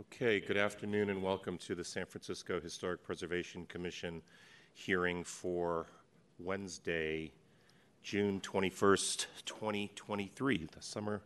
Okay, 0.00 0.40
good 0.40 0.56
afternoon 0.56 1.10
and 1.10 1.22
welcome 1.22 1.58
to 1.58 1.74
the 1.74 1.84
San 1.84 2.06
Francisco 2.06 2.58
Historic 2.58 3.04
Preservation 3.04 3.66
Commission 3.66 4.22
hearing 4.72 5.22
for 5.22 5.84
Wednesday, 6.38 7.30
June 8.02 8.40
21st, 8.40 9.26
2023, 9.44 10.66
the 10.74 10.80
summer 10.80 11.20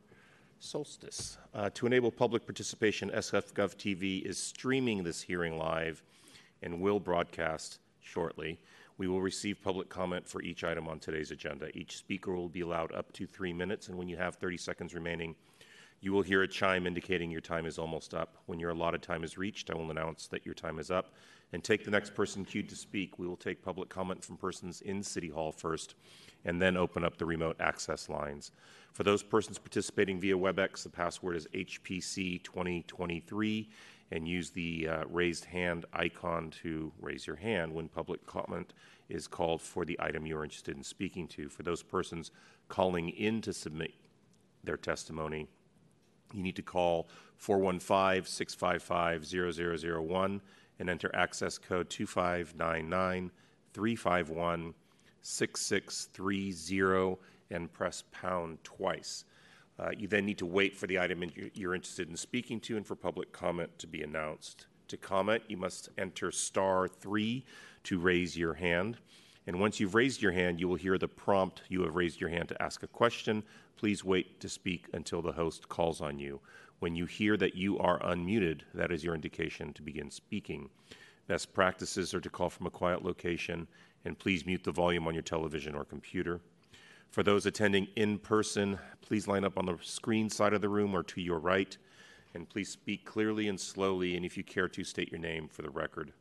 solstice. 0.58 1.38
Uh, 1.54 1.70
to 1.74 1.86
enable 1.86 2.10
public 2.10 2.44
participation, 2.44 3.08
SFGov 3.10 3.76
TV 3.76 4.26
is 4.26 4.36
streaming 4.36 5.04
this 5.04 5.22
hearing 5.22 5.56
live 5.56 6.02
and 6.60 6.80
will 6.80 6.98
broadcast 6.98 7.78
shortly. 8.00 8.58
We 8.98 9.06
will 9.06 9.22
receive 9.22 9.62
public 9.62 9.88
comment 9.88 10.26
for 10.26 10.42
each 10.42 10.64
item 10.64 10.88
on 10.88 10.98
today's 10.98 11.30
agenda. 11.30 11.68
Each 11.78 11.98
speaker 11.98 12.34
will 12.34 12.48
be 12.48 12.62
allowed 12.62 12.90
up 12.90 13.12
to 13.12 13.28
three 13.28 13.52
minutes, 13.52 13.86
and 13.86 13.96
when 13.96 14.08
you 14.08 14.16
have 14.16 14.34
30 14.34 14.56
seconds 14.56 14.92
remaining, 14.92 15.36
you 16.00 16.12
will 16.12 16.22
hear 16.22 16.42
a 16.42 16.48
chime 16.48 16.86
indicating 16.86 17.30
your 17.30 17.40
time 17.40 17.66
is 17.66 17.78
almost 17.78 18.14
up. 18.14 18.36
When 18.46 18.60
your 18.60 18.70
allotted 18.70 19.02
time 19.02 19.24
is 19.24 19.38
reached, 19.38 19.70
I 19.70 19.74
will 19.74 19.90
announce 19.90 20.26
that 20.28 20.44
your 20.44 20.54
time 20.54 20.78
is 20.78 20.90
up 20.90 21.12
and 21.52 21.62
take 21.62 21.84
the 21.84 21.90
next 21.90 22.14
person 22.14 22.44
queued 22.44 22.68
to 22.68 22.76
speak. 22.76 23.18
We 23.18 23.26
will 23.26 23.36
take 23.36 23.62
public 23.62 23.88
comment 23.88 24.24
from 24.24 24.36
persons 24.36 24.80
in 24.80 25.02
City 25.02 25.28
Hall 25.28 25.52
first 25.52 25.94
and 26.44 26.60
then 26.60 26.76
open 26.76 27.04
up 27.04 27.16
the 27.16 27.26
remote 27.26 27.56
access 27.60 28.08
lines. 28.08 28.52
For 28.92 29.04
those 29.04 29.22
persons 29.22 29.58
participating 29.58 30.20
via 30.20 30.36
WebEx, 30.36 30.82
the 30.82 30.88
password 30.88 31.36
is 31.36 31.46
HPC 31.54 32.42
2023 32.42 33.68
and 34.12 34.28
use 34.28 34.50
the 34.50 34.88
uh, 34.88 35.04
raised 35.10 35.44
hand 35.44 35.84
icon 35.92 36.50
to 36.62 36.92
raise 37.00 37.26
your 37.26 37.36
hand 37.36 37.72
when 37.72 37.88
public 37.88 38.24
comment 38.26 38.72
is 39.08 39.26
called 39.26 39.60
for 39.60 39.84
the 39.84 39.98
item 40.00 40.26
you're 40.26 40.44
interested 40.44 40.76
in 40.76 40.82
speaking 40.82 41.26
to. 41.28 41.48
For 41.48 41.62
those 41.62 41.82
persons 41.82 42.30
calling 42.68 43.08
in 43.10 43.40
to 43.42 43.52
submit 43.52 43.92
their 44.62 44.76
testimony, 44.76 45.48
you 46.32 46.42
need 46.42 46.56
to 46.56 46.62
call 46.62 47.08
415 47.36 48.24
655 48.24 49.24
0001 49.26 50.40
and 50.78 50.90
enter 50.90 51.10
access 51.14 51.58
code 51.58 51.88
2599 51.90 53.30
351 53.72 54.74
6630 55.22 57.16
and 57.50 57.72
press 57.72 58.04
pound 58.12 58.58
twice. 58.64 59.24
Uh, 59.78 59.90
you 59.96 60.08
then 60.08 60.24
need 60.24 60.38
to 60.38 60.46
wait 60.46 60.74
for 60.74 60.86
the 60.86 60.98
item 60.98 61.22
you're 61.54 61.74
interested 61.74 62.08
in 62.08 62.16
speaking 62.16 62.60
to 62.60 62.76
and 62.76 62.86
for 62.86 62.96
public 62.96 63.32
comment 63.32 63.78
to 63.78 63.86
be 63.86 64.02
announced. 64.02 64.66
To 64.88 64.96
comment, 64.96 65.42
you 65.48 65.56
must 65.56 65.88
enter 65.98 66.30
star 66.30 66.88
three 66.88 67.44
to 67.84 67.98
raise 67.98 68.36
your 68.36 68.54
hand. 68.54 68.98
And 69.46 69.60
once 69.60 69.78
you've 69.78 69.94
raised 69.94 70.22
your 70.22 70.32
hand, 70.32 70.58
you 70.58 70.68
will 70.68 70.76
hear 70.76 70.98
the 70.98 71.08
prompt 71.08 71.62
you 71.68 71.82
have 71.82 71.94
raised 71.94 72.20
your 72.20 72.30
hand 72.30 72.48
to 72.48 72.62
ask 72.62 72.82
a 72.82 72.88
question. 72.88 73.44
Please 73.76 74.04
wait 74.04 74.40
to 74.40 74.48
speak 74.48 74.86
until 74.92 75.22
the 75.22 75.32
host 75.32 75.68
calls 75.68 76.00
on 76.00 76.18
you. 76.18 76.40
When 76.80 76.96
you 76.96 77.06
hear 77.06 77.36
that 77.36 77.54
you 77.54 77.78
are 77.78 78.00
unmuted, 78.00 78.62
that 78.74 78.90
is 78.90 79.04
your 79.04 79.14
indication 79.14 79.72
to 79.74 79.82
begin 79.82 80.10
speaking. 80.10 80.68
Best 81.28 81.54
practices 81.54 82.12
are 82.12 82.20
to 82.20 82.30
call 82.30 82.50
from 82.50 82.66
a 82.66 82.70
quiet 82.70 83.04
location 83.04 83.66
and 84.04 84.18
please 84.18 84.46
mute 84.46 84.62
the 84.62 84.70
volume 84.70 85.06
on 85.08 85.14
your 85.14 85.22
television 85.22 85.74
or 85.74 85.84
computer. 85.84 86.40
For 87.10 87.22
those 87.22 87.46
attending 87.46 87.88
in 87.96 88.18
person, 88.18 88.78
please 89.00 89.26
line 89.26 89.44
up 89.44 89.58
on 89.58 89.66
the 89.66 89.78
screen 89.82 90.30
side 90.30 90.52
of 90.52 90.60
the 90.60 90.68
room 90.68 90.94
or 90.94 91.02
to 91.04 91.20
your 91.20 91.38
right, 91.38 91.76
and 92.34 92.48
please 92.48 92.68
speak 92.68 93.04
clearly 93.04 93.48
and 93.48 93.58
slowly, 93.58 94.16
and 94.16 94.24
if 94.24 94.36
you 94.36 94.44
care 94.44 94.68
to, 94.68 94.84
state 94.84 95.10
your 95.10 95.20
name 95.20 95.48
for 95.48 95.62
the 95.62 95.70
record. 95.70 96.12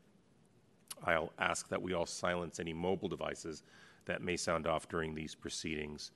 I'll 1.06 1.32
ask 1.40 1.70
that 1.70 1.82
we 1.82 1.94
all 1.94 2.06
silence 2.06 2.60
any 2.60 2.74
mobile 2.74 3.10
devices 3.10 3.64
that 4.06 4.22
may 4.22 4.38
sound 4.38 4.68
off 4.68 4.90
during 4.90 5.14
these 5.14 5.36
proceedings. 5.36 6.12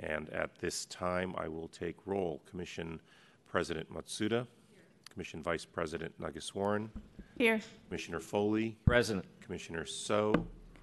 And 0.00 0.28
at 0.30 0.58
this 0.58 0.86
time, 0.86 1.34
I 1.38 1.48
will 1.48 1.68
take 1.68 1.96
roll. 2.04 2.42
Commission 2.48 3.00
President 3.46 3.92
Matsuda. 3.92 4.30
Here. 4.30 4.46
Commission 5.10 5.42
Vice 5.42 5.64
President 5.64 6.12
Nageswaran. 6.20 6.88
Here. 7.38 7.60
Commissioner 7.88 8.20
Foley. 8.20 8.76
Present. 8.84 9.24
Commissioner 9.40 9.84
So. 9.84 10.32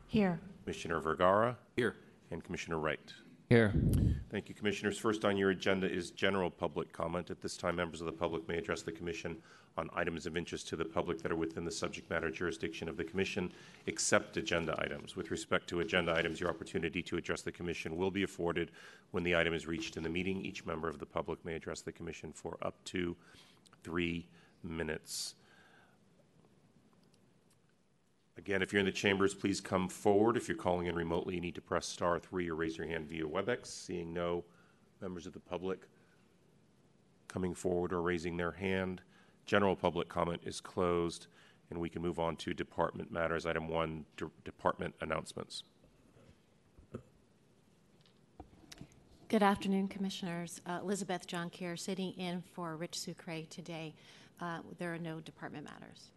Here. 0.08 0.40
Commissioner 0.64 1.00
Vergara. 1.00 1.58
Here. 1.76 1.96
And 2.32 2.44
Commissioner 2.44 2.80
Wright. 2.80 3.14
Here. 3.52 3.74
Thank 4.30 4.48
you, 4.48 4.56
Commissioners. 4.56 4.98
First 4.98 5.26
on 5.26 5.36
your 5.36 5.50
agenda 5.50 5.86
is 5.86 6.10
general 6.12 6.50
public 6.50 6.94
comment. 6.94 7.30
At 7.30 7.42
this 7.42 7.58
time, 7.58 7.76
members 7.76 8.00
of 8.00 8.06
the 8.06 8.14
public 8.14 8.48
may 8.48 8.58
address 8.58 8.82
the 8.82 8.94
Commission 8.94 9.36
on 9.78 9.90
items 9.94 10.26
of 10.26 10.38
interest 10.38 10.70
to 10.70 10.78
the 10.78 10.86
public 10.86 11.22
that 11.22 11.34
are 11.34 11.36
within 11.36 11.66
the 11.66 11.72
subject 11.72 12.10
matter 12.10 12.30
jurisdiction 12.30 12.88
of 12.88 12.96
the 12.96 13.04
Commission, 13.04 13.52
except 13.88 14.38
agenda 14.38 14.74
items. 14.80 15.18
With 15.18 15.32
respect 15.32 15.68
to 15.68 15.82
agenda 15.82 16.16
items, 16.16 16.40
your 16.40 16.50
opportunity 16.50 17.02
to 17.02 17.18
address 17.18 17.42
the 17.42 17.52
Commission 17.52 17.98
will 17.98 18.10
be 18.10 18.24
afforded 18.24 18.72
when 19.12 19.26
the 19.26 19.36
item 19.36 19.54
is 19.54 19.68
reached 19.68 19.98
in 19.98 20.04
the 20.04 20.10
meeting. 20.10 20.46
Each 20.46 20.66
member 20.66 20.88
of 20.88 20.98
the 20.98 21.06
public 21.06 21.44
may 21.44 21.56
address 21.56 21.82
the 21.82 21.92
Commission 21.92 22.32
for 22.32 22.58
up 22.62 22.82
to 22.86 23.18
three 23.84 24.30
minutes. 24.64 25.36
Again, 28.38 28.62
if 28.62 28.72
you're 28.72 28.80
in 28.80 28.86
the 28.86 28.92
chambers, 28.92 29.34
please 29.34 29.60
come 29.60 29.90
forward. 29.90 30.38
If 30.38 30.48
you're 30.48 30.58
calling 30.58 30.88
in 30.88 30.96
remotely, 30.96 31.36
you 31.36 31.42
need 31.42 31.56
to 31.56 31.62
press 31.62 31.86
star 31.86 32.18
three 32.18 32.50
or 32.50 32.56
raise 32.56 32.78
your 32.78 32.88
hand 32.88 33.08
via 33.08 33.26
WebEx. 33.26 33.68
Seeing 33.68 34.14
no 34.14 34.46
members 35.02 35.28
of 35.28 35.34
the 35.34 35.40
public 35.40 35.88
coming 37.28 37.54
forward 37.54 37.94
or 37.94 38.02
raising 38.02 38.38
their 38.38 38.52
hand, 38.52 39.02
general 39.46 39.76
public 39.76 40.08
comment 40.08 40.42
is 40.46 40.62
closed, 40.62 41.28
and 41.70 41.80
we 41.80 41.90
can 41.90 42.02
move 42.02 42.20
on 42.20 42.36
to 42.38 42.54
department 42.54 43.12
matters. 43.12 43.46
Item 43.46 43.68
one, 43.68 44.06
de- 44.18 44.32
department 44.44 44.96
announcements. 45.02 45.64
Good 49.28 49.44
afternoon, 49.44 49.88
Commissioners. 49.88 50.62
Uh, 50.66 50.80
Elizabeth 50.82 51.26
Jonckheer 51.26 51.80
sitting 51.80 52.12
in 52.14 52.44
for 52.54 52.76
Rich 52.76 53.00
Sucre 53.00 53.44
today. 53.50 53.94
Uh, 54.42 54.60
there 54.78 54.94
are 54.94 54.98
no 54.98 55.20
department 55.22 55.64
matters. 55.66 56.12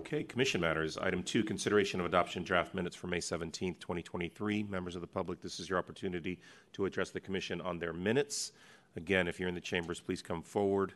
Okay, 0.00 0.24
commission 0.24 0.60
matters. 0.60 0.98
Item 0.98 1.22
two, 1.22 1.44
consideration 1.44 2.00
of 2.00 2.06
adoption 2.06 2.42
draft 2.42 2.74
minutes 2.74 2.96
for 2.96 3.06
May 3.06 3.18
17th, 3.18 3.78
2023. 3.78 4.64
Members 4.64 4.96
of 4.96 5.00
the 5.00 5.06
public, 5.06 5.40
this 5.40 5.60
is 5.60 5.68
your 5.68 5.78
opportunity 5.78 6.40
to 6.72 6.84
address 6.84 7.10
the 7.10 7.20
commission 7.20 7.60
on 7.60 7.78
their 7.78 7.92
minutes. 7.92 8.52
Again, 8.96 9.28
if 9.28 9.38
you're 9.38 9.48
in 9.48 9.54
the 9.54 9.60
chambers, 9.60 10.00
please 10.00 10.20
come 10.20 10.42
forward. 10.42 10.94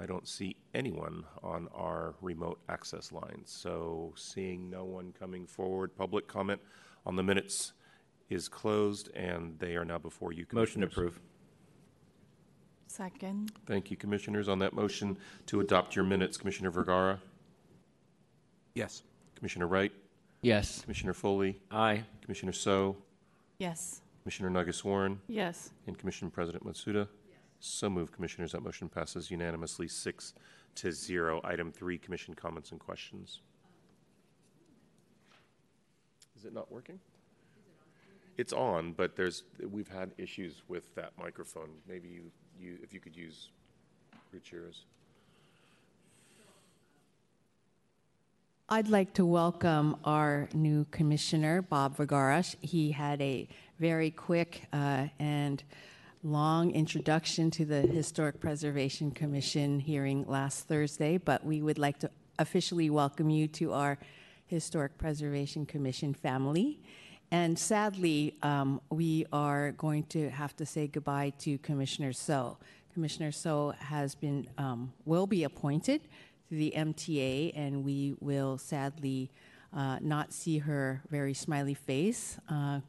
I 0.00 0.06
don't 0.06 0.26
see 0.26 0.56
anyone 0.74 1.24
on 1.42 1.68
our 1.74 2.14
remote 2.22 2.58
access 2.70 3.12
lines. 3.12 3.50
So, 3.50 4.14
seeing 4.16 4.70
no 4.70 4.84
one 4.84 5.12
coming 5.18 5.46
forward, 5.46 5.94
public 5.94 6.26
comment 6.26 6.60
on 7.04 7.16
the 7.16 7.22
minutes 7.22 7.74
is 8.30 8.48
closed 8.48 9.10
and 9.14 9.58
they 9.58 9.76
are 9.76 9.84
now 9.84 9.98
before 9.98 10.32
you. 10.32 10.46
Motion 10.52 10.80
to 10.80 10.86
approve. 10.86 11.20
Second. 12.86 13.52
Thank 13.66 13.90
you, 13.90 13.96
commissioners. 13.98 14.48
On 14.48 14.58
that 14.60 14.72
motion 14.72 15.18
to 15.46 15.60
adopt 15.60 15.94
your 15.94 16.04
minutes, 16.04 16.38
Commissioner 16.38 16.70
Vergara? 16.70 17.20
Yes. 18.74 19.02
Commissioner 19.36 19.68
Wright? 19.68 19.92
Yes. 20.42 20.82
Commissioner 20.82 21.14
Foley? 21.14 21.60
Aye. 21.70 22.02
Commissioner 22.22 22.52
So? 22.52 22.96
Yes. 23.58 24.00
Commissioner 24.22 24.50
Nageswaran? 24.50 25.18
Yes. 25.28 25.70
And 25.86 25.96
Commission 25.96 26.30
President 26.30 26.64
Matsuda? 26.64 27.06
Yes. 27.28 27.38
So 27.60 27.88
moved, 27.88 28.12
Commissioners. 28.12 28.52
That 28.52 28.62
motion 28.62 28.88
passes 28.88 29.30
unanimously, 29.30 29.86
six 29.86 30.34
to 30.76 30.90
zero. 30.90 31.40
Item 31.44 31.70
three, 31.70 31.98
Commission 31.98 32.34
comments 32.34 32.72
and 32.72 32.80
questions. 32.80 33.40
Is 36.36 36.44
it 36.44 36.52
not 36.52 36.70
working? 36.70 36.98
It's 38.36 38.52
on, 38.52 38.92
but 38.92 39.14
there's 39.14 39.44
we've 39.70 39.88
had 39.88 40.10
issues 40.18 40.62
with 40.66 40.92
that 40.96 41.12
microphone. 41.16 41.68
Maybe 41.88 42.08
you, 42.08 42.32
you 42.58 42.78
if 42.82 42.92
you 42.92 42.98
could 42.98 43.16
use 43.16 43.50
Ruchira's. 44.34 44.84
I'd 48.66 48.88
like 48.88 49.12
to 49.14 49.26
welcome 49.26 49.96
our 50.04 50.48
new 50.54 50.86
commissioner, 50.90 51.60
Bob 51.60 51.98
Vergara. 51.98 52.42
He 52.62 52.92
had 52.92 53.20
a 53.20 53.46
very 53.78 54.10
quick 54.10 54.62
uh, 54.72 55.08
and 55.18 55.62
long 56.22 56.70
introduction 56.70 57.50
to 57.50 57.66
the 57.66 57.82
Historic 57.82 58.40
Preservation 58.40 59.10
Commission 59.10 59.80
hearing 59.80 60.24
last 60.26 60.66
Thursday, 60.66 61.18
but 61.18 61.44
we 61.44 61.60
would 61.60 61.76
like 61.76 61.98
to 61.98 62.10
officially 62.38 62.88
welcome 62.88 63.28
you 63.28 63.48
to 63.48 63.74
our 63.74 63.98
Historic 64.46 64.96
Preservation 64.96 65.66
Commission 65.66 66.14
family. 66.14 66.80
And 67.30 67.58
sadly, 67.58 68.34
um, 68.42 68.80
we 68.88 69.26
are 69.30 69.72
going 69.72 70.04
to 70.04 70.30
have 70.30 70.56
to 70.56 70.64
say 70.64 70.86
goodbye 70.86 71.34
to 71.40 71.58
Commissioner 71.58 72.14
So. 72.14 72.56
Commissioner 72.94 73.30
So 73.30 73.74
has 73.78 74.14
been 74.14 74.48
um, 74.56 74.94
will 75.04 75.26
be 75.26 75.44
appointed 75.44 76.00
to 76.48 76.54
the 76.54 76.72
MTA, 76.76 77.52
and 77.54 77.84
we 77.84 78.14
will 78.20 78.58
sadly 78.58 79.30
uh, 79.74 79.98
not 80.00 80.32
see 80.32 80.58
her 80.58 81.02
very 81.10 81.34
smiley 81.34 81.74
face 81.74 82.38
uh, 82.48 82.80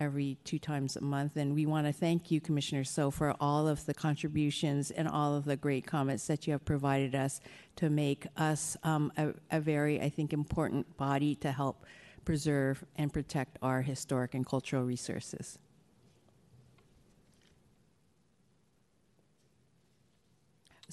every 0.00 0.36
two 0.44 0.58
times 0.58 0.96
a 0.96 1.00
month. 1.00 1.36
And 1.36 1.54
we 1.54 1.66
want 1.66 1.86
to 1.86 1.92
thank 1.92 2.30
you, 2.30 2.40
Commissioner 2.40 2.84
So, 2.84 3.10
for 3.10 3.34
all 3.40 3.68
of 3.68 3.86
the 3.86 3.94
contributions 3.94 4.90
and 4.90 5.06
all 5.08 5.34
of 5.34 5.44
the 5.44 5.56
great 5.56 5.86
comments 5.86 6.26
that 6.26 6.46
you 6.46 6.52
have 6.52 6.64
provided 6.64 7.14
us 7.14 7.40
to 7.76 7.90
make 7.90 8.26
us 8.36 8.76
um, 8.82 9.12
a, 9.16 9.34
a 9.50 9.60
very, 9.60 10.00
I 10.00 10.08
think, 10.08 10.32
important 10.32 10.96
body 10.96 11.34
to 11.36 11.52
help 11.52 11.86
preserve 12.24 12.84
and 12.96 13.12
protect 13.12 13.58
our 13.62 13.82
historic 13.82 14.34
and 14.34 14.46
cultural 14.46 14.82
resources. 14.82 15.58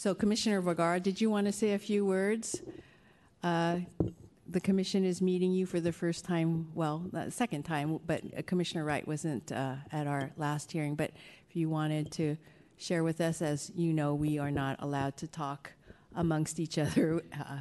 So, 0.01 0.15
Commissioner 0.15 0.61
Vergara, 0.61 0.99
did 0.99 1.21
you 1.21 1.29
want 1.29 1.45
to 1.45 1.51
say 1.51 1.73
a 1.73 1.77
few 1.77 2.03
words? 2.03 2.63
Uh, 3.43 3.81
the 4.49 4.59
commission 4.59 5.05
is 5.05 5.21
meeting 5.21 5.51
you 5.51 5.67
for 5.67 5.79
the 5.79 5.91
first 5.91 6.25
time, 6.25 6.69
well, 6.73 7.03
the 7.13 7.29
second 7.29 7.65
time, 7.65 7.99
but 8.07 8.23
uh, 8.35 8.41
Commissioner 8.47 8.83
Wright 8.83 9.07
wasn't 9.07 9.51
uh, 9.51 9.75
at 9.91 10.07
our 10.07 10.31
last 10.37 10.71
hearing. 10.71 10.95
But 10.95 11.11
if 11.47 11.55
you 11.55 11.69
wanted 11.69 12.11
to 12.13 12.35
share 12.79 13.03
with 13.03 13.21
us, 13.21 13.43
as 13.43 13.71
you 13.75 13.93
know, 13.93 14.15
we 14.15 14.39
are 14.39 14.49
not 14.49 14.77
allowed 14.79 15.17
to 15.17 15.27
talk 15.27 15.71
amongst 16.15 16.59
each 16.59 16.79
other 16.79 17.21
uh, 17.39 17.57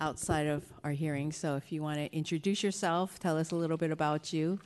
outside 0.00 0.48
of 0.48 0.64
our 0.82 0.90
hearing. 0.90 1.30
So 1.30 1.54
if 1.54 1.70
you 1.70 1.80
want 1.80 1.98
to 1.98 2.12
introduce 2.12 2.64
yourself, 2.64 3.20
tell 3.20 3.38
us 3.38 3.52
a 3.52 3.54
little 3.54 3.76
bit 3.76 3.92
about 3.92 4.32
you. 4.32 4.58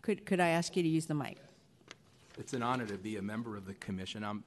Could, 0.00 0.26
could 0.26 0.40
I 0.40 0.48
ask 0.48 0.76
you 0.76 0.82
to 0.82 0.88
use 0.88 1.06
the 1.06 1.14
mic? 1.14 1.38
It's 2.42 2.54
an 2.54 2.62
honor 2.64 2.86
to 2.86 2.98
be 2.98 3.18
a 3.18 3.22
member 3.22 3.56
of 3.56 3.66
the 3.66 3.74
commission. 3.74 4.24
I'm 4.24 4.42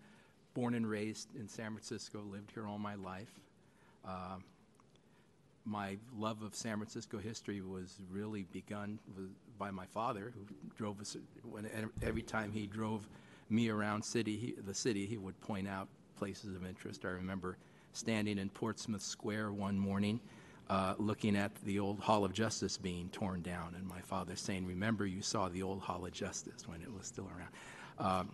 born 0.54 0.74
and 0.76 0.86
raised 0.86 1.34
in 1.34 1.48
San 1.48 1.72
Francisco, 1.72 2.22
lived 2.30 2.52
here 2.52 2.68
all 2.68 2.78
my 2.78 2.96
life. 2.96 3.32
Uh, 4.06 4.36
my 5.64 5.98
love 6.14 6.42
of 6.42 6.54
San 6.56 6.76
Francisco 6.76 7.20
history 7.20 7.62
was 7.62 7.96
really 8.12 8.48
begun 8.52 9.00
by 9.58 9.72
my 9.72 9.86
father, 9.86 10.34
who 10.36 10.42
drove 10.76 11.00
us. 11.00 11.16
When, 11.50 11.70
every 12.02 12.22
time 12.22 12.52
he 12.52 12.68
drove 12.68 13.08
me 13.50 13.70
around 13.70 14.04
city, 14.04 14.36
he, 14.36 14.56
the 14.62 14.74
city, 14.74 15.06
he 15.06 15.16
would 15.16 15.40
point 15.40 15.66
out 15.66 15.88
places 16.20 16.54
of 16.54 16.66
interest. 16.66 17.06
I 17.06 17.12
remember 17.12 17.56
standing 17.94 18.38
in 18.40 18.50
Portsmouth 18.50 19.04
Square 19.04 19.54
one 19.54 19.80
morning, 19.80 20.20
uh, 20.70 20.96
looking 20.98 21.38
at 21.38 21.56
the 21.64 21.80
old 21.80 22.02
Hall 22.02 22.26
of 22.26 22.34
Justice 22.34 22.78
being 22.78 23.08
torn 23.14 23.42
down, 23.42 23.74
and 23.74 23.88
my 23.88 24.02
father 24.02 24.36
saying, 24.36 24.66
"Remember, 24.66 25.06
you 25.06 25.22
saw 25.22 25.48
the 25.48 25.64
old 25.64 25.80
Hall 25.80 26.06
of 26.06 26.12
Justice 26.12 26.68
when 26.68 26.82
it 26.82 26.92
was 26.92 27.08
still 27.08 27.30
around." 27.38 27.54
Um, 27.98 28.30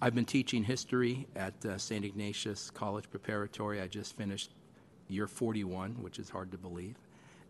I've 0.00 0.14
been 0.14 0.24
teaching 0.24 0.64
history 0.64 1.28
at 1.36 1.54
uh, 1.64 1.78
St. 1.78 2.04
Ignatius 2.04 2.70
College 2.70 3.08
Preparatory. 3.10 3.80
I 3.80 3.86
just 3.86 4.16
finished 4.16 4.50
year 5.08 5.28
41, 5.28 6.02
which 6.02 6.18
is 6.18 6.28
hard 6.28 6.50
to 6.50 6.58
believe. 6.58 6.96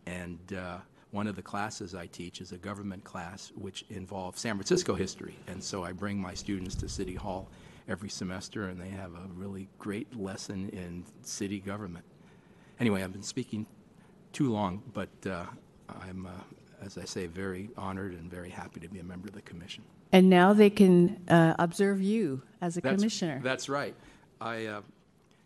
And 0.05 0.38
uh, 0.52 0.79
one 1.12 1.26
of 1.26 1.37
the 1.37 1.43
classes 1.43 1.94
I 1.94 2.06
teach 2.06 2.40
is 2.40 2.52
a 2.52 2.58
government 2.58 3.05
class 3.05 3.52
which 3.55 3.84
involves 3.88 4.40
San 4.40 4.56
Francisco 4.56 4.94
history. 4.94 5.37
And 5.46 5.62
so 5.62 5.84
I 5.84 5.93
bring 5.93 6.19
my 6.19 6.34
students 6.34 6.75
to 6.76 6.88
City 6.88 7.14
Hall 7.14 7.49
every 7.88 8.11
semester, 8.11 8.69
and 8.69 8.81
they 8.81 8.90
have 8.90 9.12
a 9.12 9.29
really 9.34 9.69
great 9.79 10.14
lesson 10.19 10.69
in 10.70 11.05
city 11.23 11.58
government. 11.61 12.05
Anyway, 12.81 13.02
I've 13.02 13.12
been 13.12 13.23
speaking 13.23 13.67
too 14.32 14.50
long, 14.50 14.82
but 14.93 15.08
uh, 15.26 15.44
I'm, 15.88 16.26
uh, 16.26 16.31
as 16.84 16.99
I 16.99 17.05
say, 17.05 17.26
very 17.26 17.70
honored 17.76 18.12
and 18.12 18.31
very 18.31 18.50
happy 18.50 18.81
to 18.81 18.88
be 18.88 18.99
a 18.99 19.05
member 19.05 19.29
of 19.29 19.34
the 19.34 19.43
commission. 19.43 19.84
And 20.12 20.28
now 20.28 20.52
they 20.52 20.70
can 20.70 21.18
uh, 21.28 21.54
observe 21.58 22.02
you 22.02 22.42
as 22.60 22.76
a 22.76 22.80
That's- 22.80 22.98
commissioner. 22.98 23.40
That's 23.42 23.68
right. 23.68 23.94
I, 24.40 24.66
uh, 24.66 24.82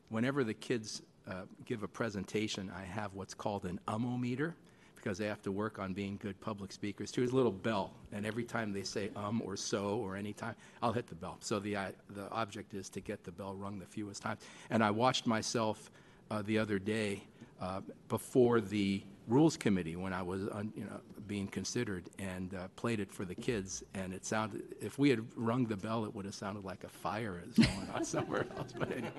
whenever 0.09 0.43
the 0.43 0.55
kids 0.55 1.03
uh, 1.29 1.43
give 1.65 1.83
a 1.83 1.89
presentation, 1.89 2.71
I 2.77 2.85
have 2.85 3.15
what's 3.15 3.35
called 3.35 3.65
an 3.65 3.79
ummometer 3.89 4.55
because 4.97 5.19
they 5.19 5.27
have 5.27 5.43
to 5.43 5.53
work 5.53 5.79
on 5.79 5.93
being 5.93 6.19
good 6.21 6.41
public 6.41 6.73
speakers 6.73 7.13
too. 7.13 7.23
It's 7.23 7.33
a 7.33 7.37
little 7.37 7.53
bell, 7.53 7.93
and 8.13 8.27
every 8.27 8.43
time 8.43 8.73
they 8.73 8.83
say 8.83 9.11
um 9.15 9.41
or 9.45 9.57
so 9.57 9.99
or 9.99 10.17
any 10.17 10.33
time, 10.33 10.57
I'll 10.83 10.93
hit 10.93 11.07
the 11.07 11.15
bell. 11.15 11.37
So 11.41 11.61
the 11.61 11.77
uh, 11.77 11.91
the 12.11 12.29
object 12.31 12.75
is 12.75 12.89
to 12.91 13.01
get 13.01 13.23
the 13.23 13.31
bell 13.31 13.55
rung 13.55 13.79
the 13.79 13.87
fewest 13.87 14.23
times. 14.23 14.41
And 14.71 14.83
I 14.83 14.91
watched 14.91 15.27
myself 15.27 15.91
uh, 16.31 16.43
the 16.43 16.59
other 16.59 16.81
day 16.81 17.23
uh, 17.61 17.83
before 18.09 18.61
the 18.61 19.03
rules 19.27 19.57
committee 19.57 19.97
when 19.97 20.13
I 20.13 20.23
was 20.23 20.43
un, 20.53 20.73
you 20.77 20.85
know 20.85 21.01
being 21.27 21.49
considered 21.49 22.09
and 22.21 22.55
uh, 22.55 22.69
played 22.77 23.01
it 23.01 23.11
for 23.13 23.25
the 23.25 23.35
kids 23.35 23.83
and 23.95 24.13
it 24.15 24.25
sounded 24.25 24.63
if 24.81 24.99
we 24.99 25.11
had 25.11 25.27
rung 25.35 25.67
the 25.67 25.77
bell 25.77 26.05
it 26.05 26.15
would 26.15 26.25
have 26.25 26.35
sounded 26.35 26.65
like 26.65 26.85
a 26.85 26.89
fire 26.89 27.43
is 27.49 27.55
going 27.57 27.89
on 27.93 28.05
somewhere 28.17 28.47
else 28.57 28.73
but 28.79 28.91
anyway, 28.93 29.11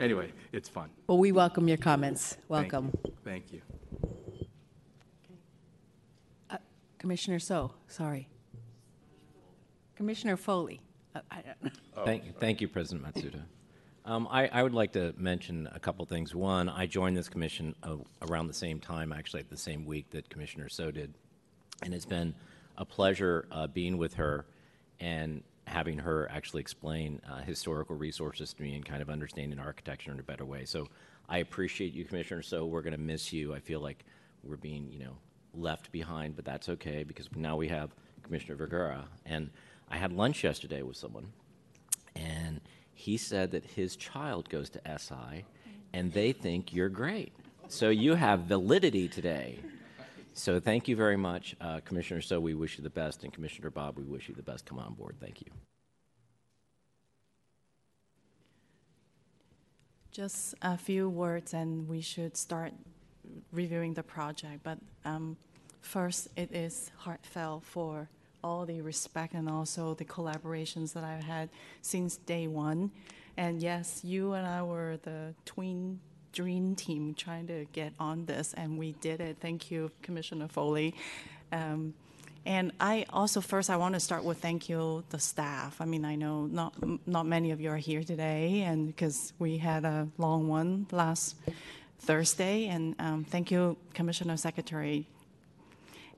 anyway 0.00 0.32
it's 0.52 0.68
fun 0.68 0.90
Well, 1.06 1.18
we 1.18 1.30
welcome 1.30 1.68
your 1.68 1.76
comments. 1.76 2.36
Welcome. 2.48 2.90
Thank 2.90 2.92
Welcome. 2.92 3.00
you. 3.06 3.14
thank 3.24 3.52
you 3.52 3.62
Commissioner 6.98 7.38
So, 7.38 7.74
sorry. 7.86 8.28
Commissioner 9.94 10.38
Foley. 10.38 10.80
Uh, 11.14 11.20
I 11.30 11.42
don't- 11.42 11.72
Thank, 12.06 12.40
thank 12.40 12.60
you, 12.62 12.66
President 12.68 13.04
Matsuda. 13.06 13.42
Um, 14.06 14.28
I, 14.30 14.48
I 14.48 14.62
would 14.62 14.74
like 14.74 14.92
to 14.92 15.14
mention 15.16 15.66
a 15.74 15.80
couple 15.80 16.04
things. 16.04 16.34
One, 16.34 16.68
I 16.68 16.84
joined 16.86 17.16
this 17.16 17.30
commission 17.30 17.74
uh, 17.82 17.96
around 18.20 18.48
the 18.48 18.54
same 18.54 18.78
time, 18.78 19.14
actually 19.14 19.40
at 19.40 19.48
the 19.48 19.56
same 19.56 19.86
week 19.86 20.10
that 20.10 20.28
Commissioner 20.28 20.68
So 20.68 20.90
did, 20.90 21.14
and 21.82 21.94
it's 21.94 22.04
been 22.04 22.34
a 22.76 22.84
pleasure 22.84 23.46
uh, 23.50 23.66
being 23.66 23.96
with 23.96 24.14
her 24.14 24.44
and 25.00 25.42
having 25.66 25.98
her 25.98 26.30
actually 26.30 26.60
explain 26.60 27.22
uh, 27.30 27.38
historical 27.38 27.96
resources 27.96 28.52
to 28.52 28.62
me 28.62 28.74
and 28.74 28.84
kind 28.84 29.00
of 29.00 29.08
understanding 29.08 29.58
architecture 29.58 30.12
in 30.12 30.20
a 30.20 30.22
better 30.22 30.44
way. 30.44 30.66
So 30.66 30.88
I 31.26 31.38
appreciate 31.38 31.94
you, 31.94 32.04
Commissioner. 32.04 32.42
So 32.42 32.66
we're 32.66 32.82
going 32.82 32.92
to 32.92 32.98
miss 33.00 33.32
you. 33.32 33.54
I 33.54 33.60
feel 33.60 33.80
like 33.80 34.04
we're 34.42 34.58
being, 34.58 34.92
you 34.92 34.98
know, 34.98 35.16
left 35.54 35.90
behind, 35.92 36.36
but 36.36 36.44
that's 36.44 36.68
okay 36.68 37.04
because 37.04 37.30
now 37.34 37.56
we 37.56 37.68
have 37.68 37.94
Commissioner 38.22 38.56
Vergara. 38.56 39.06
And 39.24 39.48
I 39.88 39.96
had 39.96 40.12
lunch 40.12 40.44
yesterday 40.44 40.82
with 40.82 40.98
someone, 40.98 41.32
and 42.14 42.60
he 42.94 43.16
said 43.16 43.50
that 43.50 43.64
his 43.64 43.96
child 43.96 44.48
goes 44.48 44.70
to 44.70 44.80
SI, 44.98 45.44
and 45.92 46.12
they 46.12 46.32
think 46.32 46.72
you're 46.72 46.88
great. 46.88 47.32
So 47.68 47.88
you 47.88 48.14
have 48.14 48.40
validity 48.40 49.08
today. 49.08 49.58
So 50.32 50.58
thank 50.60 50.88
you 50.88 50.96
very 50.96 51.16
much, 51.16 51.54
uh, 51.60 51.80
Commissioner. 51.84 52.20
So 52.20 52.40
we 52.40 52.54
wish 52.54 52.78
you 52.78 52.84
the 52.84 52.90
best, 52.90 53.22
and 53.24 53.32
Commissioner 53.32 53.70
Bob, 53.70 53.96
we 53.96 54.04
wish 54.04 54.28
you 54.28 54.34
the 54.34 54.42
best. 54.42 54.66
Come 54.66 54.78
on 54.78 54.94
board. 54.94 55.16
Thank 55.20 55.40
you. 55.40 55.46
Just 60.10 60.54
a 60.62 60.76
few 60.76 61.08
words, 61.08 61.54
and 61.54 61.88
we 61.88 62.00
should 62.00 62.36
start 62.36 62.72
reviewing 63.52 63.94
the 63.94 64.02
project. 64.02 64.60
But 64.62 64.78
um, 65.04 65.36
first, 65.80 66.28
it 66.36 66.54
is 66.54 66.90
heartfelt 66.98 67.64
for 67.64 68.08
all 68.44 68.66
the 68.66 68.80
respect 68.82 69.32
and 69.34 69.48
also 69.48 69.94
the 69.94 70.04
collaborations 70.04 70.92
that 70.92 71.02
I've 71.02 71.24
had 71.24 71.48
since 71.80 72.18
day 72.18 72.46
one. 72.46 72.90
And 73.36 73.60
yes, 73.60 74.04
you 74.04 74.34
and 74.34 74.46
I 74.46 74.62
were 74.62 74.98
the 75.02 75.34
twin 75.46 75.98
dream 76.32 76.74
team 76.76 77.14
trying 77.14 77.46
to 77.46 77.64
get 77.72 77.92
on 77.98 78.26
this, 78.26 78.54
and 78.54 78.78
we 78.78 78.92
did 79.00 79.20
it. 79.20 79.38
Thank 79.40 79.70
you, 79.70 79.90
Commissioner 80.02 80.48
Foley. 80.48 80.94
Um, 81.52 81.94
and 82.46 82.72
I 82.78 83.06
also 83.08 83.40
first 83.40 83.70
I 83.70 83.76
want 83.76 83.94
to 83.94 84.00
start 84.00 84.22
with 84.22 84.38
thank 84.38 84.68
you 84.68 85.02
the 85.08 85.18
staff. 85.18 85.80
I 85.80 85.86
mean 85.86 86.04
I 86.04 86.14
know 86.14 86.44
not 86.44 86.74
not 87.06 87.24
many 87.24 87.52
of 87.52 87.60
you 87.60 87.70
are 87.70 87.78
here 87.78 88.02
today, 88.02 88.62
and 88.62 88.86
because 88.86 89.32
we 89.38 89.56
had 89.56 89.86
a 89.86 90.08
long 90.18 90.48
one 90.48 90.86
last 90.90 91.36
Thursday, 92.00 92.66
and 92.66 92.94
um, 92.98 93.24
thank 93.24 93.50
you 93.50 93.78
Commissioner 93.94 94.36
Secretary. 94.36 95.08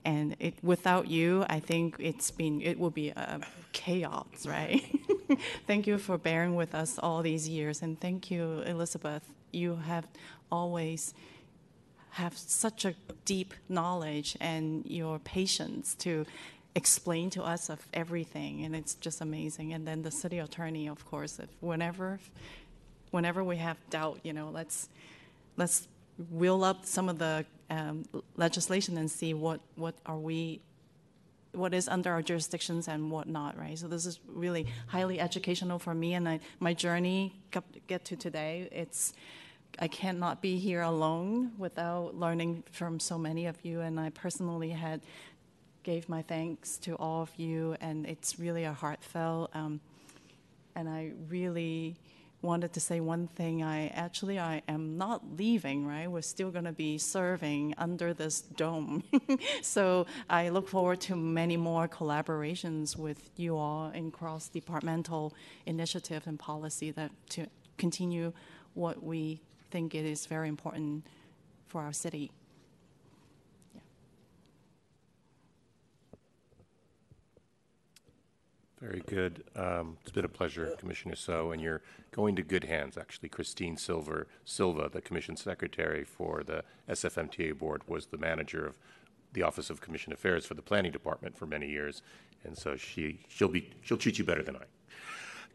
And 0.05 0.35
it, 0.39 0.55
without 0.63 1.07
you, 1.07 1.45
I 1.49 1.59
think 1.59 1.95
it's 1.99 2.31
been 2.31 2.61
it 2.61 2.79
will 2.79 2.91
be 2.91 3.09
a 3.09 3.41
chaos, 3.73 4.45
right? 4.45 4.83
thank 5.67 5.87
you 5.87 5.97
for 5.97 6.17
bearing 6.17 6.55
with 6.55 6.73
us 6.73 6.97
all 6.97 7.21
these 7.21 7.47
years, 7.47 7.81
and 7.81 7.99
thank 7.99 8.31
you 8.31 8.61
Elizabeth. 8.61 9.23
You 9.51 9.75
have 9.75 10.07
always 10.51 11.13
have 12.11 12.35
such 12.37 12.85
a 12.85 12.95
deep 13.25 13.53
knowledge 13.69 14.35
and 14.39 14.85
your 14.87 15.19
patience 15.19 15.93
to 15.95 16.25
explain 16.73 17.29
to 17.31 17.43
us 17.43 17.69
of 17.69 17.85
everything 17.93 18.63
and 18.63 18.75
it's 18.75 18.93
just 18.95 19.19
amazing 19.21 19.73
and 19.73 19.87
then 19.87 20.03
the 20.03 20.11
city 20.11 20.37
attorney 20.37 20.87
of 20.87 21.03
course 21.05 21.39
if 21.39 21.49
whenever 21.59 22.19
whenever 23.09 23.43
we 23.43 23.57
have 23.57 23.77
doubt 23.89 24.19
you 24.23 24.31
know 24.31 24.49
let's 24.49 24.89
let's 25.57 25.87
wheel 26.31 26.63
up 26.63 26.85
some 26.85 27.09
of 27.09 27.19
the 27.19 27.45
um, 27.69 28.05
legislation 28.35 28.97
and 28.97 29.09
see 29.09 29.33
what 29.33 29.59
what 29.75 29.95
are 30.05 30.17
we 30.17 30.61
what 31.53 31.73
is 31.73 31.87
under 31.87 32.11
our 32.11 32.21
jurisdictions 32.21 32.87
and 32.87 33.11
what 33.11 33.27
not 33.27 33.57
right 33.57 33.77
so 33.77 33.87
this 33.87 34.05
is 34.05 34.19
really 34.27 34.65
highly 34.87 35.19
educational 35.19 35.79
for 35.79 35.93
me 35.93 36.13
and 36.13 36.27
I, 36.29 36.39
my 36.59 36.73
journey 36.73 37.33
get 37.87 38.05
to 38.05 38.15
today 38.15 38.69
it's 38.71 39.13
I 39.79 39.87
cannot 39.87 40.41
be 40.41 40.57
here 40.57 40.81
alone 40.81 41.51
without 41.57 42.15
learning 42.15 42.63
from 42.71 42.99
so 42.99 43.17
many 43.17 43.45
of 43.45 43.63
you. 43.63 43.81
And 43.81 43.99
I 43.99 44.09
personally 44.09 44.71
had 44.71 45.01
gave 45.83 46.09
my 46.09 46.21
thanks 46.23 46.77
to 46.77 46.95
all 46.95 47.21
of 47.21 47.31
you, 47.37 47.77
and 47.79 48.05
it's 48.05 48.39
really 48.39 48.65
a 48.65 48.73
heartfelt. 48.73 49.51
Um, 49.53 49.79
and 50.75 50.89
I 50.89 51.11
really 51.29 51.95
wanted 52.41 52.73
to 52.73 52.79
say 52.79 52.99
one 52.99 53.27
thing. 53.27 53.63
I 53.63 53.87
actually 53.87 54.39
I 54.39 54.61
am 54.67 54.97
not 54.97 55.37
leaving. 55.37 55.85
Right, 55.85 56.09
we're 56.09 56.21
still 56.21 56.51
going 56.51 56.65
to 56.65 56.71
be 56.71 56.97
serving 56.97 57.73
under 57.77 58.13
this 58.13 58.41
dome. 58.41 59.03
so 59.61 60.05
I 60.29 60.49
look 60.49 60.67
forward 60.67 61.01
to 61.01 61.15
many 61.15 61.57
more 61.57 61.87
collaborations 61.87 62.97
with 62.97 63.29
you 63.35 63.57
all 63.57 63.89
in 63.91 64.11
cross 64.11 64.49
departmental 64.49 65.33
initiative 65.65 66.23
and 66.25 66.37
policy 66.37 66.91
that 66.91 67.11
to 67.29 67.47
continue 67.77 68.33
what 68.73 69.03
we 69.03 69.41
think 69.71 69.95
it 69.95 70.05
is 70.05 70.25
very 70.25 70.47
important 70.47 71.05
for 71.67 71.81
our 71.81 71.93
city. 71.93 72.31
Very 78.81 79.01
good. 79.07 79.43
Um, 79.55 79.97
It's 80.01 80.11
been 80.11 80.25
a 80.25 80.29
pleasure, 80.29 80.75
Commissioner 80.77 81.15
So, 81.15 81.51
and 81.51 81.61
you're 81.61 81.81
going 82.11 82.35
to 82.35 82.43
good 82.43 82.65
hands, 82.65 82.95
actually. 82.97 83.29
Christine 83.29 83.75
Silver, 83.75 84.27
Silva, 84.45 84.89
the 84.91 85.01
Commission 85.01 85.35
Secretary 85.35 86.03
for 86.03 86.43
the 86.43 86.63
SFMTA 86.87 87.57
Board, 87.57 87.81
was 87.87 88.07
the 88.07 88.17
manager 88.17 88.67
of 88.67 88.75
the 89.33 89.41
Office 89.41 89.69
of 89.71 89.81
Commission 89.81 90.13
Affairs 90.13 90.45
for 90.45 90.53
the 90.53 90.61
Planning 90.61 90.91
Department 90.91 91.37
for 91.37 91.47
many 91.47 91.69
years, 91.69 92.01
and 92.43 92.57
so 92.57 92.75
she, 92.75 93.19
she'll 93.27 93.47
be, 93.47 93.71
she'll 93.81 93.97
treat 93.97 94.19
you 94.19 94.23
better 94.23 94.43
than 94.43 94.55
I. 94.55 94.63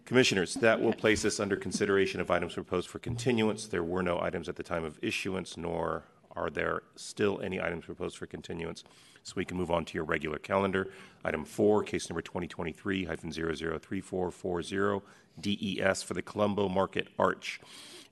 Commissioners, 0.04 0.54
that 0.54 0.80
will 0.80 0.92
place 0.92 1.24
us 1.24 1.38
under 1.38 1.56
consideration 1.56 2.20
of 2.20 2.28
items 2.30 2.54
proposed 2.54 2.88
for 2.88 2.98
continuance. 2.98 3.66
There 3.66 3.84
were 3.84 4.02
no 4.02 4.20
items 4.20 4.48
at 4.48 4.56
the 4.56 4.62
time 4.64 4.84
of 4.84 4.98
issuance, 5.00 5.56
nor 5.56 6.02
are 6.34 6.50
there 6.50 6.82
still 6.96 7.40
any 7.42 7.60
items 7.60 7.84
proposed 7.84 8.16
for 8.16 8.26
continuance. 8.26 8.82
So 9.22 9.34
we 9.36 9.44
can 9.44 9.56
move 9.56 9.70
on 9.70 9.84
to 9.84 9.94
your 9.94 10.02
regular 10.04 10.38
calendar. 10.38 10.88
Item 11.24 11.44
four, 11.44 11.84
case 11.84 12.10
number 12.10 12.22
2023-003440, 12.22 15.02
DES 15.40 16.02
for 16.02 16.14
the 16.14 16.22
Colombo 16.22 16.68
Market 16.68 17.06
Arch 17.18 17.60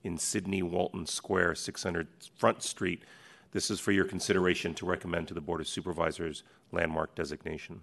in 0.03 0.17
Sydney 0.17 0.63
Walton 0.63 1.05
Square, 1.05 1.55
600 1.55 2.07
Front 2.35 2.63
Street. 2.63 3.03
This 3.51 3.69
is 3.69 3.81
for 3.81 3.91
your 3.91 4.05
consideration 4.05 4.73
to 4.75 4.85
recommend 4.85 5.27
to 5.27 5.33
the 5.33 5.41
Board 5.41 5.59
of 5.59 5.67
Supervisors 5.67 6.43
landmark 6.71 7.15
designation. 7.15 7.81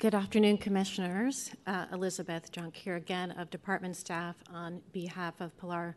Good 0.00 0.14
afternoon, 0.14 0.56
Commissioners. 0.58 1.50
Uh, 1.66 1.84
Elizabeth 1.92 2.50
Jonckheer 2.50 2.96
again 2.96 3.32
of 3.32 3.50
Department 3.50 3.94
Staff 3.94 4.36
on 4.52 4.80
behalf 4.92 5.40
of 5.40 5.56
Pilar 5.58 5.94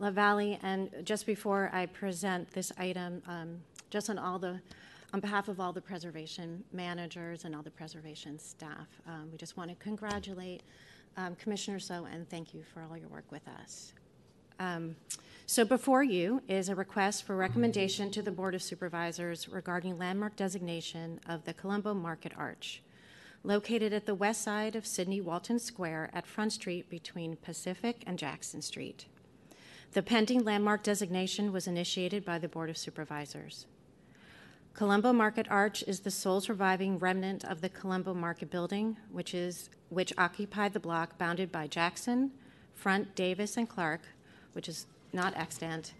LaValley. 0.00 0.58
And 0.62 0.90
just 1.04 1.26
before 1.26 1.70
I 1.72 1.86
present 1.86 2.50
this 2.52 2.72
item, 2.78 3.22
um, 3.26 3.60
just 3.90 4.10
on 4.10 4.18
all 4.18 4.38
the, 4.38 4.60
on 5.12 5.20
behalf 5.20 5.48
of 5.48 5.60
all 5.60 5.72
the 5.72 5.80
preservation 5.80 6.64
managers 6.72 7.44
and 7.44 7.54
all 7.54 7.62
the 7.62 7.70
preservation 7.70 8.38
staff, 8.38 8.88
um, 9.06 9.28
we 9.30 9.38
just 9.38 9.56
want 9.56 9.70
to 9.70 9.76
congratulate 9.76 10.62
um, 11.16 11.34
Commissioner 11.36 11.78
So 11.78 12.06
and 12.10 12.28
thank 12.28 12.54
you 12.54 12.62
for 12.62 12.82
all 12.82 12.96
your 12.96 13.08
work 13.08 13.30
with 13.30 13.46
us. 13.60 13.92
Um, 14.58 14.96
So 15.46 15.64
before 15.64 16.02
you 16.02 16.40
is 16.48 16.68
a 16.68 16.74
request 16.74 17.24
for 17.24 17.36
recommendation 17.36 18.10
to 18.12 18.22
the 18.22 18.30
Board 18.30 18.54
of 18.54 18.62
Supervisors 18.62 19.48
regarding 19.48 19.98
landmark 19.98 20.36
designation 20.36 21.20
of 21.28 21.44
the 21.44 21.52
Colombo 21.52 21.92
Market 21.94 22.32
Arch, 22.38 22.82
located 23.42 23.92
at 23.92 24.06
the 24.06 24.14
west 24.14 24.40
side 24.42 24.76
of 24.76 24.86
Sydney 24.86 25.20
Walton 25.20 25.58
Square 25.58 26.10
at 26.14 26.26
Front 26.26 26.52
Street 26.52 26.88
between 26.88 27.36
Pacific 27.36 28.02
and 28.06 28.18
Jackson 28.18 28.62
Street. 28.62 29.06
The 29.92 30.02
pending 30.02 30.42
landmark 30.42 30.82
designation 30.82 31.52
was 31.52 31.66
initiated 31.66 32.24
by 32.24 32.38
the 32.38 32.48
Board 32.48 32.70
of 32.70 32.78
Supervisors. 32.78 33.66
Colombo 34.72 35.12
Market 35.12 35.46
Arch 35.50 35.84
is 35.86 36.00
the 36.00 36.10
sole 36.10 36.40
surviving 36.40 36.98
remnant 36.98 37.44
of 37.44 37.60
the 37.60 37.68
Colombo 37.68 38.14
Market 38.14 38.50
Building, 38.50 38.96
which 39.10 39.34
is 39.34 39.68
which 39.90 40.14
occupied 40.16 40.72
the 40.72 40.80
block 40.80 41.18
bounded 41.18 41.52
by 41.52 41.66
Jackson, 41.66 42.30
Front, 42.74 43.14
Davis, 43.14 43.58
and 43.58 43.68
Clark, 43.68 44.00
which 44.54 44.66
is 44.66 44.86
not 45.12 45.36
extant, 45.36 45.92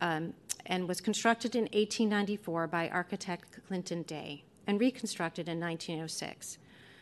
um, 0.00 0.32
and 0.64 0.88
was 0.88 1.02
constructed 1.02 1.54
in 1.54 1.64
1894 1.64 2.66
by 2.66 2.88
architect 2.88 3.60
Clinton 3.68 4.04
Day 4.04 4.42
and 4.66 4.80
reconstructed 4.80 5.50
in 5.50 5.60
1906 5.60 6.56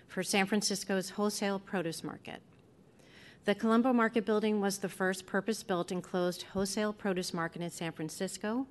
for 0.08 0.24
San 0.24 0.46
Francisco's 0.46 1.10
wholesale 1.10 1.60
produce 1.60 2.02
market. 2.02 2.42
The 3.46 3.54
Colombo 3.54 3.94
Market 3.94 4.26
Building 4.26 4.60
was 4.60 4.78
the 4.78 4.88
first 4.90 5.24
purpose 5.24 5.62
built 5.62 5.90
enclosed 5.90 6.42
wholesale 6.52 6.92
produce 6.92 7.32
market 7.32 7.62
in 7.62 7.70
San 7.70 7.90
Francisco 7.90 8.66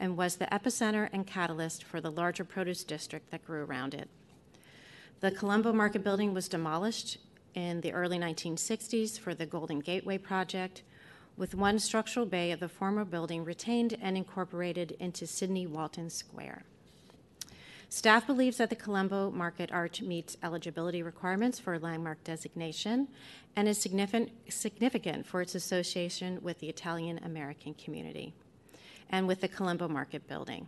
and 0.00 0.16
was 0.16 0.36
the 0.36 0.46
epicenter 0.46 1.10
and 1.12 1.26
catalyst 1.26 1.84
for 1.84 2.00
the 2.00 2.10
larger 2.10 2.42
produce 2.42 2.84
district 2.84 3.30
that 3.30 3.44
grew 3.44 3.64
around 3.64 3.92
it. 3.92 4.08
The 5.20 5.30
Colombo 5.30 5.74
Market 5.74 6.02
Building 6.02 6.32
was 6.32 6.48
demolished 6.48 7.18
in 7.54 7.82
the 7.82 7.92
early 7.92 8.18
1960s 8.18 9.18
for 9.18 9.34
the 9.34 9.44
Golden 9.44 9.80
Gateway 9.80 10.16
project, 10.16 10.82
with 11.36 11.54
one 11.54 11.78
structural 11.78 12.24
bay 12.24 12.50
of 12.50 12.60
the 12.60 12.68
former 12.68 13.04
building 13.04 13.44
retained 13.44 13.98
and 14.00 14.16
incorporated 14.16 14.92
into 15.00 15.26
Sydney 15.26 15.66
Walton 15.66 16.08
Square. 16.08 16.64
Staff 17.94 18.26
believes 18.26 18.56
that 18.56 18.70
the 18.70 18.76
Colombo 18.76 19.30
Market 19.30 19.70
Arch 19.70 20.02
meets 20.02 20.36
eligibility 20.42 21.00
requirements 21.00 21.60
for 21.60 21.74
a 21.74 21.78
landmark 21.78 22.24
designation 22.24 23.06
and 23.54 23.68
is 23.68 23.78
significant, 23.78 24.32
significant 24.48 25.24
for 25.24 25.40
its 25.40 25.54
association 25.54 26.40
with 26.42 26.58
the 26.58 26.68
Italian 26.68 27.20
American 27.24 27.72
community 27.72 28.34
and 29.10 29.28
with 29.28 29.40
the 29.40 29.46
Colombo 29.46 29.86
Market 29.86 30.26
Building. 30.26 30.66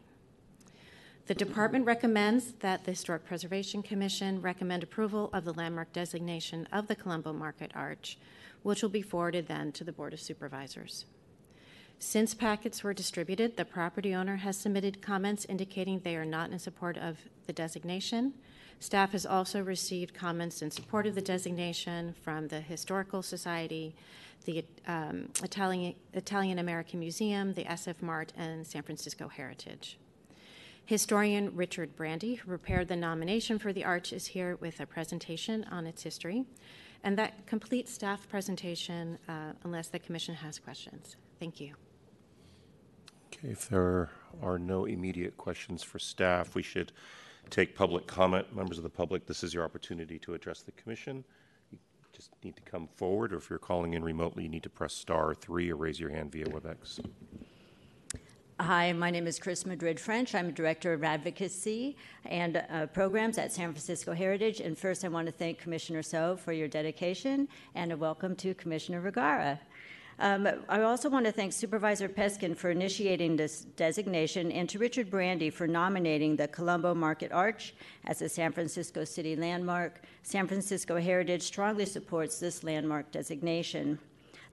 The 1.26 1.34
department 1.34 1.84
recommends 1.84 2.52
that 2.60 2.84
the 2.84 2.92
Historic 2.92 3.26
Preservation 3.26 3.82
Commission 3.82 4.40
recommend 4.40 4.84
approval 4.84 5.28
of 5.32 5.44
the 5.44 5.54
landmark 5.54 5.92
designation 5.92 6.68
of 6.72 6.86
the 6.86 6.94
Colombo 6.94 7.32
Market 7.32 7.72
Arch, 7.74 8.18
which 8.62 8.82
will 8.82 8.88
be 8.88 9.02
forwarded 9.02 9.48
then 9.48 9.72
to 9.72 9.82
the 9.82 9.90
Board 9.90 10.12
of 10.12 10.20
Supervisors. 10.20 11.06
Since 11.98 12.34
packets 12.34 12.84
were 12.84 12.92
distributed, 12.92 13.56
the 13.56 13.64
property 13.64 14.14
owner 14.14 14.36
has 14.36 14.56
submitted 14.56 15.00
comments 15.00 15.46
indicating 15.48 16.00
they 16.00 16.16
are 16.16 16.26
not 16.26 16.50
in 16.50 16.58
support 16.58 16.96
of 16.98 17.18
the 17.46 17.52
designation. 17.52 18.34
Staff 18.80 19.12
has 19.12 19.24
also 19.24 19.62
received 19.62 20.14
comments 20.14 20.60
in 20.60 20.70
support 20.70 21.06
of 21.06 21.14
the 21.14 21.22
designation 21.22 22.14
from 22.22 22.48
the 22.48 22.60
Historical 22.60 23.22
Society, 23.22 23.94
the 24.44 24.64
um, 24.86 25.30
Italian, 25.42 26.58
American 26.58 27.00
Museum, 27.00 27.54
the 27.54 27.64
SF 27.64 28.02
Mart, 28.02 28.32
and 28.36 28.66
San 28.66 28.82
Francisco 28.82 29.28
Heritage. 29.28 29.98
Historian 30.84 31.56
Richard 31.56 31.96
Brandi, 31.96 32.38
who 32.38 32.48
prepared 32.48 32.88
the 32.88 32.96
nomination 32.96 33.58
for 33.58 33.72
the 33.72 33.84
arch, 33.84 34.12
is 34.12 34.26
here 34.26 34.56
with 34.56 34.78
a 34.78 34.86
presentation 34.86 35.64
on 35.70 35.86
its 35.86 36.02
history. 36.02 36.44
And 37.02 37.18
that 37.18 37.46
completes 37.46 37.92
staff 37.92 38.28
presentation 38.28 39.18
uh, 39.28 39.52
unless 39.64 39.88
the 39.88 39.98
commission 39.98 40.34
has 40.36 40.58
questions. 40.58 41.16
Thank 41.40 41.60
you. 41.60 41.74
Okay, 43.38 43.48
if 43.48 43.68
there 43.68 44.10
are 44.42 44.58
no 44.58 44.86
immediate 44.86 45.36
questions 45.36 45.82
for 45.82 45.98
staff, 45.98 46.54
we 46.54 46.62
should 46.62 46.92
take 47.50 47.74
public 47.74 48.06
comment. 48.06 48.54
Members 48.54 48.78
of 48.78 48.82
the 48.82 48.90
public, 48.90 49.26
this 49.26 49.44
is 49.44 49.52
your 49.52 49.64
opportunity 49.64 50.18
to 50.20 50.34
address 50.34 50.62
the 50.62 50.72
commission. 50.72 51.22
You 51.70 51.78
just 52.12 52.30
need 52.42 52.56
to 52.56 52.62
come 52.62 52.88
forward, 52.94 53.34
or 53.34 53.36
if 53.36 53.50
you're 53.50 53.58
calling 53.58 53.94
in 53.94 54.02
remotely, 54.02 54.44
you 54.44 54.48
need 54.48 54.62
to 54.62 54.70
press 54.70 54.94
star 54.94 55.34
three 55.34 55.70
or 55.70 55.76
raise 55.76 56.00
your 56.00 56.10
hand 56.10 56.32
via 56.32 56.46
WebEx. 56.46 57.00
Hi, 58.58 58.94
my 58.94 59.10
name 59.10 59.26
is 59.26 59.38
Chris 59.38 59.66
Madrid 59.66 60.00
French. 60.00 60.34
I'm 60.34 60.48
a 60.48 60.52
Director 60.52 60.94
of 60.94 61.04
Advocacy 61.04 61.94
and 62.24 62.64
uh, 62.70 62.86
Programs 62.86 63.36
at 63.36 63.52
San 63.52 63.70
Francisco 63.70 64.14
Heritage. 64.14 64.60
And 64.60 64.78
first, 64.78 65.04
I 65.04 65.08
want 65.08 65.26
to 65.26 65.32
thank 65.32 65.58
Commissioner 65.58 66.02
So 66.02 66.38
for 66.38 66.54
your 66.54 66.68
dedication 66.68 67.48
and 67.74 67.92
a 67.92 67.96
welcome 67.98 68.34
to 68.36 68.54
Commissioner 68.54 69.02
Vergara. 69.02 69.60
Um, 70.18 70.48
I 70.68 70.80
also 70.80 71.10
want 71.10 71.26
to 71.26 71.32
thank 71.32 71.52
Supervisor 71.52 72.08
Peskin 72.08 72.56
for 72.56 72.70
initiating 72.70 73.36
this 73.36 73.62
designation 73.76 74.50
and 74.50 74.66
to 74.70 74.78
Richard 74.78 75.10
Brandi 75.10 75.52
for 75.52 75.66
nominating 75.66 76.36
the 76.36 76.48
Colombo 76.48 76.94
Market 76.94 77.32
Arch 77.32 77.74
as 78.06 78.22
a 78.22 78.28
San 78.28 78.52
Francisco 78.52 79.04
City 79.04 79.36
landmark. 79.36 80.00
San 80.22 80.46
Francisco 80.46 80.98
Heritage 80.98 81.42
strongly 81.42 81.84
supports 81.84 82.38
this 82.38 82.64
landmark 82.64 83.10
designation. 83.10 83.98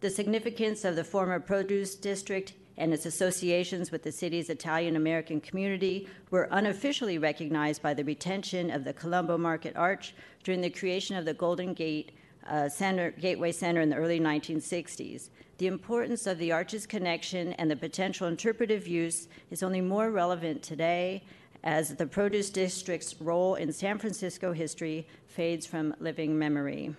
The 0.01 0.09
significance 0.09 0.83
of 0.83 0.97
the 0.97 1.03
former 1.05 1.39
produce 1.39 1.95
district 1.95 2.53
and 2.75 2.93
its 2.93 3.05
associations 3.05 3.89
with 3.89 4.03
the 4.03 4.11
city's 4.11 4.49
Italian 4.49 4.97
American 4.97 5.39
community 5.39 6.09
were 6.29 6.49
unofficially 6.51 7.17
recognized 7.17 7.81
by 7.81 7.93
the 7.93 8.03
retention 8.03 8.69
of 8.69 8.83
the 8.83 8.91
Colombo 8.91 9.37
Market 9.37 9.77
Arch 9.77 10.13
during 10.43 10.59
the 10.59 10.69
creation 10.69 11.15
of 11.15 11.23
the 11.23 11.33
Golden 11.33 11.73
Gate 11.73 12.11
uh, 12.47 12.69
Center, 12.69 13.11
Gateway 13.11 13.51
Center 13.51 13.81
in 13.81 13.89
the 13.89 13.95
early 13.95 14.19
1960s. 14.19 15.29
The 15.57 15.67
importance 15.67 16.27
of 16.27 16.37
the 16.39 16.51
arch's 16.51 16.85
connection 16.85 17.53
and 17.53 17.69
the 17.69 17.75
potential 17.75 18.27
interpretive 18.27 18.87
use 18.87 19.27
is 19.51 19.63
only 19.63 19.81
more 19.81 20.11
relevant 20.11 20.61
today 20.63 21.23
as 21.63 21.95
the 21.95 22.05
produce 22.05 22.49
district's 22.49 23.19
role 23.21 23.55
in 23.55 23.71
San 23.71 23.97
Francisco 23.97 24.51
history 24.51 25.07
fades 25.27 25.65
from 25.65 25.95
living 25.99 26.37
memory. 26.37 26.95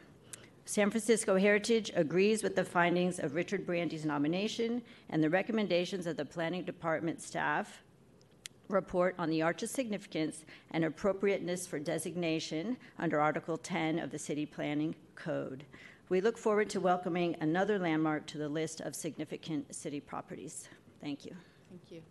San 0.67 0.91
Francisco 0.91 1.37
Heritage 1.37 1.93
agrees 1.95 2.43
with 2.43 2.57
the 2.57 2.65
findings 2.65 3.19
of 3.19 3.35
Richard 3.35 3.67
Brandi's 3.67 4.07
nomination 4.07 4.81
and 5.11 5.23
the 5.23 5.29
recommendations 5.29 6.07
of 6.07 6.17
the 6.17 6.25
Planning 6.25 6.65
Department 6.65 7.21
staff 7.21 7.83
report 8.69 9.15
on 9.19 9.29
the 9.29 9.43
Arch's 9.43 9.71
significance 9.71 10.47
and 10.71 10.85
appropriateness 10.85 11.67
for 11.67 11.79
designation 11.79 12.79
under 12.99 13.21
Article 13.21 13.59
10 13.59 13.99
of 13.99 14.11
the 14.11 14.19
City 14.19 14.47
Planning 14.47 14.95
Code. 15.15 15.65
We 16.09 16.21
look 16.21 16.37
forward 16.37 16.69
to 16.71 16.81
welcoming 16.81 17.37
another 17.41 17.79
landmark 17.79 18.27
to 18.27 18.39
the 18.39 18.49
list 18.49 18.81
of 18.81 18.95
significant 18.95 19.75
city 19.75 20.01
properties. 20.01 20.69
Thank 21.01 21.25
you. 21.25 21.35
Thank 21.71 21.91
you. 21.91 22.03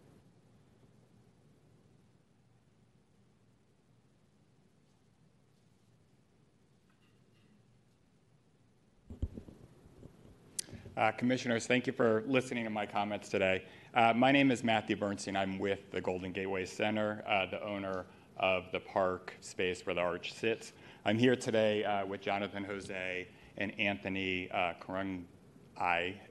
Uh, 10.96 11.12
Commissioners, 11.12 11.66
thank 11.66 11.88
you 11.88 11.94
for 11.94 12.24
listening 12.28 12.64
to 12.66 12.70
my 12.70 12.86
comments 12.86 13.28
today. 13.28 13.64
Uh, 13.96 14.14
my 14.16 14.32
name 14.32 14.52
is 14.52 14.64
Matthew 14.64 14.96
Bernstein. 14.96 15.36
I'm 15.36 15.58
with 15.58 15.90
the 15.92 16.00
Golden 16.00 16.32
Gateway 16.32 16.66
Center, 16.66 17.24
uh, 17.28 17.48
the 17.48 17.64
owner 17.64 18.06
of 18.38 18.66
the 18.72 18.80
park 18.80 19.34
space 19.42 19.86
where 19.86 19.96
the 19.96 20.02
arch 20.02 20.34
sits. 20.34 20.74
I'm 21.06 21.18
here 21.18 21.36
today 21.36 21.84
uh, 21.84 22.06
with 22.06 22.22
Jonathan 22.22 22.64
Jose 22.64 23.28
and 23.58 23.78
Anthony 23.78 24.50
uh, 24.52 24.72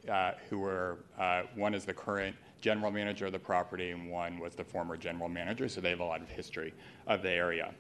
uh, 0.09 0.33
who 0.49 0.65
are, 0.65 0.97
uh, 1.19 1.43
one 1.55 1.75
is 1.75 1.85
the 1.85 1.93
current 1.93 2.35
general 2.63 2.91
manager 2.91 3.27
of 3.27 3.33
the 3.33 3.39
property 3.39 3.91
and 3.91 4.11
one 4.11 4.39
was 4.39 4.55
the 4.55 4.65
former 4.65 4.97
general 4.97 5.29
manager, 5.29 5.69
so 5.69 5.83
they 5.83 5.91
have 5.91 6.01
a 6.01 6.05
lot 6.05 6.23
of 6.23 6.29
history 6.31 6.73
of 7.07 7.21
the 7.21 7.29
area. 7.29 7.75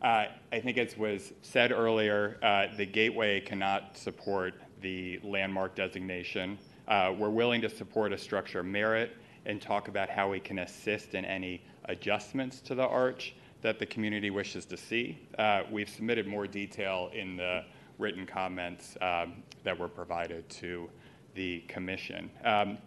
Uh, 0.00 0.26
I 0.52 0.60
think 0.60 0.78
as 0.78 0.96
was 0.96 1.32
said 1.42 1.72
earlier, 1.72 2.38
uh, 2.44 2.68
the 2.76 2.86
Gateway 2.86 3.40
cannot 3.40 3.96
support 3.96 4.54
the 4.82 5.18
landmark 5.24 5.74
designation. 5.74 6.58
We're 6.88 7.28
willing 7.28 7.60
to 7.62 7.68
support 7.68 8.12
a 8.12 8.18
structure 8.18 8.62
merit 8.62 9.16
and 9.46 9.60
talk 9.60 9.88
about 9.88 10.08
how 10.08 10.30
we 10.30 10.38
can 10.38 10.60
assist 10.60 11.14
in 11.14 11.24
any 11.24 11.64
adjustments 11.86 12.60
to 12.60 12.76
the 12.76 12.86
arch 12.86 13.34
that 13.66 13.80
the 13.80 13.86
community 13.86 14.30
wishes 14.30 14.64
to 14.64 14.76
see. 14.76 15.18
Uh, 15.40 15.62
we've 15.72 15.88
submitted 15.88 16.24
more 16.24 16.46
detail 16.46 17.10
in 17.12 17.36
the 17.36 17.64
written 17.98 18.24
comments 18.24 18.96
um, 19.00 19.42
that 19.64 19.76
were 19.76 19.88
provided 19.88 20.48
to 20.48 20.88
the 21.34 21.58
commission. 21.66 22.30
Um, 22.44 22.78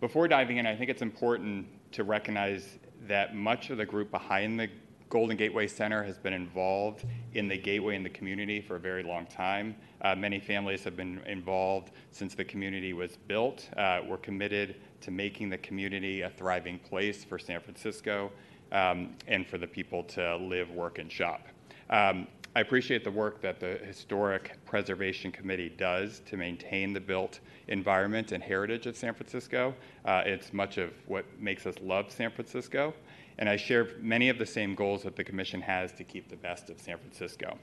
before 0.00 0.28
diving 0.28 0.58
in, 0.58 0.68
I 0.68 0.76
think 0.76 0.88
it's 0.88 1.02
important 1.02 1.66
to 1.90 2.04
recognize 2.04 2.78
that 3.08 3.34
much 3.34 3.70
of 3.70 3.78
the 3.78 3.84
group 3.84 4.12
behind 4.12 4.60
the 4.60 4.68
Golden 5.08 5.36
Gateway 5.36 5.66
Center 5.66 6.04
has 6.04 6.16
been 6.16 6.32
involved 6.32 7.04
in 7.34 7.48
the 7.48 7.58
Gateway 7.58 7.96
in 7.96 8.04
the 8.04 8.10
community 8.10 8.60
for 8.60 8.76
a 8.76 8.80
very 8.80 9.02
long 9.02 9.26
time. 9.26 9.74
Uh, 10.00 10.14
many 10.14 10.38
families 10.38 10.84
have 10.84 10.96
been 10.96 11.20
involved 11.26 11.90
since 12.12 12.36
the 12.36 12.44
community 12.44 12.92
was 12.92 13.16
built. 13.26 13.68
Uh, 13.76 14.02
we're 14.06 14.16
committed 14.16 14.76
to 15.00 15.10
making 15.10 15.50
the 15.50 15.58
community 15.58 16.20
a 16.20 16.30
thriving 16.30 16.78
place 16.78 17.24
for 17.24 17.36
San 17.36 17.60
Francisco 17.60 18.30
um, 18.72 19.14
and 19.26 19.46
for 19.46 19.58
the 19.58 19.66
people 19.66 20.02
to 20.04 20.36
live, 20.36 20.70
work, 20.70 20.98
and 20.98 21.10
shop. 21.10 21.46
Um, 21.90 22.26
I 22.56 22.60
appreciate 22.60 23.04
the 23.04 23.10
work 23.10 23.40
that 23.42 23.60
the 23.60 23.78
Historic 23.86 24.58
Preservation 24.64 25.30
Committee 25.30 25.68
does 25.68 26.20
to 26.26 26.36
maintain 26.36 26.92
the 26.92 27.00
built 27.00 27.40
environment 27.68 28.32
and 28.32 28.42
heritage 28.42 28.86
of 28.86 28.96
San 28.96 29.14
Francisco. 29.14 29.74
Uh, 30.04 30.22
it's 30.26 30.52
much 30.52 30.76
of 30.78 30.90
what 31.06 31.24
makes 31.38 31.64
us 31.66 31.76
love 31.80 32.10
San 32.10 32.30
Francisco 32.30 32.92
and 33.40 33.48
I 33.48 33.56
share 33.56 33.88
many 34.00 34.28
of 34.28 34.38
the 34.38 34.46
same 34.46 34.74
goals 34.74 35.02
that 35.02 35.16
the 35.16 35.24
Commission 35.24 35.62
has 35.62 35.92
to 35.92 36.04
keep 36.04 36.28
the 36.28 36.36
best 36.36 36.68
of 36.68 36.78
San 36.78 36.98
Francisco. 36.98 37.58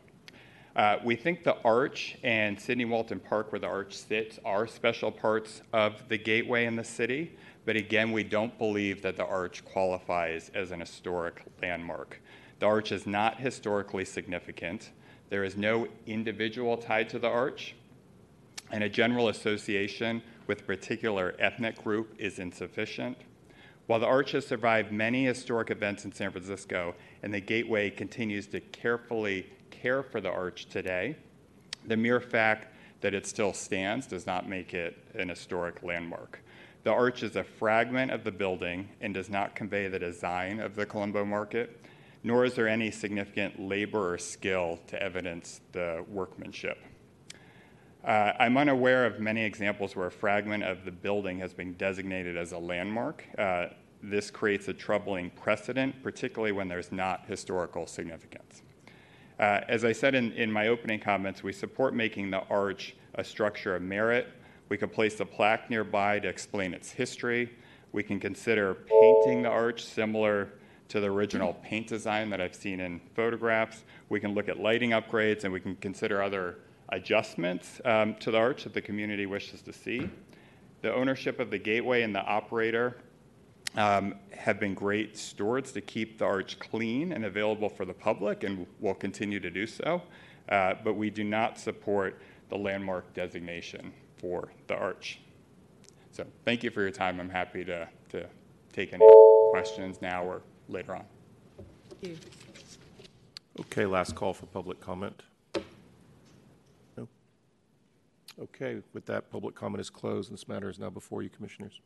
Uh, 0.75 0.97
we 1.03 1.15
think 1.15 1.43
the 1.43 1.55
Arch 1.63 2.17
and 2.23 2.59
Sydney 2.59 2.85
Walton 2.85 3.19
Park, 3.19 3.51
where 3.51 3.59
the 3.59 3.67
Arch 3.67 3.95
sits, 3.95 4.39
are 4.43 4.67
special 4.67 5.11
parts 5.11 5.61
of 5.73 6.07
the 6.09 6.17
gateway 6.17 6.65
in 6.65 6.75
the 6.75 6.83
city, 6.83 7.35
but 7.67 7.75
again, 7.75 8.13
we 8.13 8.23
don't 8.23 8.57
believe 8.57 9.01
that 9.01 9.17
the 9.17 9.25
Arch 9.25 9.65
qualifies 9.65 10.49
as 10.55 10.71
an 10.71 10.79
historic 10.79 11.43
landmark. 11.61 12.21
The 12.59 12.65
Arch 12.65 12.93
is 12.93 13.05
not 13.05 13.41
historically 13.41 14.05
significant. 14.05 14.91
There 15.29 15.43
is 15.43 15.57
no 15.57 15.89
individual 16.05 16.77
tied 16.77 17.09
to 17.09 17.19
the 17.19 17.27
Arch, 17.27 17.75
and 18.71 18.85
a 18.85 18.89
general 18.89 19.27
association 19.27 20.23
with 20.47 20.61
a 20.61 20.63
particular 20.63 21.35
ethnic 21.39 21.83
group 21.83 22.15
is 22.17 22.39
insufficient. 22.39 23.17
While 23.87 23.99
the 23.99 24.07
Arch 24.07 24.31
has 24.31 24.47
survived 24.47 24.93
many 24.93 25.25
historic 25.25 25.69
events 25.69 26.05
in 26.05 26.13
San 26.13 26.31
Francisco 26.31 26.95
and 27.21 27.33
the 27.33 27.41
Gateway 27.41 27.89
continues 27.89 28.47
to 28.47 28.61
carefully 28.61 29.45
care 29.71 30.03
for 30.03 30.21
the 30.21 30.31
Arch 30.31 30.67
today, 30.67 31.17
the 31.85 31.97
mere 31.97 32.21
fact 32.21 32.73
that 33.01 33.13
it 33.13 33.27
still 33.27 33.51
stands 33.51 34.07
does 34.07 34.25
not 34.25 34.47
make 34.47 34.73
it 34.73 34.97
an 35.15 35.27
historic 35.27 35.83
landmark. 35.83 36.39
The 36.87 36.93
arch 36.93 37.21
is 37.21 37.35
a 37.35 37.43
fragment 37.43 38.11
of 38.11 38.23
the 38.23 38.31
building 38.31 38.87
and 39.01 39.13
does 39.13 39.29
not 39.29 39.55
convey 39.55 39.89
the 39.89 39.99
design 39.99 40.61
of 40.61 40.73
the 40.73 40.85
Colombo 40.85 41.25
market, 41.25 41.81
nor 42.23 42.45
is 42.45 42.53
there 42.53 42.69
any 42.69 42.91
significant 42.91 43.59
labor 43.59 44.13
or 44.13 44.17
skill 44.17 44.79
to 44.87 45.03
evidence 45.03 45.59
the 45.73 46.05
workmanship. 46.07 46.77
Uh, 48.05 48.31
I'm 48.39 48.55
unaware 48.55 49.05
of 49.05 49.19
many 49.19 49.43
examples 49.43 49.97
where 49.97 50.07
a 50.07 50.11
fragment 50.11 50.63
of 50.63 50.85
the 50.85 50.91
building 50.91 51.39
has 51.39 51.53
been 51.53 51.73
designated 51.73 52.37
as 52.37 52.53
a 52.53 52.57
landmark. 52.57 53.25
Uh, 53.37 53.65
this 54.01 54.31
creates 54.31 54.69
a 54.69 54.73
troubling 54.73 55.29
precedent, 55.31 56.01
particularly 56.01 56.53
when 56.53 56.69
there's 56.69 56.93
not 56.93 57.25
historical 57.27 57.85
significance. 57.85 58.61
Uh, 59.37 59.59
as 59.67 59.83
I 59.83 59.91
said 59.91 60.15
in, 60.15 60.31
in 60.31 60.49
my 60.49 60.69
opening 60.69 61.01
comments, 61.01 61.43
we 61.43 61.51
support 61.51 61.93
making 61.93 62.31
the 62.31 62.43
arch 62.49 62.95
a 63.15 63.25
structure 63.25 63.75
of 63.75 63.81
merit. 63.81 64.29
We 64.69 64.77
could 64.77 64.91
place 64.91 65.19
a 65.19 65.25
plaque 65.25 65.69
nearby 65.69 66.19
to 66.19 66.27
explain 66.27 66.73
its 66.73 66.91
history. 66.91 67.51
We 67.91 68.03
can 68.03 68.19
consider 68.19 68.75
painting 68.75 69.43
the 69.43 69.49
arch 69.49 69.85
similar 69.85 70.49
to 70.89 70.99
the 70.99 71.07
original 71.07 71.53
paint 71.63 71.87
design 71.87 72.29
that 72.29 72.41
I've 72.41 72.55
seen 72.55 72.79
in 72.79 73.01
photographs. 73.15 73.83
We 74.09 74.19
can 74.19 74.33
look 74.33 74.49
at 74.49 74.59
lighting 74.59 74.91
upgrades 74.91 75.43
and 75.43 75.53
we 75.53 75.59
can 75.59 75.75
consider 75.75 76.21
other 76.21 76.59
adjustments 76.89 77.81
um, 77.85 78.15
to 78.15 78.31
the 78.31 78.37
arch 78.37 78.63
that 78.63 78.73
the 78.73 78.81
community 78.81 79.25
wishes 79.25 79.61
to 79.63 79.73
see. 79.73 80.09
The 80.81 80.93
ownership 80.93 81.39
of 81.39 81.49
the 81.49 81.57
gateway 81.57 82.03
and 82.03 82.13
the 82.13 82.21
operator 82.21 82.97
um, 83.75 84.15
have 84.31 84.59
been 84.59 84.73
great 84.73 85.17
stewards 85.17 85.71
to 85.73 85.81
keep 85.81 86.17
the 86.19 86.25
arch 86.25 86.59
clean 86.59 87.11
and 87.11 87.25
available 87.25 87.67
for 87.67 87.85
the 87.85 87.93
public 87.93 88.43
and 88.43 88.65
will 88.79 88.93
continue 88.93 89.39
to 89.39 89.49
do 89.49 89.67
so. 89.67 90.01
Uh, 90.47 90.75
but 90.83 90.93
we 90.93 91.09
do 91.09 91.23
not 91.23 91.59
support 91.59 92.21
the 92.49 92.57
landmark 92.57 93.13
designation 93.13 93.91
for 94.17 94.51
the 94.67 94.75
arch. 94.75 95.19
So 96.11 96.25
thank 96.45 96.63
you 96.63 96.71
for 96.71 96.81
your 96.81 96.91
time. 96.91 97.19
I'm 97.19 97.29
happy 97.29 97.63
to, 97.65 97.87
to 98.09 98.25
take 98.73 98.93
any 98.93 99.05
questions 99.51 100.01
now 100.01 100.23
or 100.23 100.41
later 100.67 100.95
on. 100.95 101.05
Okay, 103.59 103.85
last 103.85 104.15
call 104.15 104.33
for 104.33 104.45
public 104.47 104.79
comment. 104.79 105.23
No? 106.95 107.07
Okay, 108.41 108.81
with 108.93 109.05
that, 109.07 109.31
public 109.31 109.55
comment 109.55 109.81
is 109.81 109.89
closed, 109.89 110.31
this 110.31 110.47
matter 110.47 110.69
is 110.69 110.79
now 110.79 110.89
before 110.89 111.23
you, 111.23 111.29
Commissioners. 111.29 111.81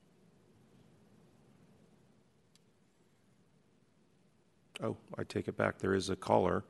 Oh, 4.83 4.97
I 5.17 5.23
take 5.23 5.47
it 5.47 5.55
back. 5.55 5.77
There 5.77 5.93
is 5.93 6.09
a 6.09 6.15
caller 6.15 6.63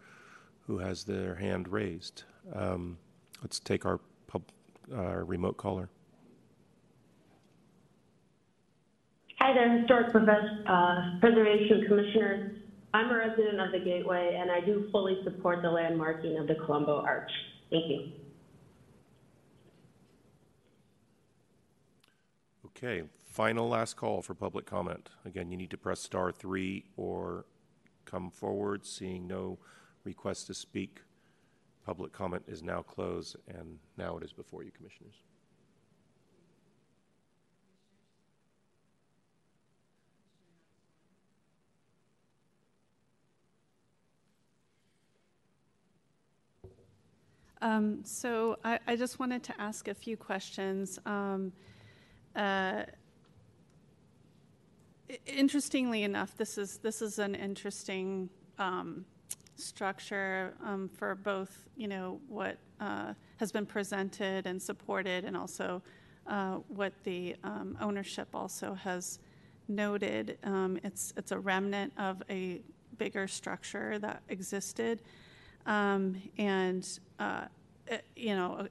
who 0.67 0.77
has 0.79 1.03
their 1.03 1.35
hand 1.35 1.67
raised. 1.67 2.23
Um, 2.53 2.97
let's 3.41 3.59
take 3.59 3.85
our 3.85 3.99
uh, 4.93 5.15
remote 5.17 5.57
caller. 5.57 5.89
Hi 9.39 9.53
there, 9.53 9.79
Historic 9.79 10.13
uh, 10.15 11.19
Preservation 11.19 11.85
Commissioner. 11.87 12.51
I'm 12.93 13.09
a 13.09 13.17
resident 13.17 13.59
of 13.59 13.71
the 13.71 13.79
Gateway, 13.79 14.37
and 14.39 14.51
I 14.51 14.59
do 14.59 14.87
fully 14.91 15.17
support 15.23 15.61
the 15.61 15.69
landmarking 15.69 16.39
of 16.39 16.47
the 16.47 16.55
Colombo 16.65 16.99
Arch. 16.99 17.31
Thank 17.69 17.85
you. 17.87 18.11
Okay, 22.67 23.03
final 23.25 23.67
last 23.69 23.95
call 23.95 24.21
for 24.21 24.33
public 24.33 24.65
comment. 24.65 25.09
Again, 25.25 25.51
you 25.51 25.57
need 25.57 25.71
to 25.71 25.77
press 25.77 26.01
star 26.01 26.31
three 26.31 26.85
or 26.97 27.45
come 28.05 28.29
forward. 28.29 28.85
Seeing 28.85 29.27
no 29.27 29.57
requests 30.03 30.43
to 30.45 30.53
speak, 30.53 31.01
public 31.91 32.13
comment 32.13 32.41
is 32.47 32.63
now 32.63 32.81
closed, 32.81 33.35
and 33.49 33.77
now 33.97 34.15
it 34.15 34.23
is 34.23 34.31
before 34.31 34.63
you, 34.63 34.71
Commissioners. 34.71 35.13
Um, 47.61 48.05
so 48.05 48.57
I, 48.63 48.79
I, 48.87 48.95
just 48.95 49.19
wanted 49.19 49.43
to 49.43 49.61
ask 49.61 49.89
a 49.89 49.93
few 49.93 50.15
questions. 50.15 50.97
Um, 51.05 51.51
uh, 52.37 52.83
interestingly 55.27 56.03
enough, 56.03 56.37
this 56.37 56.57
is 56.57 56.77
this 56.77 57.01
is 57.01 57.19
an 57.19 57.35
interesting 57.35 58.29
um, 58.57 59.03
structure 59.61 60.53
um, 60.63 60.89
for 60.89 61.15
both, 61.15 61.69
you 61.75 61.87
know, 61.87 62.19
what 62.27 62.57
uh, 62.79 63.13
has 63.37 63.51
been 63.51 63.65
presented 63.65 64.45
and 64.45 64.61
supported, 64.61 65.25
and 65.25 65.37
also 65.37 65.81
uh, 66.27 66.55
what 66.67 66.93
the 67.03 67.35
um, 67.43 67.77
ownership 67.81 68.27
also 68.33 68.73
has 68.73 69.19
noted. 69.67 70.37
Um, 70.43 70.79
it's 70.83 71.13
it's 71.17 71.31
a 71.31 71.39
remnant 71.39 71.93
of 71.97 72.21
a 72.29 72.61
bigger 72.97 73.27
structure 73.27 73.97
that 73.99 74.21
existed, 74.29 75.01
um, 75.65 76.21
and 76.37 76.87
uh, 77.19 77.45
it, 77.87 78.05
you 78.15 78.35
know, 78.35 78.67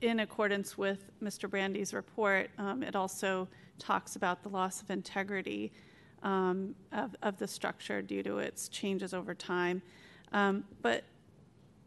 in 0.00 0.20
accordance 0.20 0.78
with 0.78 1.10
Mr. 1.22 1.50
Brandi's 1.50 1.92
report, 1.92 2.50
um, 2.58 2.82
it 2.82 2.94
also 2.94 3.48
talks 3.78 4.16
about 4.16 4.42
the 4.42 4.48
loss 4.48 4.82
of 4.82 4.90
integrity 4.90 5.72
um, 6.22 6.74
of, 6.92 7.16
of, 7.22 7.38
the 7.38 7.46
structure 7.46 8.02
due 8.02 8.22
to 8.22 8.38
its 8.38 8.68
changes 8.68 9.14
over 9.14 9.34
time. 9.34 9.82
Um, 10.32 10.64
but 10.82 11.04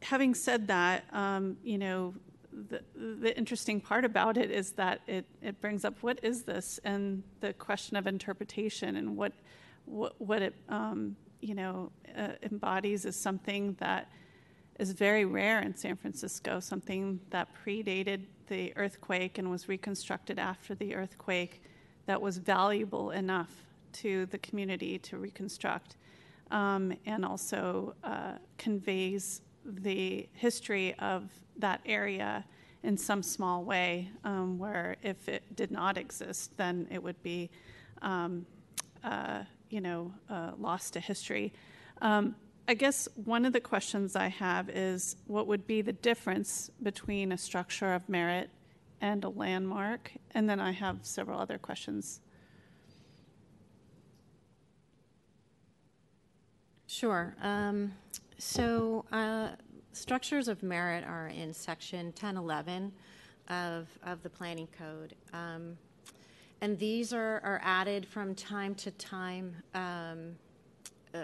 having 0.02 0.34
said 0.34 0.68
that, 0.68 1.06
um, 1.14 1.58
you 1.64 1.78
know, 1.78 2.14
the, 2.52 2.82
the, 2.96 3.36
interesting 3.38 3.80
part 3.80 4.06
about 4.06 4.38
it 4.38 4.52
is 4.52 4.72
that 4.74 5.02
it, 5.08 5.26
it 5.42 5.60
brings 5.62 5.86
up 5.86 5.96
what 6.02 6.20
is 6.24 6.44
this 6.44 6.80
and 6.84 7.24
the 7.40 7.54
question 7.54 7.98
of 7.98 8.06
interpretation 8.06 8.96
and 8.96 9.18
what 9.18 9.34
what, 9.86 10.20
what 10.20 10.42
it 10.42 10.56
um, 10.70 11.16
you 11.44 11.56
know, 11.56 11.92
uh, 12.18 12.30
embodies 12.42 13.06
is 13.06 13.16
something 13.16 13.76
that 13.80 14.10
is 14.80 14.94
very 14.94 15.26
rare 15.26 15.62
in 15.62 15.76
San 15.76 15.96
Francisco, 15.98 16.60
something 16.60 17.20
that 17.30 17.50
predated 17.54 18.22
the 18.48 18.76
earthquake 18.78 19.38
and 19.38 19.52
was 19.52 19.68
reconstructed 19.68 20.40
after 20.40 20.74
the 20.74 20.96
earthquake 20.96 21.62
that 22.06 22.22
was 22.22 22.38
valuable 22.38 23.12
enough 23.12 23.52
to 23.94 24.26
the 24.28 24.38
community 24.40 24.98
to 25.00 25.18
reconstruct 25.18 25.98
um, 26.52 26.94
and 27.06 27.26
also 27.26 27.96
uh, 28.04 28.34
conveys 28.58 29.42
the 29.66 30.28
history 30.34 30.94
of 31.00 31.30
that 31.58 31.82
area 31.86 32.46
in 32.84 32.98
some 32.98 33.24
small 33.24 33.64
way, 33.64 34.10
um, 34.24 34.60
where 34.60 34.98
if 35.02 35.30
it 35.30 35.56
did 35.56 35.72
not 35.72 35.98
exist, 35.98 36.56
then 36.58 36.88
it 36.92 37.02
would 37.02 37.22
be, 37.24 37.50
um, 38.02 38.46
uh, 39.04 39.44
you 39.70 39.80
know, 39.80 40.14
uh, 40.30 40.52
lost 40.60 40.94
to 40.94 41.00
history. 41.00 41.54
Um, 42.02 42.36
I 42.68 42.74
guess 42.74 43.08
one 43.16 43.46
of 43.46 43.54
the 43.54 43.62
questions 43.62 44.16
I 44.16 44.28
have 44.28 44.70
is 44.70 45.16
what 45.28 45.48
would 45.48 45.66
be 45.66 45.82
the 45.82 45.94
difference 45.94 46.70
between 46.82 47.32
a 47.32 47.38
structure 47.38 47.94
of 47.94 48.08
merit 48.08 48.50
and 49.02 49.24
a 49.24 49.30
landmark? 49.30 50.12
And 50.32 50.50
then 50.50 50.60
I 50.60 50.72
have 50.72 51.00
several 51.02 51.40
other 51.40 51.58
questions. 51.58 52.22
Sure. 56.94 57.36
Um, 57.42 57.92
so, 58.38 59.04
uh, 59.12 59.48
structures 59.94 60.48
of 60.48 60.62
merit 60.62 61.04
are 61.04 61.30
in 61.30 61.52
section 61.52 62.08
1011 62.08 62.92
of, 63.50 63.88
of 64.06 64.22
the 64.22 64.30
planning 64.30 64.68
code. 64.78 65.16
Um, 65.34 65.76
and 66.62 66.78
these 66.78 67.12
are, 67.12 67.42
are 67.44 67.60
added 67.64 68.06
from 68.06 68.36
time 68.36 68.76
to 68.76 68.92
time. 68.92 69.56
Um, 69.74 70.36
uh, 71.16 71.22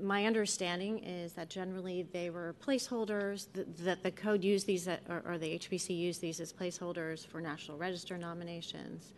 my 0.00 0.24
understanding 0.24 1.00
is 1.00 1.34
that 1.34 1.50
generally 1.50 2.06
they 2.14 2.30
were 2.30 2.54
placeholders, 2.66 3.48
that, 3.52 3.76
that 3.84 4.02
the 4.02 4.10
code 4.10 4.42
used 4.42 4.66
these, 4.66 4.88
at, 4.88 5.02
or, 5.10 5.22
or, 5.26 5.36
the 5.36 5.58
HPC 5.58 5.94
used 5.94 6.22
these 6.22 6.40
as 6.40 6.50
placeholders 6.50 7.26
for 7.26 7.42
National 7.42 7.76
Register 7.76 8.16
nominations, 8.16 9.12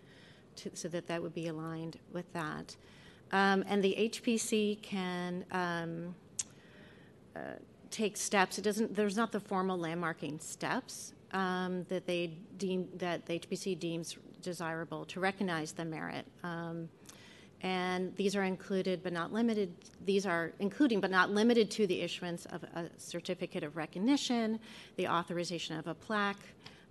to, 0.57 0.75
so 0.75 0.89
that 0.89 1.07
that 1.07 1.23
would 1.23 1.35
be 1.35 1.47
aligned 1.47 2.01
with 2.13 2.31
that. 2.33 2.75
Um, 3.33 3.65
and 3.69 3.83
the 3.83 3.95
HPC 3.99 4.81
can 4.83 5.45
um, 5.51 6.15
uh, 7.37 7.41
take 7.91 8.17
steps. 8.17 8.59
It 8.59 8.63
doesn't. 8.63 8.95
There's 8.95 9.17
not 9.17 9.33
the 9.33 9.41
formal 9.41 9.79
landmarking 9.79 10.41
steps 10.43 11.13
um, 11.33 11.85
that 11.89 12.07
they 12.07 12.39
deem 12.57 12.89
that 12.97 13.27
the 13.27 13.39
HPC 13.39 13.79
deems 13.79 14.17
desirable 14.43 15.05
to 15.07 15.21
recognize 15.21 15.73
the 15.73 15.85
merit. 15.85 16.27
Um, 16.43 16.89
and 17.61 18.15
these 18.17 18.37
are 18.37 18.45
included 18.45 19.03
but 19.03 19.13
not 19.13 19.33
limited. 19.33 19.75
These 20.05 20.27
are 20.27 20.53
including 20.61 21.01
but 21.01 21.11
not 21.11 21.31
limited 21.31 21.71
to 21.73 21.87
the 21.87 22.01
issuance 22.01 22.47
of 22.47 22.63
a 22.63 22.89
certificate 22.97 23.65
of 23.65 23.77
recognition, 23.77 24.61
the 24.97 25.09
authorization 25.09 25.77
of 25.77 25.87
a 25.89 25.95
plaque, 25.95 26.37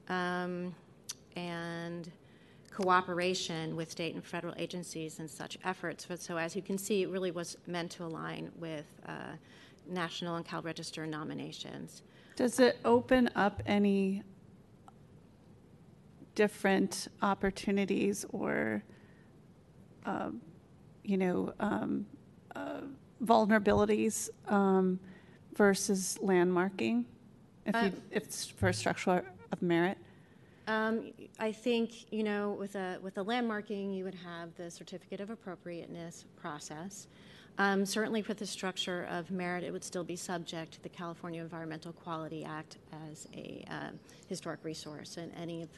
um, 0.10 0.76
and 1.36 2.12
cooperation 2.77 3.75
with 3.75 3.89
state 3.89 4.13
and 4.13 4.23
federal 4.23 4.53
agencies 4.55 5.17
in 5.17 5.27
such 5.27 5.57
efforts. 5.63 6.05
But 6.07 6.19
so, 6.21 6.37
as 6.37 6.55
you 6.55 6.61
can 6.61 6.77
see, 6.77 7.01
it 7.01 7.09
really 7.09 7.31
was 7.31 7.57
meant 7.65 7.89
to 7.93 8.03
align 8.03 8.51
with 8.55 8.85
uh, 9.07 9.33
national 9.87 10.35
and 10.35 10.45
Cal 10.45 10.61
Register 10.61 11.07
nominations. 11.07 12.03
Does 12.35 12.59
it 12.59 12.77
open 12.85 13.31
up 13.35 13.63
any 13.65 14.21
different 16.35 17.07
opportunities 17.23 18.25
or, 18.29 18.83
uh, 20.05 20.29
you 21.03 21.17
know, 21.17 21.53
um, 21.59 22.05
uh, 22.55 22.81
vulnerabilities 23.25 24.29
um, 24.49 24.99
versus 25.55 26.19
landmarking? 26.21 27.05
If, 27.65 27.75
you, 27.83 28.01
if 28.11 28.23
it's 28.23 28.45
for 28.45 28.69
a 28.69 28.73
structure 28.73 29.25
of 29.51 29.61
merit? 29.63 29.97
Um, 30.67 31.13
I 31.39 31.51
think 31.53 32.12
you 32.12 32.23
know 32.23 32.51
with 32.60 32.75
a 32.75 32.99
with 33.01 33.17
a 33.17 33.23
landmarking 33.23 33.95
you 33.95 34.03
would 34.03 34.15
have 34.15 34.53
the 34.56 34.69
certificate 34.69 35.21
of 35.21 35.30
appropriateness 35.30 36.25
process. 36.36 37.08
Um, 37.60 37.88
certainly, 37.88 38.21
with 38.21 38.38
the 38.38 38.45
structure 38.45 39.08
of 39.10 39.32
merit, 39.32 39.63
it 39.63 39.71
would 39.71 39.84
still 39.84 40.03
be 40.03 40.15
subject 40.15 40.73
to 40.73 40.84
the 40.84 40.89
California 40.89 41.41
Environmental 41.41 41.91
Quality 41.91 42.45
Act 42.45 42.77
as 43.10 43.27
a 43.34 43.65
uh, 43.71 43.89
historic 44.27 44.60
resource, 44.63 45.17
and 45.17 45.32
any 45.36 45.63
of 45.63 45.69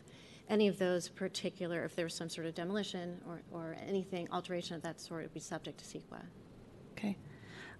any 0.50 0.68
of 0.68 0.78
those 0.80 1.08
particular, 1.08 1.86
if 1.86 1.96
there 1.96 2.06
was 2.06 2.16
some 2.16 2.28
sort 2.28 2.48
of 2.48 2.56
demolition 2.56 3.22
or, 3.28 3.42
or 3.52 3.78
anything 3.88 4.28
alteration 4.32 4.76
of 4.76 4.82
that 4.82 5.00
sort, 5.00 5.22
would 5.22 5.34
be 5.34 5.40
subject 5.40 5.78
to 5.78 5.86
CEQA. 5.86 6.22
Okay. 6.94 7.16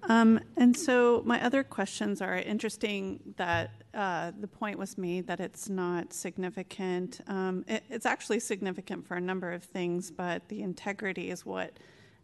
Um, 0.04 0.40
and 0.56 0.76
so 0.76 1.22
my 1.26 1.44
other 1.44 1.64
questions 1.64 2.22
are 2.22 2.36
interesting 2.38 3.20
that 3.38 3.72
uh, 3.94 4.32
the 4.40 4.48
point 4.48 4.78
was 4.78 4.98
made 4.98 5.28
that 5.28 5.40
it's 5.40 5.68
not 5.68 6.14
significant. 6.14 7.22
Um, 7.28 7.66
it, 7.68 7.84
it's 7.90 8.06
actually 8.06 8.40
significant 8.40 9.06
for 9.08 9.16
a 9.16 9.22
number 9.22 9.52
of 9.52 9.64
things, 9.64 10.10
but 10.10 10.48
the 10.48 10.62
integrity 10.62 11.32
is 11.32 11.46
what 11.46 11.78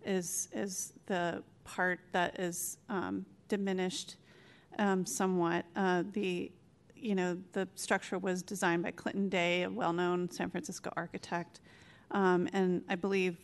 is 0.05 0.47
is 0.53 0.93
the 1.07 1.43
part 1.63 1.99
that 2.11 2.39
is 2.39 2.77
um, 2.89 3.25
diminished 3.49 4.17
um, 4.79 5.05
somewhat. 5.05 5.65
Uh, 5.75 6.03
the 6.13 6.51
you 6.95 7.15
know 7.15 7.37
the 7.51 7.67
structure 7.75 8.17
was 8.17 8.41
designed 8.41 8.83
by 8.83 8.91
Clinton 8.91 9.27
Day, 9.27 9.63
a 9.63 9.69
well-known 9.69 10.29
San 10.31 10.49
Francisco 10.49 10.91
architect, 10.95 11.61
um, 12.11 12.47
and 12.53 12.83
I 12.87 12.95
believe 12.95 13.37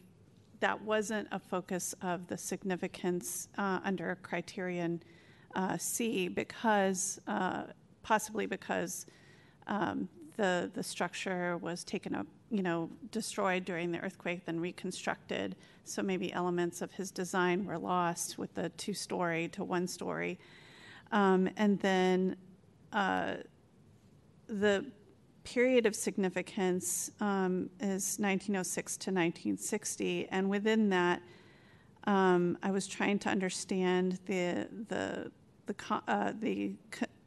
that 0.62 0.82
wasn't 0.82 1.28
a 1.32 1.39
focus 1.39 1.93
of 2.02 2.28
the 2.28 2.38
significance 2.38 3.50
uh, 3.58 3.80
under 3.84 4.17
criterion 4.24 5.04
uh, 5.56 5.78
C 5.78 6.30
because 6.30 7.19
uh, 7.28 7.63
possibly 8.04 8.45
because 8.45 9.06
um, 9.67 10.08
the 10.38 10.71
the 10.74 10.84
structure 10.84 11.58
was 11.58 11.84
taken 11.84 12.15
up, 12.15 12.28
you 12.50 12.63
know, 12.63 12.89
destroyed 13.12 13.65
during 13.65 13.91
the 13.91 14.00
earthquake, 14.00 14.45
then 14.45 14.60
reconstructed. 14.60 15.56
So 15.84 16.02
maybe 16.02 16.32
elements 16.32 16.82
of 16.82 16.91
his 16.91 17.12
design 17.12 17.65
were 17.65 17.78
lost 17.78 18.38
with 18.38 18.54
the 18.54 18.69
two 18.69 18.93
story 18.93 19.50
to 19.50 19.63
one 19.63 19.88
story, 19.88 20.39
um, 21.12 21.50
and 21.58 21.80
then 21.80 22.38
uh, 22.93 23.36
the 24.47 24.86
period 25.43 25.86
of 25.86 25.95
significance 25.95 27.12
um, 27.19 27.69
is 27.80 28.17
1906 28.19 28.97
to 28.97 29.10
1960, 29.12 30.27
and 30.30 30.49
within 30.49 30.89
that, 30.89 31.21
um, 32.06 32.58
I 32.63 32.71
was 32.71 32.88
trying 32.88 33.19
to 33.19 33.30
understand 33.30 34.19
the 34.25 34.67
the 34.88 35.32
the 35.67 36.01
uh, 36.08 36.34
the 36.39 36.73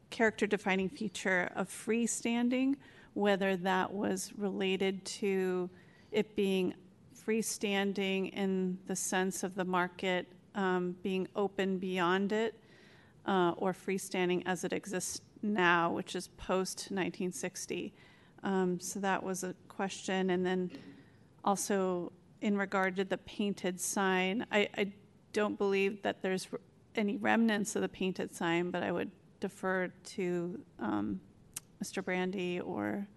character 0.09 0.47
defining 0.47 0.89
feature 0.89 1.49
of 1.55 1.69
freestanding, 1.69 2.75
whether 3.13 3.55
that 3.57 3.91
was 3.91 4.31
related 4.37 5.03
to 5.05 5.69
it 6.11 6.35
being 6.35 6.73
freestanding 7.25 8.31
in 8.33 8.77
the 8.87 8.95
sense 8.95 9.43
of 9.43 9.55
the 9.55 9.65
market 9.65 10.27
um, 10.53 10.95
being 11.03 11.27
open 11.35 11.77
beyond 11.77 12.31
it, 12.31 12.59
uh, 13.25 13.51
or 13.57 13.73
freestanding 13.73 14.43
as 14.45 14.63
it 14.63 14.73
exists 14.73 15.21
now, 15.53 15.91
which 15.91 16.15
is 16.15 16.27
post 16.29 16.91
1960. 16.91 17.93
Um, 18.43 18.79
so 18.79 18.99
that 18.99 19.23
was 19.23 19.43
a 19.43 19.55
question. 19.67 20.29
And 20.29 20.45
then 20.45 20.71
also 21.43 22.11
in 22.41 22.57
regard 22.57 22.95
to 22.97 23.03
the 23.03 23.17
painted 23.17 23.79
sign, 23.79 24.45
I, 24.51 24.69
I 24.77 24.91
don't 25.33 25.57
believe 25.57 26.01
that 26.03 26.21
there's 26.21 26.47
any 26.95 27.17
remnants 27.17 27.75
of 27.75 27.81
the 27.81 27.89
painted 27.89 28.33
sign, 28.35 28.71
but 28.71 28.83
I 28.83 28.91
would 28.91 29.11
defer 29.39 29.91
to 30.03 30.59
um, 30.79 31.19
Mr. 31.83 32.03
Brandi 32.03 32.61
or 32.65 33.07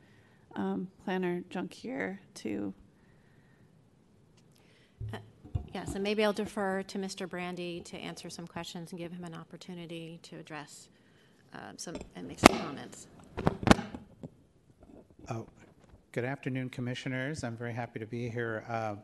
um, 0.56 0.88
Planner 1.04 1.42
Jonckheer 1.50 2.18
to. 2.34 2.74
Uh, 5.12 5.18
yes, 5.72 5.94
and 5.94 6.02
maybe 6.02 6.24
I'll 6.24 6.32
defer 6.32 6.82
to 6.82 6.98
Mr. 6.98 7.26
Brandi 7.26 7.84
to 7.84 7.96
answer 7.96 8.28
some 8.30 8.46
questions 8.46 8.90
and 8.90 8.98
give 8.98 9.12
him 9.12 9.24
an 9.24 9.34
opportunity 9.34 10.18
to 10.24 10.36
address 10.36 10.88
uh, 11.54 11.72
some 11.76 11.96
and 12.16 12.26
make 12.26 12.38
some 12.38 12.58
comments. 12.58 13.06
Oh, 15.30 15.46
good 16.12 16.24
afternoon, 16.24 16.70
commissioners. 16.70 17.44
I'm 17.44 17.56
very 17.56 17.72
happy 17.72 17.98
to 17.98 18.06
be 18.06 18.28
here. 18.28 18.64
Uh, 18.68 18.96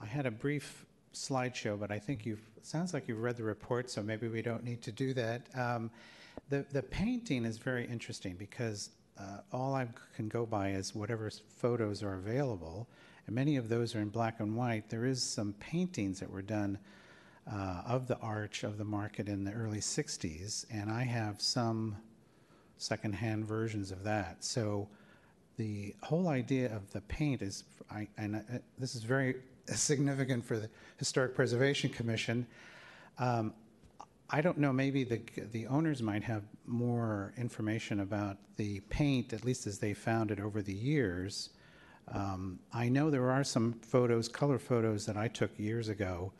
I 0.00 0.06
had 0.06 0.26
a 0.26 0.30
brief 0.30 0.86
slideshow, 1.14 1.78
but 1.78 1.90
I 1.90 1.98
think 1.98 2.26
you've 2.26 2.42
sounds 2.62 2.94
like 2.94 3.08
you've 3.08 3.20
read 3.20 3.36
the 3.36 3.42
report, 3.42 3.90
so 3.90 4.02
maybe 4.02 4.28
we 4.28 4.40
don't 4.40 4.64
need 4.64 4.82
to 4.82 4.92
do 4.92 5.14
that. 5.14 5.42
Um, 5.54 5.90
the 6.48 6.64
the 6.72 6.82
painting 6.82 7.44
is 7.44 7.58
very 7.58 7.86
interesting 7.86 8.34
because 8.36 8.90
uh, 9.18 9.38
all 9.52 9.74
I 9.74 9.88
can 10.16 10.28
go 10.28 10.46
by 10.46 10.70
is 10.70 10.94
whatever 10.94 11.30
photos 11.30 12.02
are 12.02 12.14
available, 12.14 12.88
and 13.26 13.34
many 13.34 13.56
of 13.56 13.68
those 13.68 13.94
are 13.94 14.00
in 14.00 14.08
black 14.08 14.40
and 14.40 14.56
white. 14.56 14.88
There 14.88 15.04
is 15.04 15.22
some 15.22 15.52
paintings 15.54 16.20
that 16.20 16.30
were 16.30 16.42
done 16.42 16.78
uh, 17.50 17.82
of 17.86 18.06
the 18.06 18.18
arch 18.18 18.64
of 18.64 18.78
the 18.78 18.84
market 18.84 19.28
in 19.28 19.44
the 19.44 19.52
early 19.52 19.78
'60s, 19.78 20.66
and 20.70 20.90
I 20.90 21.02
have 21.02 21.40
some 21.40 21.96
secondhand 22.76 23.46
versions 23.46 23.90
of 23.90 24.02
that. 24.04 24.44
So 24.44 24.88
the 25.56 25.94
whole 26.02 26.28
idea 26.28 26.74
of 26.74 26.90
the 26.92 27.00
paint 27.02 27.42
is, 27.42 27.64
I, 27.90 28.08
and 28.18 28.36
I, 28.36 28.60
this 28.78 28.94
is 28.94 29.02
very 29.02 29.36
significant 29.66 30.44
for 30.44 30.58
the 30.58 30.68
Historic 30.96 31.34
Preservation 31.34 31.90
Commission. 31.90 32.46
Um, 33.18 33.54
I 34.30 34.40
don't 34.40 34.56
know, 34.58 34.72
maybe 34.72 35.04
the, 35.04 35.20
the 35.52 35.66
owners 35.66 36.02
might 36.02 36.22
have 36.24 36.42
more 36.66 37.34
information 37.36 38.00
about 38.00 38.38
the 38.56 38.80
paint, 38.88 39.34
at 39.34 39.44
least 39.44 39.66
as 39.66 39.78
they 39.78 39.92
found 39.92 40.30
it 40.30 40.40
over 40.40 40.62
the 40.62 40.72
years. 40.72 41.50
Um, 42.08 42.58
I 42.72 42.88
know 42.88 43.10
there 43.10 43.30
are 43.30 43.44
some 43.44 43.74
photos, 43.82 44.28
color 44.28 44.58
photos 44.58 45.04
that 45.04 45.18
I 45.18 45.28
took 45.28 45.50
years 45.58 45.88
ago. 45.88 46.32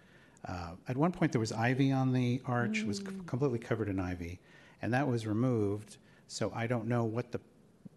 Uh, 0.47 0.71
at 0.89 0.97
one 0.97 1.13
point, 1.13 1.33
there 1.33 1.41
was 1.41 1.53
ivy 1.53 1.93
on 1.93 2.13
the 2.13 2.41
arch, 2.47 2.79
it 2.81 2.87
was 2.87 2.99
c- 2.99 3.05
completely 3.27 3.59
covered 3.59 3.89
in 3.89 4.01
ivy, 4.01 4.41
and 4.83 4.93
that 4.93 5.07
was 5.07 5.27
removed. 5.27 5.99
So 6.27 6.51
I 6.55 6.67
don't 6.67 6.87
know 6.89 7.05
what 7.05 7.31
the, 7.31 7.41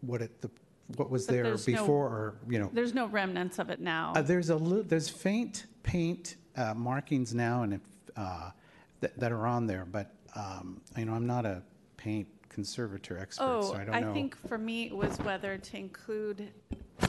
what 0.02 0.22
it, 0.22 0.42
the, 0.42 0.52
what 0.98 1.10
was 1.10 1.26
But 1.26 1.34
there 1.34 1.44
there's 1.46 1.68
no- 1.68 1.74
before, 1.82 2.06
or, 2.08 2.36
you 2.48 2.60
know. 2.60 2.70
There's 2.72 2.94
no 2.94 3.08
remnants 3.08 3.58
of 3.58 3.70
it 3.72 3.80
now. 3.80 4.14
Uh, 4.16 4.22
there's 4.22 4.50
a 4.52 4.56
li- 4.58 4.84
there's 4.84 5.10
faint 5.10 5.66
paint 5.82 6.36
uh, 6.56 6.74
markings 6.76 7.34
now 7.34 7.64
and 7.64 7.74
if, 7.76 7.82
uh, 8.16 8.52
that, 9.02 9.18
that 9.20 9.32
are 9.32 9.48
on 9.48 9.66
there, 9.66 9.86
but 9.92 10.14
um, 10.36 10.82
you 10.98 11.06
know 11.06 11.14
I'm 11.14 11.26
not 11.28 11.46
a 11.46 11.64
paint 11.98 12.28
conservator 12.50 13.18
expert, 13.18 13.44
Oh, 13.44 13.62
so 13.62 13.76
I 13.76 13.84
don't 13.86 13.96
I 13.96 14.00
know. 14.02 14.12
I 14.12 14.14
think 14.14 14.38
for 14.48 14.58
me 14.58 14.84
it 14.88 14.96
was 14.96 15.18
whether 15.20 15.58
to 15.58 15.78
include 15.78 16.50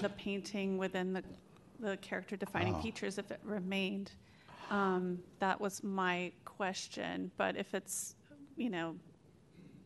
the 0.01 0.09
painting 0.11 0.79
within 0.79 1.13
the, 1.13 1.23
the 1.79 1.97
character 1.99 2.37
defining 2.37 2.75
Oh. 2.75 2.81
features 2.81 3.19
if 3.19 3.31
it 3.31 3.41
remained. 3.45 4.13
Um, 4.71 5.19
That 5.39 5.61
was 5.61 5.83
my 5.85 6.33
question, 6.45 7.31
but 7.37 7.57
if 7.57 7.75
it's, 7.75 8.15
you 8.57 8.71
know, 8.71 8.97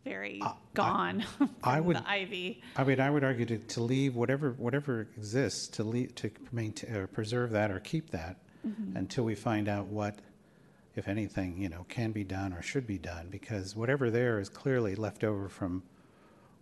very 0.05 0.41
gone, 0.75 1.25
I 1.63 1.77
from 1.77 1.87
would- 1.87 1.97
the 1.97 2.09
ivy. 2.11 2.63
I 2.77 2.85
mean, 2.85 3.01
I 3.01 3.11
would 3.11 3.23
argue 3.25 3.45
to, 3.47 3.59
to 3.59 3.83
leave 3.83 4.17
whatever 4.17 4.53
whatever 4.53 5.03
exists 5.17 5.69
to 5.77 5.85
leave, 5.85 6.15
to 6.17 6.31
maintain 6.53 6.95
or 6.97 7.07
preserve 7.07 7.51
that 7.51 7.71
or 7.71 7.81
keep 7.81 8.11
that 8.11 8.37
Mm-hmm. 8.67 8.95
until 8.99 9.25
we 9.25 9.35
find 9.35 9.69
out 9.69 9.87
what, 9.87 10.19
if 10.95 11.09
anything, 11.09 11.57
you 11.57 11.71
know, 11.71 11.87
can 11.89 12.13
be 12.13 12.25
done 12.25 12.53
or 12.53 12.61
should 12.61 12.87
be 12.87 12.99
done. 12.99 13.29
Because 13.31 13.75
whatever 13.75 14.11
there 14.11 14.39
is 14.39 14.51
clearly 14.51 14.95
left 14.95 15.25
over 15.25 15.49
from 15.49 15.83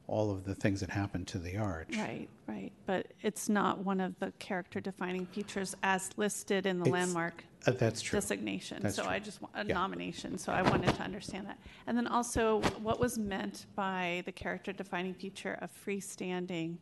all 0.08 0.30
of 0.30 0.44
the 0.44 0.54
things 0.54 0.80
that 0.80 0.88
happened 0.88 1.28
to 1.28 1.38
the 1.38 1.58
arch. 1.58 1.94
Right, 1.96 2.28
right, 2.46 2.72
but 2.86 3.06
it's 3.22 3.48
not 3.48 3.84
one 3.84 4.00
of 4.00 4.18
the 4.18 4.32
character 4.38 4.80
defining 4.80 5.26
features 5.26 5.76
as 5.82 6.10
listed 6.16 6.64
in 6.64 6.78
the 6.78 6.86
It's- 6.86 6.92
landmark 6.92 7.44
Uh, 7.66 7.72
that's 7.72 8.00
true. 8.00 8.16
designation. 8.18 8.82
That's 8.82 8.96
So 8.96 9.02
true. 9.02 9.10
I 9.10 9.18
just, 9.18 9.42
want 9.42 9.54
a 9.54 9.66
Yeah. 9.66 9.74
nomination, 9.74 10.38
so 10.38 10.50
I 10.52 10.62
wanted 10.62 10.94
to 10.94 11.02
understand 11.02 11.46
that. 11.46 11.58
And 11.86 11.96
then 11.96 12.06
also, 12.06 12.62
what 12.78 12.98
was 12.98 13.18
meant 13.18 13.66
by 13.74 14.22
the 14.24 14.32
character 14.32 14.72
defining 14.72 15.12
feature 15.12 15.58
of 15.60 15.70
freestanding? 15.84 16.78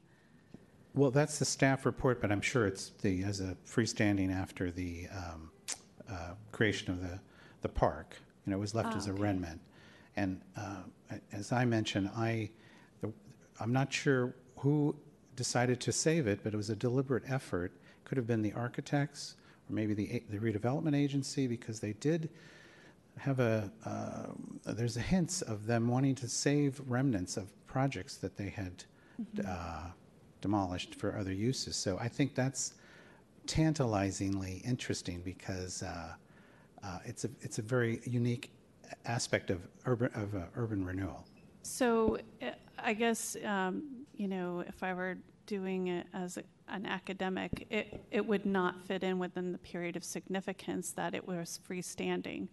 Well, 0.94 1.10
that's 1.10 1.38
the 1.40 1.44
staff 1.44 1.84
report, 1.84 2.20
but 2.20 2.30
I'm 2.30 2.40
sure 2.40 2.66
it's 2.66 2.90
the, 3.02 3.24
as 3.24 3.40
a 3.40 3.56
freestanding 3.66 4.32
after 4.32 4.70
the 4.70 5.08
um, 5.08 5.50
uh, 6.08 6.34
creation 6.52 6.92
of 6.92 7.00
the, 7.00 7.18
the 7.62 7.68
park. 7.68 8.16
You 8.46 8.50
know, 8.52 8.58
it 8.58 8.60
was 8.60 8.74
left 8.74 8.94
as 8.94 9.08
a 9.08 9.12
remnant. 9.12 9.60
And 10.14 10.40
uh, 10.56 10.82
as 11.32 11.50
I 11.52 11.64
mentioned, 11.64 12.10
I, 12.14 12.50
I'm 13.60 13.72
not 13.72 13.92
sure 13.92 14.34
who 14.58 14.96
decided 15.34 15.80
to 15.80 15.92
save 15.92 16.26
it, 16.26 16.40
but 16.42 16.54
it 16.54 16.56
was 16.56 16.70
a 16.70 16.76
deliberate 16.76 17.24
effort. 17.28 17.72
Could 18.04 18.16
have 18.18 18.26
been 18.26 18.42
the 18.42 18.52
architects, 18.52 19.36
or 19.68 19.74
maybe 19.74 19.94
the, 19.94 20.22
the 20.30 20.38
redevelopment 20.38 20.96
agency, 20.96 21.46
because 21.46 21.80
they 21.80 21.92
did 21.94 22.30
have 23.18 23.40
a, 23.40 23.70
uh, 23.84 24.72
there's 24.72 24.96
a 24.96 25.00
hints 25.00 25.42
of 25.42 25.66
them 25.66 25.88
wanting 25.88 26.14
to 26.16 26.28
save 26.28 26.80
remnants 26.86 27.36
of 27.36 27.48
projects 27.66 28.16
that 28.16 28.36
they 28.36 28.48
had 28.48 28.84
uh, 29.46 29.86
demolished 30.40 30.94
for 30.94 31.16
other 31.16 31.32
uses. 31.32 31.76
So 31.76 31.98
I 31.98 32.08
think 32.08 32.34
that's 32.34 32.74
tantalizingly 33.46 34.62
interesting 34.64 35.20
because 35.24 35.82
uh, 35.82 36.14
uh, 36.82 36.98
it's 37.04 37.24
a 37.24 37.30
it's 37.40 37.58
a 37.58 37.62
very 37.62 38.00
unique 38.04 38.50
aspect 39.06 39.50
of 39.50 39.66
urban 39.86 40.10
of 40.14 40.34
uh, 40.34 40.40
urban 40.56 40.84
renewal. 40.84 41.24
So 41.62 42.18
uh, 42.42 42.50
I 42.78 42.92
guess, 42.94 43.36
um, 43.44 44.04
you 44.14 44.28
know, 44.28 44.64
if 44.66 44.82
I 44.82 44.94
were 44.94 45.18
doing 45.46 45.88
it 45.88 46.06
as 46.12 46.36
a- 46.36 46.44
an 46.68 46.86
academic, 46.86 47.66
it, 47.70 48.04
it 48.10 48.26
would 48.26 48.44
not 48.44 48.84
fit 48.86 49.02
in 49.02 49.18
within 49.18 49.52
the 49.52 49.58
period 49.58 49.96
of 49.96 50.04
significance 50.04 50.90
that 50.92 51.14
it 51.14 51.26
was 51.26 51.60
freestanding. 51.68 52.48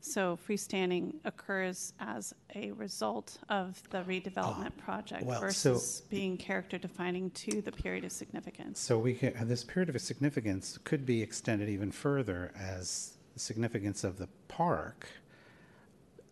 So 0.00 0.38
freestanding 0.46 1.14
occurs 1.24 1.94
as 1.98 2.34
a 2.54 2.70
result 2.72 3.38
of 3.48 3.82
the 3.90 4.02
redevelopment 4.02 4.76
project 4.76 5.24
well, 5.24 5.40
so- 5.40 5.46
versus 5.46 6.02
being 6.10 6.36
character 6.36 6.78
defining 6.78 7.30
to 7.30 7.62
the 7.62 7.72
period 7.72 8.04
of 8.04 8.12
significance. 8.12 8.78
So 8.78 8.98
we 8.98 9.14
can, 9.14 9.48
this 9.48 9.64
period 9.64 9.88
of 9.94 10.00
significance 10.00 10.78
could 10.84 11.06
be 11.06 11.22
extended 11.22 11.68
even 11.68 11.90
further 11.90 12.52
as 12.56 13.16
the 13.34 13.40
significance 13.40 14.04
of 14.04 14.18
the 14.18 14.28
park 14.48 15.08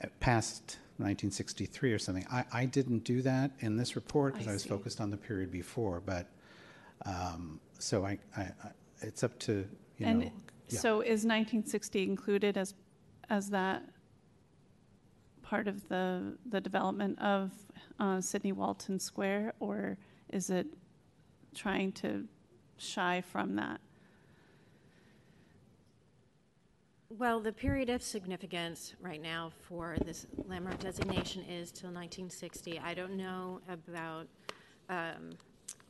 uh, 0.02 0.08
past 0.20 0.78
1963 0.98 1.92
or 1.92 1.98
something. 1.98 2.26
I, 2.30 2.44
I 2.52 2.64
didn't 2.66 3.04
do 3.04 3.22
that 3.22 3.50
in 3.60 3.76
this 3.76 3.96
report 3.96 4.34
because 4.34 4.46
I 4.46 4.50
I 4.50 4.54
was 4.54 4.62
see. 4.62 4.68
focused 4.68 5.00
on 5.00 5.10
the 5.10 5.16
period 5.16 5.50
before, 5.50 6.00
but 6.04 6.28
um, 7.04 7.60
so 7.78 8.04
I, 8.04 8.18
I, 8.36 8.42
I, 8.42 8.52
it's 9.02 9.22
up 9.24 9.38
to 9.40 9.66
you 9.98 10.06
And 10.06 10.20
know. 10.20 10.32
yeah. 10.68 10.78
so 10.78 11.00
is 11.00 11.24
1960 11.24 12.02
included 12.04 12.56
as, 12.56 12.74
as 13.28 13.50
that 13.50 13.82
part 15.42 15.68
of 15.68 15.86
the, 15.88 16.36
the 16.46 16.60
development 16.60 17.18
of 17.20 17.50
uh, 18.00 18.20
Sydney 18.20 18.52
Walton 18.52 18.98
Square? 18.98 19.54
Or 19.60 19.98
is 20.30 20.50
it 20.50 20.66
trying 21.54 21.92
to 21.92 22.24
shy 22.76 23.20
from 23.20 23.56
that? 23.56 23.80
Well, 27.16 27.38
the 27.38 27.52
period 27.52 27.90
of 27.90 28.02
significance 28.02 28.94
right 29.00 29.22
now 29.22 29.52
for 29.68 29.96
this 30.04 30.26
landmark 30.48 30.80
designation 30.80 31.42
is 31.42 31.70
till 31.70 31.90
1960. 31.90 32.80
I 32.80 32.92
don't 32.92 33.16
know 33.16 33.60
about 33.68 34.26
um, 34.88 35.30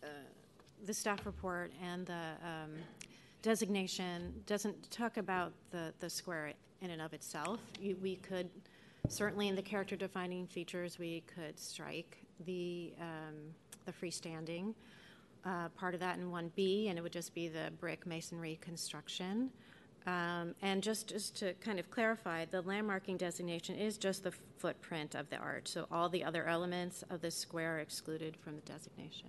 uh, 0.02 0.06
the 0.84 0.92
staff 0.92 1.24
report 1.24 1.72
and 1.82 2.04
the 2.04 2.12
um, 2.42 2.72
designation 3.40 4.34
doesn't 4.44 4.90
talk 4.90 5.16
about 5.16 5.52
the, 5.70 5.94
the 6.00 6.10
square 6.10 6.52
in 6.82 6.90
and 6.90 7.00
of 7.00 7.14
itself. 7.14 7.58
You- 7.80 7.96
We 8.02 8.16
could, 8.16 8.50
certainly 9.08 9.48
in 9.48 9.54
the 9.56 9.62
character 9.62 9.96
defining 9.96 10.46
features, 10.46 10.98
we 10.98 11.22
could 11.34 11.58
strike 11.58 12.18
the, 12.44 12.92
um, 13.00 13.34
the 13.86 13.92
freestanding 13.92 14.74
uh, 15.46 15.68
part 15.70 15.94
of 15.94 16.00
that 16.00 16.18
in 16.18 16.30
1B, 16.30 16.90
and 16.90 16.98
it 16.98 17.02
would 17.02 17.12
just 17.12 17.34
be 17.34 17.48
the 17.48 17.70
brick 17.80 18.06
masonry 18.06 18.58
construction. 18.60 19.50
Um, 20.06 20.54
And 20.60 20.82
just, 20.82 21.08
just 21.08 21.36
to 21.38 21.54
kind 21.54 21.78
of 21.78 21.90
clarify, 21.90 22.44
the 22.44 22.62
landmarking 22.62 23.16
designation 23.16 23.74
is 23.76 23.96
just 23.96 24.22
the 24.22 24.32
footprint 24.58 25.14
of 25.14 25.30
the 25.30 25.36
arch, 25.36 25.68
so 25.68 25.86
all 25.90 26.08
the 26.10 26.22
other 26.22 26.46
elements 26.46 27.04
of 27.08 27.20
the 27.20 27.30
square 27.30 27.76
are 27.76 27.80
excluded 27.80 28.36
from 28.36 28.56
the 28.56 28.62
designation. 28.62 29.28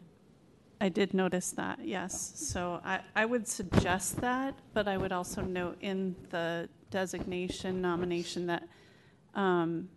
I 0.82 0.90
did 0.90 1.14
notice 1.14 1.52
that, 1.52 1.80
yes. 1.82 2.34
So 2.36 2.82
I, 2.84 3.00
I 3.16 3.26
would 3.26 3.48
suggest 3.48 4.20
that, 4.20 4.56
but 4.74 4.90
I 4.90 4.98
would 4.98 5.14
also 5.14 5.42
note 5.42 5.78
in 5.80 6.16
the 6.30 6.68
designation 6.92 7.82
nomination 7.82 8.46
that, 8.48 8.68
um, 9.34 9.88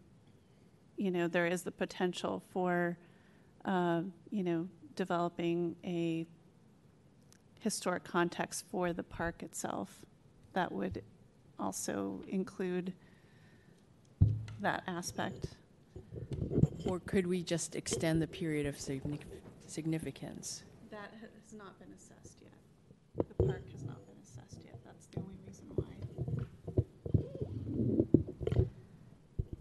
you 0.97 1.11
know, 1.11 1.27
there 1.27 1.47
is 1.47 1.62
the 1.62 1.73
potential 1.73 2.43
for, 2.53 2.97
uh, 3.64 4.03
you 4.31 4.45
know, 4.45 4.69
developing 4.95 5.75
a 5.85 6.27
historic 7.59 8.05
context 8.05 8.64
for 8.71 8.93
the 8.93 9.03
park 9.03 9.43
itself 9.43 10.05
that 10.59 10.73
would 10.73 11.05
also 11.61 12.21
include 12.27 12.92
that 14.61 14.83
aspect. 14.88 15.47
Or 16.85 16.99
could 16.99 17.29
we 17.29 17.44
just 17.44 17.77
extend 17.77 18.21
the 18.21 18.27
period 18.27 18.66
of 18.66 18.77
significance? 18.81 20.64
That 20.90 21.12
has 21.21 21.53
not 21.57 21.79
been 21.79 21.90
assessed 21.97 22.38
yet. 22.42 22.51
The 23.38 23.44
park 23.44 23.71
has 23.71 23.85
not 23.85 24.05
been 24.05 24.16
assessed 24.21 24.64
yet. 24.64 24.81
That's 24.85 25.07
the 25.07 25.21
only 25.21 25.38
reason 25.47 25.66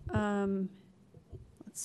why. 0.09 0.19
Um, 0.19 0.67
let's 0.71 0.76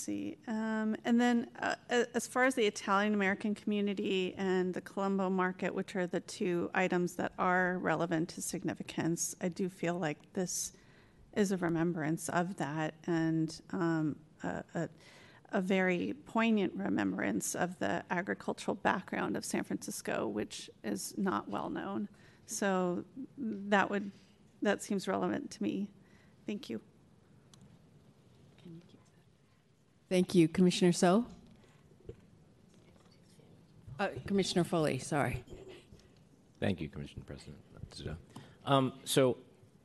see. 0.05 0.37
Um, 0.49 0.97
and 1.05 1.21
then, 1.21 1.49
uh, 1.61 1.75
as 2.15 2.27
far 2.27 2.45
as 2.45 2.55
the 2.55 2.67
Italian 2.67 3.15
American 3.15 3.55
community 3.55 4.35
and 4.37 4.75
the 4.75 4.81
Colombo 4.81 5.31
market, 5.31 5.75
which 5.75 5.97
are 5.97 6.07
the 6.07 6.21
two 6.21 6.71
items 6.75 7.15
that 7.15 7.33
are 7.39 7.79
relevant 7.79 8.29
to 8.31 8.43
significance, 8.43 9.35
I 9.41 9.49
do 9.49 9.69
feel 9.69 9.99
like 9.99 10.19
this 10.33 10.73
is 11.35 11.53
a 11.53 11.57
remembrance 11.57 12.29
of 12.29 12.57
that 12.57 12.95
and 13.07 13.61
um, 13.71 14.17
a, 14.43 14.65
a, 14.75 14.89
a 15.53 15.61
very 15.61 16.15
poignant 16.27 16.73
remembrance 16.75 17.55
of 17.55 17.79
the 17.79 18.03
agricultural 18.11 18.75
background 18.75 19.37
of 19.37 19.45
San 19.45 19.65
Francisco, 19.65 20.27
which 20.27 20.71
is 20.85 21.15
not 21.17 21.49
well 21.49 21.71
known. 21.71 22.09
So 22.47 23.05
that 23.39 23.89
would 23.89 24.11
that 24.61 24.83
seems 24.83 25.09
relevant 25.09 25.51
to 25.53 25.63
me. 25.63 25.89
Thank 26.47 26.71
you. 26.71 26.81
Thank 30.13 30.35
you. 30.35 30.47
Commissioner 30.47 30.93
So? 30.93 31.25
Uh, 33.99 34.09
Commissioner 34.27 34.63
Foley, 34.63 34.99
sorry. 34.99 35.43
Thank 36.61 36.83
you, 36.83 36.91
Commissioner 36.91 37.25
President 37.25 37.57
Um, 38.67 38.93
so 39.05 39.39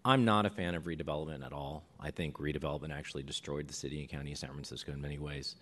I'm 0.03 0.25
not 0.25 0.45
a 0.45 0.49
fan 0.49 0.75
of 0.75 0.83
redevelopment 0.83 1.45
at 1.45 1.53
all. 1.53 1.85
I 1.97 2.11
think 2.11 2.39
redevelopment 2.39 2.91
actually 2.91 3.23
destroyed 3.23 3.69
the 3.69 3.73
city 3.73 4.01
and 4.01 4.09
county 4.09 4.33
of 4.33 4.37
San 4.37 4.49
Francisco 4.49 4.91
in 4.91 4.99
many 4.99 5.17
ways. 5.17 5.55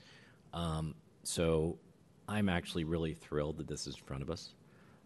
Um, 0.52 0.96
so 1.22 1.78
I'm 2.28 2.50
actually 2.50 2.86
really 2.86 3.14
thrilled 3.14 3.58
that 3.58 3.68
this 3.68 3.86
is 3.86 3.96
in 3.96 4.02
front 4.02 4.24
of 4.24 4.32
us. 4.32 4.56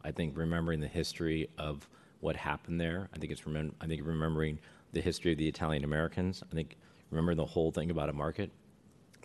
I 0.06 0.12
think 0.12 0.38
remembering 0.38 0.80
the 0.80 0.88
history 0.88 1.50
of 1.58 1.86
what 2.22 2.38
happened 2.38 2.80
there, 2.80 3.10
I 3.14 3.18
think 3.18 3.34
it's 3.34 3.42
remem- 3.42 3.74
I 3.82 3.88
think 3.88 4.08
remembering 4.08 4.58
the 4.94 5.02
history 5.02 5.34
of 5.34 5.38
the 5.38 5.50
Italian 5.50 5.84
Americans. 5.84 6.44
I 6.50 6.56
think 6.56 6.78
remember 7.12 7.36
the 7.36 7.46
whole 7.46 7.74
thing 7.74 7.92
about 7.92 8.08
a 8.08 8.14
market. 8.14 8.52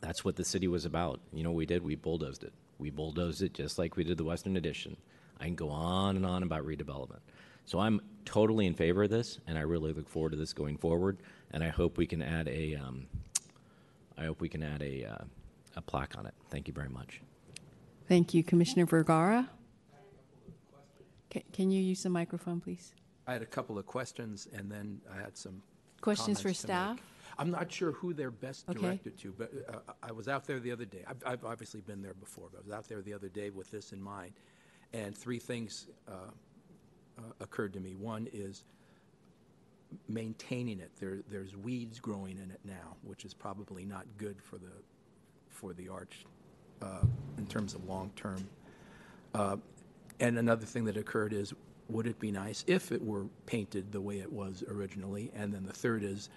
That's 0.05 0.23
what 0.23 0.37
the 0.37 0.45
city 0.45 0.69
was 0.69 0.85
about. 0.85 1.21
You 1.33 1.43
know 1.43 1.51
what 1.51 1.57
we 1.57 1.65
did? 1.65 1.83
We 1.83 1.95
bulldozed 1.95 2.45
it. 2.45 2.53
We 2.79 2.91
bulldozed 2.91 3.41
it 3.41 3.55
just 3.55 3.79
like 3.79 3.97
we 3.97 4.05
did 4.05 4.19
the 4.19 4.25
Western 4.25 4.59
Addition. 4.59 4.99
I 5.41 5.45
can 5.45 5.55
go 5.55 5.71
on 5.71 6.17
and 6.17 6.27
on 6.27 6.43
about 6.43 6.67
redevelopment. 6.67 7.21
So 7.65 7.79
I'm 7.81 8.03
totally 8.27 8.67
in 8.67 8.75
favor 8.75 9.05
of 9.05 9.11
this, 9.11 9.39
and 9.47 9.57
I 9.57 9.63
really 9.63 9.95
look 9.95 10.07
forward 10.11 10.33
to 10.33 10.37
this 10.37 10.53
going 10.53 10.77
forward. 10.77 11.17
And 11.53 11.65
I 11.65 11.71
hope 11.71 11.97
we 11.97 12.07
can 12.07 12.21
add 12.21 12.49
a, 12.49 12.75
um, 12.75 13.07
I 14.19 14.27
hope 14.27 14.43
we 14.43 14.49
can 14.51 14.63
add 14.63 14.83
a, 14.83 15.07
uh, 15.07 15.25
a 15.77 15.81
plaque 15.81 16.19
on 16.19 16.27
it. 16.27 16.35
Thank 16.51 16.69
you 16.69 16.75
very 16.75 16.91
much. 16.91 17.23
Thank 18.07 18.35
you, 18.35 18.45
Commissioner 18.45 18.85
Vergara. 18.85 19.49
Ca- 21.33 21.45
Can 21.55 21.71
you 21.71 21.81
use 21.81 22.03
the 22.03 22.11
microphone, 22.11 22.61
please? 22.61 22.93
I 23.27 23.33
had 23.33 23.41
a 23.41 23.47
couple 23.47 23.79
of 23.79 23.87
questions, 23.87 24.49
and 24.53 24.71
then 24.71 25.01
I 25.11 25.19
had 25.19 25.39
some 25.39 25.63
Questions 26.03 26.43
for 26.43 26.53
staff. 26.53 26.97
make. 26.97 27.05
I'm 27.39 27.51
not 27.51 27.71
sure 27.73 27.93
who 27.93 28.15
they're 28.15 28.31
best 28.31 28.69
Okay. 28.69 28.79
directed 28.79 29.19
to, 29.19 29.35
but 29.37 29.53
uh, 29.69 29.93
I 30.03 30.13
was 30.13 30.29
out 30.29 30.47
there 30.47 30.61
the 30.61 30.73
other 30.73 30.85
day. 30.85 31.05
I've, 31.07 31.23
I've 31.27 31.45
obviously 31.45 31.81
been 31.81 32.03
there 32.03 32.15
before, 32.15 32.49
but 32.53 32.61
I 32.61 32.63
was 32.63 32.73
out 32.73 32.89
there 32.89 33.03
the 33.03 33.15
other 33.15 33.29
day 33.29 33.51
with 33.51 33.71
this 33.71 33.93
in 33.93 34.01
mind, 34.03 34.35
and 34.93 35.17
three 35.17 35.39
things 35.39 35.89
uh, 36.09 36.13
uh, 37.19 37.23
occurred 37.41 37.73
to 37.75 37.81
me. 37.81 37.95
One 37.95 38.29
is 38.33 38.65
maintaining 40.09 40.81
it. 40.81 40.91
There, 40.99 41.19
there's 41.31 41.57
weeds 41.57 41.99
growing 42.01 42.39
in 42.39 42.51
it 42.51 42.61
now, 42.65 42.97
which 43.03 43.25
is 43.25 43.35
probably 43.35 43.85
not 43.85 44.07
good 44.17 44.41
for 44.43 44.59
the 44.59 44.73
for 45.49 45.73
the 45.73 45.89
arch 45.89 46.25
uh, 46.83 47.03
in 47.39 47.47
terms 47.47 47.75
of 47.75 47.85
long 47.85 48.11
term. 48.17 48.49
Uh, 49.35 49.57
and 50.21 50.39
another 50.39 50.67
thing 50.67 50.85
that 50.85 50.97
occurred 50.97 51.33
is, 51.33 51.53
would 51.89 52.07
it 52.07 52.19
be 52.19 52.31
nice 52.31 52.65
if 52.67 52.93
it 52.93 53.03
were 53.03 53.27
painted 53.47 53.93
the 53.93 54.01
way 54.01 54.21
it 54.21 54.33
was 54.33 54.65
originally? 54.69 55.31
And 55.35 55.53
then 55.53 55.65
the 55.65 55.73
third 55.73 56.03
is, 56.03 56.29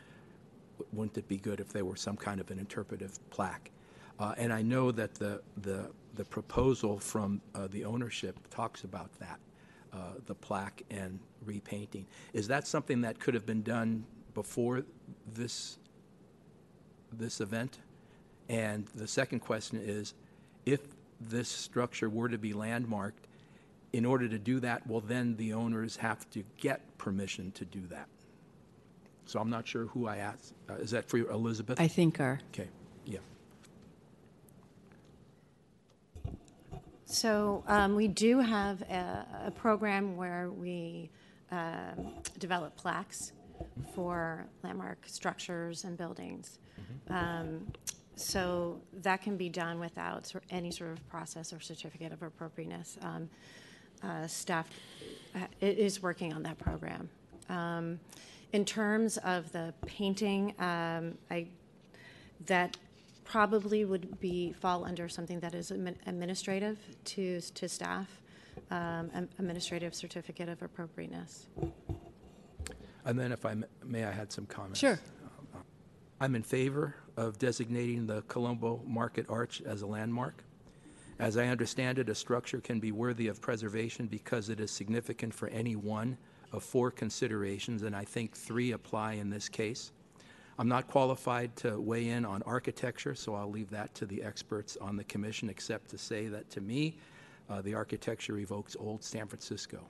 wouldn't 0.93 1.17
it 1.17 1.27
be 1.27 1.37
good 1.37 1.59
if 1.59 1.69
there 1.69 1.85
were 1.85 1.95
some 1.95 2.17
kind 2.17 2.39
of 2.39 2.51
an 2.51 2.59
interpretive 2.59 3.17
plaque? 3.29 3.71
Uh, 4.19 4.33
and 4.37 4.51
I 4.51 4.61
know 4.61 4.91
that 4.91 5.15
the 5.15 5.41
the 5.57 5.89
the 6.15 6.25
proposal 6.25 6.99
from 6.99 7.41
uh, 7.53 7.67
the 7.67 7.85
ownership 7.85 8.35
talks 8.49 8.83
about 8.83 9.11
that, 9.19 9.39
uh, 9.93 10.13
the 10.25 10.33
plaque 10.33 10.81
and 10.89 11.19
repainting. 11.45 12.05
Is 12.33 12.47
that 12.47 12.67
something 12.67 13.01
that 13.01 13.19
could 13.19 13.35
have 13.35 13.45
been 13.45 13.61
done 13.61 14.05
before 14.33 14.83
this 15.33 15.77
this 17.11 17.39
event? 17.41 17.79
And 18.49 18.87
the 18.95 19.07
second 19.07 19.41
question 19.41 19.81
is, 19.83 20.13
if 20.65 20.79
this 21.19 21.49
structure 21.49 22.09
were 22.09 22.29
to 22.29 22.37
be 22.37 22.53
landmarked, 22.53 23.27
in 23.93 24.05
order 24.05 24.27
to 24.27 24.39
do 24.39 24.59
that, 24.59 24.85
well, 24.87 25.01
then 25.01 25.35
the 25.37 25.53
owners 25.53 25.97
have 25.97 26.29
to 26.31 26.43
get 26.57 26.97
permission 26.97 27.51
to 27.51 27.65
do 27.65 27.81
that. 27.87 28.07
So 29.27 29.39
I'm 29.41 29.49
not 29.49 29.67
sure 29.67 29.85
who 29.87 30.07
I 30.07 30.17
asked. 30.17 30.53
Uh, 30.69 30.75
is 30.75 30.91
that 30.91 31.07
for 31.09 31.17
you, 31.17 31.29
Elizabeth? 31.29 31.79
I 31.81 31.87
think 31.87 32.19
our, 32.21 32.39
okay, 32.53 32.69
yeah. 33.05 33.19
So 37.05 37.63
um, 37.67 37.95
we 37.95 38.07
do 38.07 38.39
have 38.39 38.81
a, 38.83 39.25
a 39.47 39.51
program 39.51 40.15
where 40.15 40.49
we 40.49 41.09
um, 41.51 42.13
develop 42.39 42.75
plaques 42.77 43.33
for 43.93 44.45
landmark 44.63 44.99
structures 45.07 45.83
and 45.83 45.97
buildings. 45.97 46.59
Um, 47.09 47.67
so 48.15 48.79
that 49.01 49.21
can 49.21 49.35
be 49.37 49.49
done 49.49 49.79
without 49.79 50.25
sor- 50.25 50.41
any 50.49 50.71
sort 50.71 50.91
of 50.91 51.07
process 51.09 51.51
or 51.53 51.59
certificate 51.59 52.11
of 52.13 52.23
appropriateness. 52.23 52.97
Um, 53.01 53.29
uh, 54.03 54.25
staff 54.27 54.69
uh, 55.35 55.39
i- 55.61 55.65
is 55.65 56.01
working 56.01 56.33
on 56.33 56.43
that 56.43 56.57
program. 56.57 57.09
Um, 57.49 57.99
in 58.53 58.65
terms 58.65 59.17
of 59.17 59.51
the 59.51 59.73
painting, 59.85 60.53
um, 60.59 61.17
I 61.29 61.47
that 62.45 62.77
probably 63.23 63.83
would 63.83 64.19
be 64.19 64.53
fall 64.53 64.85
under 64.85 65.09
something 65.09 65.39
that 65.41 65.53
is 65.53 65.71
admin- 65.71 65.97
administrative 66.05 66.77
to 67.03 67.41
to 67.41 67.67
staff, 67.67 68.21
um, 68.71 69.09
am- 69.13 69.29
administrative 69.39 69.93
certificate 69.93 70.47
of 70.49 70.61
appropriateness. 70.61 71.47
And 73.05 73.17
then 73.19 73.31
if 73.31 73.45
I 73.45 73.51
m- 73.51 73.65
may, 73.83 74.03
I 74.05 74.11
had 74.11 74.31
some 74.31 74.45
comments. 74.45 74.79
Sure. 74.79 74.99
I'm 76.19 76.35
in 76.35 76.43
favor 76.43 76.95
of 77.15 77.37
designating 77.37 78.07
the 78.07 78.21
Colombo 78.23 78.81
Market 78.85 79.27
Arch 79.29 79.61
as 79.61 79.81
a 79.83 79.87
landmark. 79.87 80.43
As 81.19 81.37
I 81.37 81.47
understand 81.47 81.99
it, 81.99 82.09
a 82.09 82.15
structure 82.15 82.59
can 82.59 82.79
be 82.79 82.91
worthy 82.91 83.27
of 83.27 83.39
preservation 83.41 84.07
because 84.07 84.49
it 84.49 84.59
is 84.59 84.71
significant 84.71 85.33
for 85.33 85.47
any 85.49 85.75
one 85.75 86.17
of 86.51 86.63
four 86.63 86.91
considerations, 86.91 87.83
and 87.83 87.95
I 87.95 88.05
think 88.05 88.35
three 88.35 88.71
apply 88.71 89.13
in 89.13 89.29
this 89.29 89.49
case. 89.49 89.91
I'm 90.59 90.67
not 90.67 90.87
qualified 90.87 91.55
to 91.57 91.79
weigh 91.79 92.09
in 92.09 92.25
on 92.25 92.41
architecture, 92.43 93.13
so 93.15 93.35
I'll 93.35 93.51
leave 93.51 93.69
that 93.69 93.93
to 93.95 94.05
the 94.05 94.23
experts 94.23 94.77
on 94.81 94.95
the 94.97 95.03
commission, 95.03 95.49
except 95.49 95.89
to 95.91 95.97
say 95.97 96.27
that 96.27 96.49
to 96.51 96.61
me, 96.61 96.97
uh, 97.49 97.61
the 97.61 97.75
architecture 97.75 98.37
evokes 98.39 98.75
old 98.79 99.03
San 99.03 99.27
Francisco. 99.27 99.85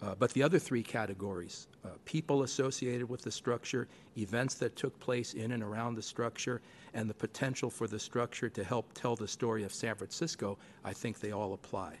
Uh, 0.00 0.14
But 0.14 0.32
the 0.32 0.42
other 0.42 0.58
three 0.58 0.82
categories, 0.82 1.68
uh, 1.84 1.88
people 2.04 2.42
associated 2.42 3.08
with 3.08 3.22
the 3.22 3.30
structure, 3.30 3.86
events 4.16 4.54
that 4.54 4.76
took 4.76 4.98
place 4.98 5.34
in 5.34 5.52
and 5.52 5.62
around 5.62 5.94
the 5.94 6.02
structure, 6.02 6.62
and 6.94 7.08
the 7.10 7.14
potential 7.14 7.68
for 7.68 7.86
the 7.86 7.98
structure 7.98 8.48
to 8.48 8.64
help 8.64 8.92
tell 8.94 9.16
the 9.16 9.28
story 9.28 9.64
of 9.64 9.72
San 9.74 9.94
Francisco, 9.96 10.56
I 10.84 10.92
think 10.94 11.18
they 11.18 11.32
all 11.32 11.52
apply. 11.52 11.98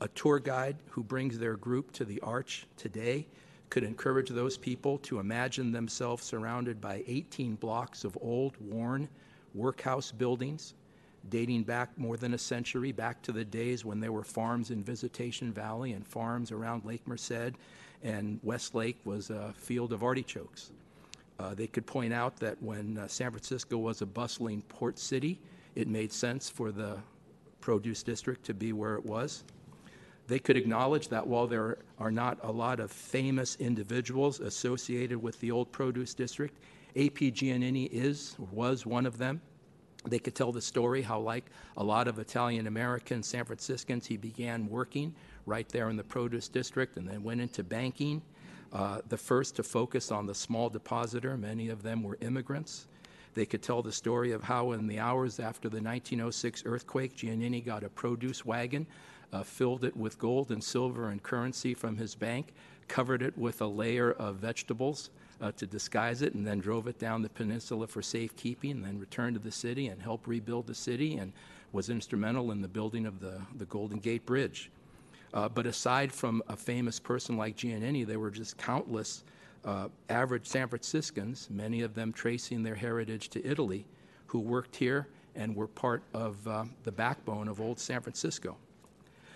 A 0.00 0.08
tour 0.08 0.38
guide 0.38 0.76
who 0.90 1.02
brings 1.02 1.38
their 1.38 1.56
group 1.56 1.92
to 1.92 2.04
the 2.04 2.20
Arch 2.20 2.66
today 2.76 3.26
could 3.68 3.82
encourage 3.82 4.28
those 4.28 4.56
people 4.56 4.98
to 4.98 5.18
imagine 5.18 5.72
themselves 5.72 6.24
surrounded 6.24 6.80
by 6.80 7.02
18 7.06 7.56
blocks 7.56 8.04
of 8.04 8.16
old, 8.20 8.56
worn 8.60 9.08
workhouse 9.54 10.12
buildings 10.12 10.74
dating 11.28 11.62
back 11.62 11.96
more 11.96 12.16
than 12.16 12.34
a 12.34 12.38
century, 12.38 12.92
back 12.92 13.22
to 13.22 13.32
the 13.32 13.44
days 13.44 13.84
when 13.84 14.00
there 14.00 14.12
were 14.12 14.24
farms 14.24 14.70
in 14.70 14.82
Visitation 14.82 15.52
Valley 15.52 15.92
and 15.92 16.06
farms 16.06 16.50
around 16.50 16.84
Lake 16.84 17.06
Merced, 17.06 17.54
and 18.02 18.40
Westlake 18.42 18.98
was 19.04 19.30
a 19.30 19.54
field 19.56 19.92
of 19.92 20.02
artichokes. 20.02 20.70
Uh, 21.38 21.54
they 21.54 21.66
could 21.66 21.86
point 21.86 22.12
out 22.12 22.36
that 22.36 22.60
when 22.62 22.98
uh, 22.98 23.08
San 23.08 23.30
Francisco 23.30 23.78
was 23.78 24.02
a 24.02 24.06
bustling 24.06 24.62
port 24.62 24.98
city, 24.98 25.38
it 25.74 25.88
made 25.88 26.12
sense 26.12 26.50
for 26.50 26.70
the 26.70 26.98
produce 27.60 28.02
district 28.02 28.44
to 28.44 28.54
be 28.54 28.72
where 28.72 28.94
it 28.96 29.06
was. 29.06 29.44
They 30.28 30.38
could 30.38 30.56
acknowledge 30.56 31.08
that 31.08 31.26
while 31.26 31.46
there 31.46 31.78
are 31.98 32.10
not 32.10 32.38
a 32.42 32.52
lot 32.52 32.80
of 32.80 32.90
famous 32.90 33.56
individuals 33.56 34.40
associated 34.40 35.20
with 35.20 35.38
the 35.40 35.50
old 35.50 35.72
produce 35.72 36.14
district, 36.14 36.58
A.P. 36.96 37.32
Giannini 37.32 37.88
is, 37.90 38.36
was 38.50 38.86
one 38.86 39.06
of 39.06 39.18
them. 39.18 39.40
They 40.04 40.18
could 40.18 40.34
tell 40.34 40.52
the 40.52 40.60
story 40.60 41.02
how, 41.02 41.20
like 41.20 41.46
a 41.76 41.84
lot 41.84 42.08
of 42.08 42.18
Italian 42.18 42.66
American 42.66 43.22
San 43.22 43.44
Franciscans, 43.44 44.06
he 44.06 44.16
began 44.16 44.68
working 44.68 45.14
right 45.46 45.68
there 45.68 45.90
in 45.90 45.96
the 45.96 46.04
produce 46.04 46.48
district 46.48 46.96
and 46.96 47.08
then 47.08 47.22
went 47.22 47.40
into 47.40 47.62
banking. 47.62 48.22
Uh, 48.72 49.00
the 49.08 49.16
first 49.16 49.54
to 49.56 49.62
focus 49.62 50.10
on 50.10 50.26
the 50.26 50.34
small 50.34 50.68
depositor, 50.68 51.36
many 51.36 51.68
of 51.68 51.82
them 51.82 52.02
were 52.02 52.16
immigrants. 52.20 52.86
They 53.34 53.46
could 53.46 53.62
tell 53.62 53.82
the 53.82 53.92
story 53.92 54.32
of 54.32 54.42
how, 54.42 54.72
in 54.72 54.86
the 54.86 54.98
hours 54.98 55.40
after 55.40 55.68
the 55.68 55.80
1906 55.80 56.64
earthquake, 56.66 57.16
Giannini 57.16 57.64
got 57.64 57.84
a 57.84 57.88
produce 57.88 58.44
wagon, 58.44 58.86
uh, 59.32 59.42
filled 59.42 59.84
it 59.84 59.96
with 59.96 60.18
gold 60.18 60.50
and 60.50 60.62
silver 60.62 61.08
and 61.08 61.22
currency 61.22 61.74
from 61.74 61.96
his 61.96 62.14
bank, 62.14 62.52
covered 62.88 63.22
it 63.22 63.36
with 63.38 63.60
a 63.60 63.66
layer 63.66 64.12
of 64.12 64.36
vegetables 64.36 65.10
uh, 65.40 65.50
to 65.52 65.66
disguise 65.66 66.22
it, 66.22 66.34
and 66.34 66.46
then 66.46 66.60
drove 66.60 66.86
it 66.86 66.98
down 66.98 67.22
the 67.22 67.28
peninsula 67.30 67.86
for 67.86 68.02
safekeeping, 68.02 68.72
and 68.72 68.84
then 68.84 68.98
returned 68.98 69.34
to 69.34 69.40
the 69.40 69.50
city 69.50 69.88
and 69.88 70.02
helped 70.02 70.26
rebuild 70.26 70.66
the 70.66 70.74
city, 70.74 71.16
and 71.16 71.32
was 71.72 71.88
instrumental 71.88 72.52
in 72.52 72.60
the 72.60 72.68
building 72.68 73.06
of 73.06 73.18
the, 73.20 73.40
the 73.56 73.64
Golden 73.64 73.98
Gate 73.98 74.26
Bridge. 74.26 74.70
Uh, 75.34 75.48
but 75.48 75.66
aside 75.66 76.12
from 76.12 76.42
a 76.48 76.56
famous 76.56 77.00
person 77.00 77.36
like 77.36 77.56
Giannini, 77.56 78.06
there 78.06 78.20
were 78.20 78.30
just 78.30 78.58
countless 78.58 79.24
uh, 79.64 79.88
average 80.10 80.46
San 80.46 80.68
Franciscans, 80.68 81.48
many 81.50 81.82
of 81.82 81.94
them 81.94 82.12
tracing 82.12 82.62
their 82.62 82.74
heritage 82.74 83.30
to 83.30 83.46
Italy, 83.46 83.86
who 84.26 84.40
worked 84.40 84.76
here 84.76 85.08
and 85.34 85.56
were 85.56 85.68
part 85.68 86.02
of 86.12 86.46
uh, 86.46 86.64
the 86.82 86.92
backbone 86.92 87.48
of 87.48 87.60
old 87.60 87.78
San 87.78 88.02
Francisco. 88.02 88.56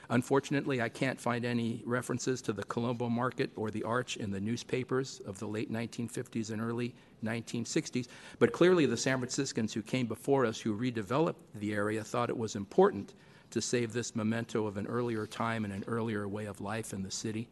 Unfortunately, 0.08 0.80
I 0.80 0.88
can't 0.88 1.20
find 1.20 1.44
any 1.44 1.82
references 1.84 2.40
to 2.42 2.52
the 2.52 2.62
Colombo 2.64 3.08
Market 3.08 3.50
or 3.56 3.70
the 3.70 3.82
Arch 3.82 4.16
in 4.16 4.30
the 4.30 4.40
newspapers 4.40 5.20
of 5.26 5.38
the 5.38 5.48
late 5.48 5.72
1950s 5.72 6.50
and 6.50 6.62
early 6.62 6.94
1960s, 7.24 8.06
but 8.38 8.52
clearly 8.52 8.86
the 8.86 8.96
San 8.96 9.18
Franciscans 9.18 9.72
who 9.72 9.82
came 9.82 10.06
before 10.06 10.46
us 10.46 10.60
who 10.60 10.78
redeveloped 10.78 11.34
the 11.56 11.72
area 11.72 12.04
thought 12.04 12.30
it 12.30 12.38
was 12.38 12.54
important 12.54 13.14
to 13.50 13.60
save 13.60 13.92
this 13.92 14.14
memento 14.14 14.66
of 14.66 14.76
an 14.76 14.86
earlier 14.86 15.26
time 15.26 15.64
and 15.64 15.72
an 15.72 15.84
earlier 15.86 16.28
way 16.28 16.46
of 16.46 16.60
life 16.60 16.92
in 16.92 17.02
the 17.02 17.10
city. 17.10 17.48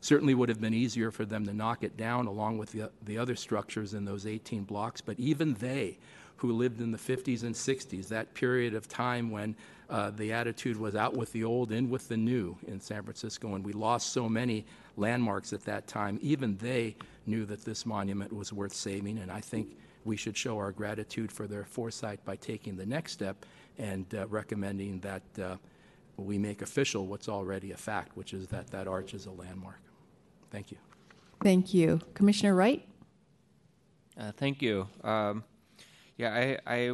Certainly 0.00 0.34
would 0.34 0.48
have 0.48 0.60
been 0.60 0.74
easier 0.74 1.10
for 1.10 1.24
them 1.24 1.44
to 1.44 1.52
knock 1.52 1.84
it 1.84 1.96
down 1.96 2.26
along 2.26 2.58
with 2.58 2.72
the, 2.72 2.90
the 3.04 3.18
other 3.18 3.36
structures 3.36 3.94
in 3.94 4.04
those 4.04 4.26
18 4.26 4.64
blocks, 4.64 5.00
but 5.00 5.18
even 5.18 5.54
they, 5.54 5.98
who 6.40 6.52
lived 6.52 6.80
in 6.80 6.90
the 6.90 6.98
50s 6.98 7.42
and 7.42 7.54
60s, 7.54 8.08
that 8.08 8.32
period 8.32 8.74
of 8.74 8.88
time 8.88 9.30
when 9.30 9.54
uh, 9.90 10.10
the 10.10 10.32
attitude 10.32 10.78
was 10.78 10.96
out 10.96 11.14
with 11.14 11.30
the 11.32 11.44
old, 11.44 11.70
in 11.70 11.90
with 11.90 12.08
the 12.08 12.16
new 12.16 12.56
in 12.66 12.80
San 12.80 13.02
Francisco, 13.02 13.54
and 13.54 13.64
we 13.64 13.74
lost 13.74 14.14
so 14.14 14.26
many 14.26 14.64
landmarks 14.96 15.52
at 15.52 15.62
that 15.64 15.86
time, 15.86 16.18
even 16.22 16.56
they 16.56 16.96
knew 17.26 17.44
that 17.44 17.62
this 17.62 17.84
monument 17.84 18.32
was 18.32 18.54
worth 18.54 18.72
saving, 18.72 19.18
and 19.18 19.30
I 19.30 19.40
think 19.40 19.76
we 20.06 20.16
should 20.16 20.34
show 20.34 20.56
our 20.56 20.72
gratitude 20.72 21.30
for 21.30 21.46
their 21.46 21.64
foresight 21.64 22.24
by 22.24 22.36
taking 22.36 22.74
the 22.74 22.86
next 22.86 23.12
step 23.12 23.44
and 23.78 24.06
uh, 24.14 24.26
recommending 24.28 24.98
that 25.00 25.22
uh, 25.42 25.56
we 26.16 26.38
make 26.38 26.62
official 26.62 27.06
what's 27.06 27.28
already 27.28 27.72
a 27.72 27.76
fact, 27.76 28.16
which 28.16 28.32
is 28.32 28.46
that 28.48 28.68
that 28.68 28.88
arch 28.88 29.12
is 29.12 29.26
a 29.26 29.30
landmark. 29.30 29.80
Thank 30.50 30.70
you. 30.70 30.78
Thank 31.42 31.74
you. 31.74 32.00
Commissioner 32.14 32.54
Wright? 32.54 32.86
Uh, 34.18 34.32
thank 34.32 34.62
you. 34.62 34.88
Um, 35.04 35.44
yeah, 36.20 36.34
I, 36.34 36.58
I 36.66 36.92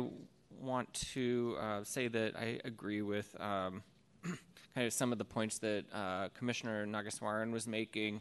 want 0.61 0.93
to 1.15 1.57
uh, 1.61 1.83
say 1.83 2.07
that 2.07 2.37
I 2.37 2.61
agree 2.65 3.03
with 3.03 3.35
um, 3.41 3.83
kind 4.23 4.87
of 4.87 4.93
some 4.93 5.11
of 5.11 5.19
the 5.19 5.25
points 5.25 5.59
that 5.59 5.85
uh, 5.93 6.29
Commissioner 6.29 6.87
Nageswaran 6.87 7.51
was 7.51 7.67
making, 7.67 8.21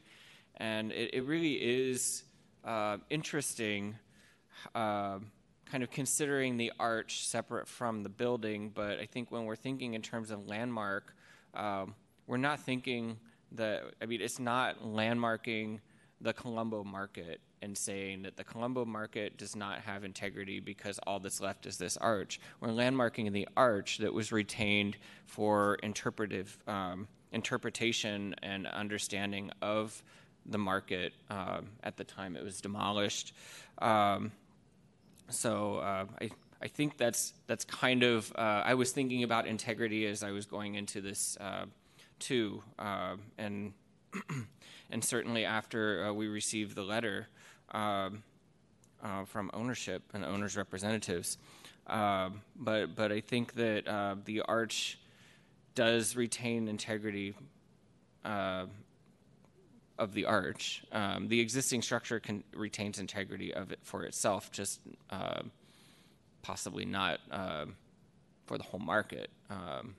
and 0.57 0.91
it, 0.91 1.13
it 1.13 1.25
really 1.25 1.53
is 1.53 2.23
uh, 2.63 2.97
interesting, 3.11 3.95
uh, 4.73 5.19
kind 5.69 5.83
of 5.83 5.91
considering 5.91 6.57
the 6.57 6.71
arch 6.79 7.27
separate 7.27 7.67
from 7.67 8.01
the 8.01 8.09
building. 8.09 8.71
But 8.73 8.97
I 8.97 9.05
think 9.05 9.29
when 9.29 9.45
we're 9.45 9.55
thinking 9.55 9.93
in 9.93 10.01
terms 10.01 10.31
of 10.31 10.47
landmark, 10.47 11.15
um, 11.53 11.93
we're 12.25 12.37
not 12.37 12.59
thinking 12.61 13.17
that. 13.51 13.83
I 14.01 14.07
mean, 14.07 14.21
it's 14.21 14.39
not 14.39 14.81
landmarking 14.81 15.81
the 16.19 16.33
Colombo 16.33 16.83
market 16.83 17.41
and 17.61 17.77
saying 17.77 18.23
that 18.23 18.37
the 18.37 18.43
Colombo 18.43 18.85
market 18.85 19.37
does 19.37 19.55
not 19.55 19.79
have 19.79 20.03
integrity 20.03 20.59
because 20.59 20.99
all 20.99 21.19
that's 21.19 21.41
left 21.41 21.65
is 21.65 21.77
this 21.77 21.97
arch. 21.97 22.39
We're 22.59 22.69
landmarking 22.69 23.31
the 23.31 23.47
arch 23.55 23.99
that 23.99 24.13
was 24.13 24.31
retained 24.31 24.97
for 25.25 25.75
interpretive 25.83 26.57
um, 26.67 27.07
interpretation 27.31 28.35
and 28.43 28.67
understanding 28.67 29.51
of 29.61 30.03
the 30.45 30.57
market 30.57 31.13
um, 31.29 31.67
at 31.83 31.97
the 31.97 32.03
time 32.03 32.35
it 32.35 32.43
was 32.43 32.61
demolished. 32.61 33.33
Um, 33.79 34.31
so 35.29 35.77
uh, 35.77 36.05
I. 36.21 36.29
I 36.61 36.67
think 36.67 36.97
that's 36.97 37.33
that's 37.47 37.65
kind 37.65 38.01
of. 38.01 38.31
Uh, 38.33 38.63
I 38.65 38.73
was 38.75 38.91
thinking 38.91 39.23
about 39.23 39.45
integrity 39.45 40.07
as 40.07 40.23
I 40.23 40.31
was 40.31 40.45
going 40.45 40.75
into 40.75 41.01
this 41.01 41.37
uh, 41.39 41.65
too, 42.17 42.63
uh, 42.79 43.17
and 43.37 43.73
and 44.89 45.03
certainly 45.03 45.45
after 45.45 46.05
uh, 46.05 46.13
we 46.13 46.27
received 46.27 46.75
the 46.75 46.83
letter, 46.83 47.27
um, 47.75 48.23
uh, 49.03 49.25
from 49.25 49.51
ownership 49.53 50.01
and 50.13 50.25
owners' 50.25 50.57
representatives. 50.57 51.37
Uh, 51.85 52.29
but 52.55 52.95
but 52.95 53.11
I 53.11 53.19
think 53.19 53.53
that 53.55 53.87
uh, 53.87 54.15
the 54.23 54.41
arch 54.41 54.97
does 55.75 56.15
retain 56.15 56.67
integrity 56.67 57.35
uh, 58.23 58.65
of 59.99 60.13
the 60.13 60.25
arch. 60.25 60.83
Um, 60.91 61.27
the 61.27 61.39
existing 61.41 61.81
structure 61.81 62.19
can, 62.19 62.43
retains 62.55 62.97
integrity 62.97 63.53
of 63.53 63.71
it 63.71 63.79
for 63.83 64.03
itself, 64.03 64.51
just 64.51 64.79
uh, 65.11 65.41
possibly 66.41 66.85
not 66.85 67.19
uh, 67.29 67.65
for 68.47 68.57
the 68.57 68.63
whole 68.63 68.79
market. 68.79 69.29
Um, 69.49 69.95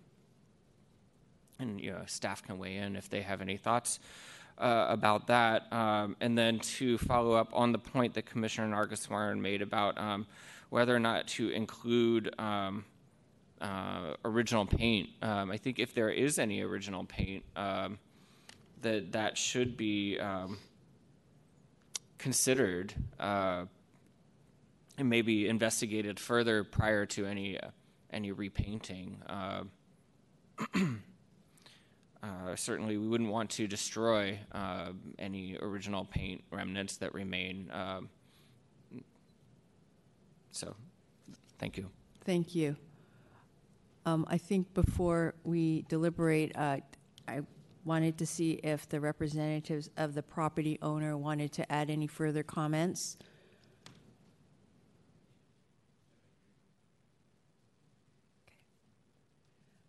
and 1.59 1.81
you 1.81 1.93
know, 1.93 2.03
staff 2.07 2.43
can 2.43 2.59
weigh 2.59 2.77
in 2.77 2.97
if 2.97 3.09
they 3.09 3.23
have 3.23 3.41
any 3.41 3.57
thoughts 3.57 4.01
uh, 4.59 4.87
about 4.89 5.27
that. 5.29 5.73
Um, 5.73 6.17
and 6.21 6.37
then 6.37 6.59
to 6.61 6.99
follow 6.99 7.33
up 7.33 7.51
on 7.53 7.73
the 7.73 7.79
point 7.79 8.15
that 8.15 8.27
Commissioner 8.27 8.75
Nageswaran 8.75 9.39
made 9.39 9.63
about 9.63 9.99
um, 9.99 10.27
whether 10.71 10.95
or 10.95 11.01
not 11.01 11.29
to 11.29 11.49
include 11.51 12.35
um, 12.39 12.85
uh, 13.61 14.15
original 14.25 14.67
paint. 14.67 15.09
Um, 15.23 15.51
I 15.51 15.57
think 15.57 15.79
if 15.79 15.95
there 15.95 16.11
is 16.11 16.39
any 16.39 16.63
original 16.63 17.05
paint, 17.05 17.45
um, 17.55 17.99
that 18.83 19.13
that 19.13 19.39
should 19.39 19.77
be 19.77 20.19
um, 20.19 20.59
considered 22.19 22.95
uh, 23.19 23.65
and 24.99 25.09
maybe 25.09 25.49
investigated 25.49 26.21
further 26.21 26.65
prior 26.65 27.07
to 27.07 27.27
any 27.27 27.59
uh, 27.59 27.69
any 28.11 28.33
repainting. 28.33 29.23
Uh, 32.27 32.47
Uh, 32.47 32.57
certainly, 32.57 32.97
we 32.97 33.07
wouldn't 33.09 33.31
want 33.31 33.51
to 33.51 33.67
destroy 33.67 34.39
uh, 34.53 34.93
any 35.19 35.57
original 35.61 36.05
paint 36.05 36.43
remnants 36.51 36.97
that 36.97 37.13
remain. 37.15 37.71
Um, 37.73 38.09
so, 40.51 40.75
thank 41.59 41.77
you. 41.77 41.91
Thank 42.25 42.55
you. 42.55 42.77
Um, 44.07 44.25
I 44.29 44.39
think 44.39 44.73
before 44.75 45.35
we 45.45 45.85
deliberate, 45.89 46.57
uh, 46.57 46.79
I 47.27 47.41
wanted 47.85 48.17
to 48.19 48.27
see 48.27 48.53
if 48.63 48.89
the 48.89 49.01
representatives 49.01 49.91
of 49.97 50.15
the 50.15 50.23
property 50.23 50.79
owner 50.83 51.17
wanted 51.17 51.53
to 51.53 51.73
add 51.73 51.91
any 51.91 52.07
further 52.07 52.43
comments. 52.43 53.17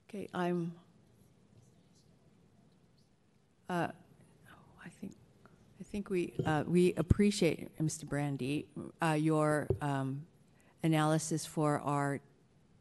Okay, 0.09 0.27
I'm 0.33 0.73
uh, 3.69 3.87
I 4.83 4.89
think, 4.89 5.13
I 5.79 5.83
think 5.83 6.09
we, 6.09 6.33
uh, 6.45 6.63
we 6.65 6.93
appreciate, 6.95 7.77
Mr. 7.79 8.05
Brandi, 8.05 8.65
uh, 9.01 9.13
your 9.13 9.67
um, 9.81 10.25
analysis 10.83 11.45
for 11.45 11.79
our 11.79 12.19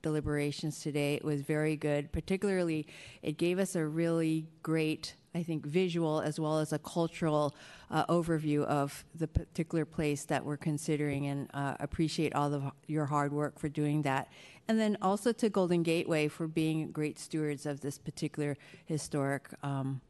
deliberations 0.02 0.80
today. 0.80 1.14
It 1.14 1.24
was 1.24 1.40
very 1.40 1.76
good. 1.76 2.12
Particularly, 2.12 2.86
it 3.22 3.38
gave 3.38 3.58
us 3.58 3.74
a 3.74 3.84
really 3.84 4.46
great, 4.62 5.14
I 5.34 5.42
think, 5.42 5.66
visual 5.66 6.20
as 6.20 6.38
well 6.38 6.60
as 6.60 6.72
a 6.72 6.78
cultural 6.78 7.56
uh, 7.90 8.06
overview 8.06 8.62
of 8.64 9.04
the 9.16 9.26
particular 9.26 9.84
place 9.84 10.24
that 10.26 10.44
we're 10.44 10.56
considering, 10.56 11.26
and 11.26 11.50
uh, 11.52 11.74
appreciate 11.80 12.34
all 12.36 12.54
of 12.54 12.62
your 12.86 13.06
hard 13.06 13.32
work 13.32 13.58
for 13.58 13.68
doing 13.68 14.02
that. 14.02 14.28
And 14.68 14.78
then 14.78 14.96
also 15.02 15.32
to 15.32 15.48
Golden 15.48 15.82
Gateway 15.82 16.28
for 16.28 16.46
being 16.46 16.92
great 16.92 17.18
stewards 17.18 17.66
of 17.66 17.80
this 17.80 17.98
particular 17.98 18.56
historic. 18.84 19.48
Um, 19.64 20.00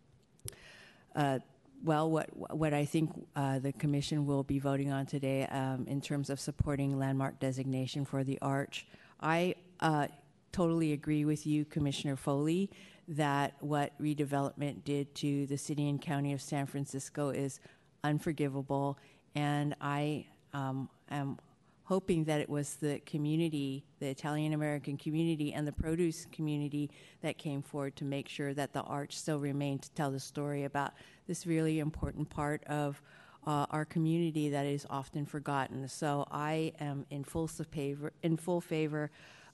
well, 1.84 2.10
what 2.10 2.28
what 2.56 2.72
I 2.74 2.84
think 2.84 3.10
uh, 3.36 3.58
the 3.58 3.72
commission 3.72 4.26
will 4.26 4.42
be 4.42 4.58
voting 4.58 4.92
on 4.92 5.06
today 5.06 5.46
um, 5.46 5.86
in 5.88 6.00
terms 6.00 6.30
of 6.30 6.40
supporting 6.40 6.98
landmark 6.98 7.38
designation 7.38 8.04
for 8.04 8.24
the 8.24 8.38
arch, 8.42 8.86
I 9.20 9.54
uh, 9.80 10.08
totally 10.52 10.92
agree 10.92 11.24
with 11.24 11.46
you, 11.46 11.64
Commissioner 11.64 12.16
Foley, 12.16 12.70
that 13.08 13.54
what 13.60 13.92
redevelopment 14.00 14.84
did 14.84 15.14
to 15.16 15.46
the 15.46 15.56
city 15.56 15.88
and 15.88 16.00
county 16.00 16.32
of 16.32 16.40
San 16.40 16.66
Francisco 16.66 17.30
is 17.30 17.60
unforgivable, 18.02 18.98
and 19.34 19.74
I 19.80 20.26
um, 20.54 20.88
am 21.10 21.38
hoping 21.86 22.24
that 22.24 22.40
it 22.40 22.48
was 22.48 22.74
the 22.76 23.00
community, 23.06 23.84
the 24.00 24.08
Italian 24.08 24.52
American 24.52 24.96
community, 24.96 25.52
and 25.52 25.66
the 25.66 25.72
produce 25.72 26.26
community 26.32 26.90
that 27.22 27.38
came 27.38 27.62
forward 27.62 27.94
to 27.94 28.04
make 28.04 28.28
sure 28.28 28.52
that 28.52 28.72
the 28.72 28.82
arch 28.82 29.16
still 29.16 29.38
remained 29.38 29.82
to 29.82 29.90
tell 29.92 30.10
the 30.10 30.18
story 30.18 30.64
about 30.64 30.92
this 31.28 31.46
really 31.46 31.78
important 31.78 32.28
part 32.28 32.62
of 32.64 33.00
uh, 33.46 33.66
our 33.70 33.84
community 33.84 34.50
that 34.50 34.66
is 34.66 34.84
often 34.90 35.24
forgotten. 35.24 35.86
So 35.86 36.26
I 36.32 36.72
am 36.80 37.06
in 37.10 37.22
full 37.22 37.46
favor, 37.46 38.12
in 38.24 38.36
full 38.36 38.60
favor 38.60 39.12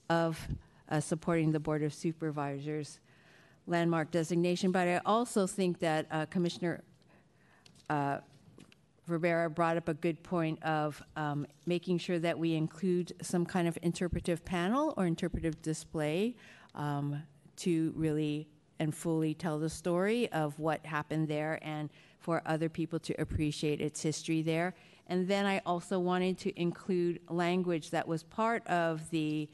of 0.09 0.39
uh, 0.89 0.99
supporting 0.99 1.51
the 1.51 1.59
Board 1.59 1.83
of 1.83 1.93
Supervisors 1.93 2.99
landmark 3.67 4.09
designation. 4.09 4.71
But 4.71 4.87
I 4.87 5.01
also 5.05 5.45
think 5.45 5.77
that 5.79 6.07
uh, 6.09 6.25
Commissioner 6.25 6.81
uh, 7.91 8.17
Rivera 9.07 9.49
brought 9.49 9.77
up 9.77 9.89
a 9.89 9.93
good 9.93 10.23
point 10.23 10.61
of 10.63 11.01
um, 11.15 11.45
making 11.65 11.97
sure 11.97 12.19
that 12.19 12.37
we 12.37 12.55
include 12.55 13.13
some 13.21 13.45
kind 13.45 13.67
of 13.67 13.77
interpretive 13.81 14.45
panel 14.45 14.93
or 14.97 15.05
interpretive 15.05 15.61
display 15.61 16.35
um, 16.75 17.21
to 17.57 17.93
really 17.95 18.47
and 18.79 18.95
fully 18.95 19.33
tell 19.33 19.59
the 19.59 19.69
story 19.69 20.31
of 20.31 20.57
what 20.59 20.85
happened 20.85 21.27
there 21.27 21.59
and 21.61 21.89
for 22.19 22.41
other 22.45 22.69
people 22.69 22.99
to 22.99 23.13
appreciate 23.21 23.81
its 23.81 24.01
history 24.01 24.41
there. 24.41 24.73
And 25.07 25.27
then 25.27 25.45
I 25.45 25.61
also 25.65 25.99
wanted 25.99 26.37
to 26.39 26.59
include 26.59 27.19
language 27.29 27.91
that 27.91 28.07
was 28.07 28.23
part 28.23 28.65
of 28.67 29.09
the 29.09 29.49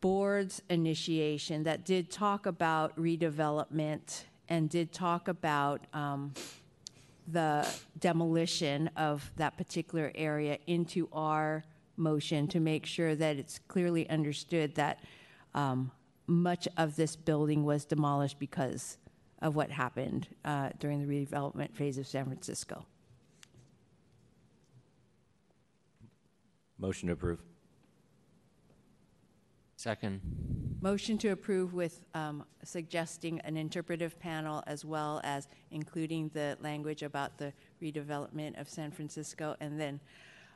board's 0.00 0.62
initiation 0.68 1.62
that 1.64 1.84
did 1.84 2.10
talk 2.10 2.46
about 2.46 2.96
redevelopment 2.96 4.24
and 4.48 4.68
did 4.68 4.92
talk 4.92 5.26
about 5.26 5.86
um, 5.92 6.32
the 7.28 7.66
demolition 7.98 8.88
of 8.96 9.30
that 9.36 9.56
particular 9.56 10.12
area 10.14 10.58
into 10.66 11.08
our 11.12 11.64
motion 11.96 12.46
to 12.48 12.60
make 12.60 12.86
sure 12.86 13.14
that 13.14 13.36
it's 13.36 13.58
clearly 13.68 14.08
understood 14.08 14.74
that 14.74 15.00
um, 15.54 15.90
much 16.26 16.68
of 16.76 16.96
this 16.96 17.16
building 17.16 17.64
was 17.64 17.84
demolished 17.84 18.38
because 18.38 18.98
of 19.42 19.56
what 19.56 19.70
happened 19.70 20.28
uh, 20.44 20.70
during 20.78 21.06
the 21.06 21.06
redevelopment 21.06 21.74
phase 21.74 21.98
of 21.98 22.06
San 22.06 22.24
Francisco. 22.24 22.84
Motion 26.78 27.06
to 27.08 27.14
approve. 27.14 27.40
Second. 29.76 30.20
Motion 30.86 31.18
to 31.18 31.30
approve 31.30 31.74
with 31.74 32.00
um, 32.14 32.44
suggesting 32.62 33.40
an 33.40 33.56
interpretive 33.56 34.20
panel 34.20 34.62
as 34.68 34.84
well 34.84 35.20
as 35.24 35.48
including 35.72 36.30
the 36.32 36.56
language 36.60 37.02
about 37.02 37.38
the 37.38 37.52
redevelopment 37.82 38.60
of 38.60 38.68
San 38.68 38.92
Francisco. 38.92 39.56
And 39.58 39.80
then 39.80 39.98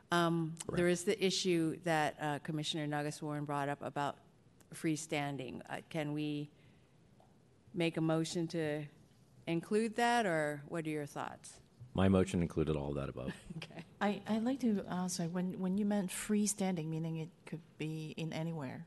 um, 0.09 0.53
there 0.71 0.87
is 0.87 1.03
the 1.03 1.21
issue 1.21 1.75
that 1.83 2.15
uh, 2.21 2.39
Commissioner 2.43 2.87
Nageswaran 2.87 3.45
brought 3.45 3.67
up 3.67 3.79
about 3.81 4.19
freestanding. 4.73 5.59
Uh, 5.69 5.79
Can 5.89 6.13
we 6.13 6.49
make 7.73 7.97
a 7.97 8.01
motion 8.01 8.47
to 8.47 8.85
include 9.47 9.97
that, 9.97 10.25
or 10.25 10.61
what 10.69 10.87
are 10.87 10.91
your 10.91 11.05
thoughts? 11.05 11.59
My 11.93 12.07
motion 12.07 12.41
included 12.41 12.77
all 12.77 12.91
of 12.91 12.95
that 12.95 13.09
above. 13.09 13.33
Okay. 13.57 13.83
I, 13.99 14.21
I'd 14.29 14.45
like 14.45 14.61
to 14.61 14.85
ask, 14.89 15.21
when, 15.23 15.59
when 15.59 15.77
you 15.77 15.83
meant 15.83 16.09
freestanding, 16.09 16.87
meaning 16.87 17.17
it 17.17 17.29
could 17.45 17.59
be 17.77 18.13
in 18.15 18.31
anywhere? 18.31 18.85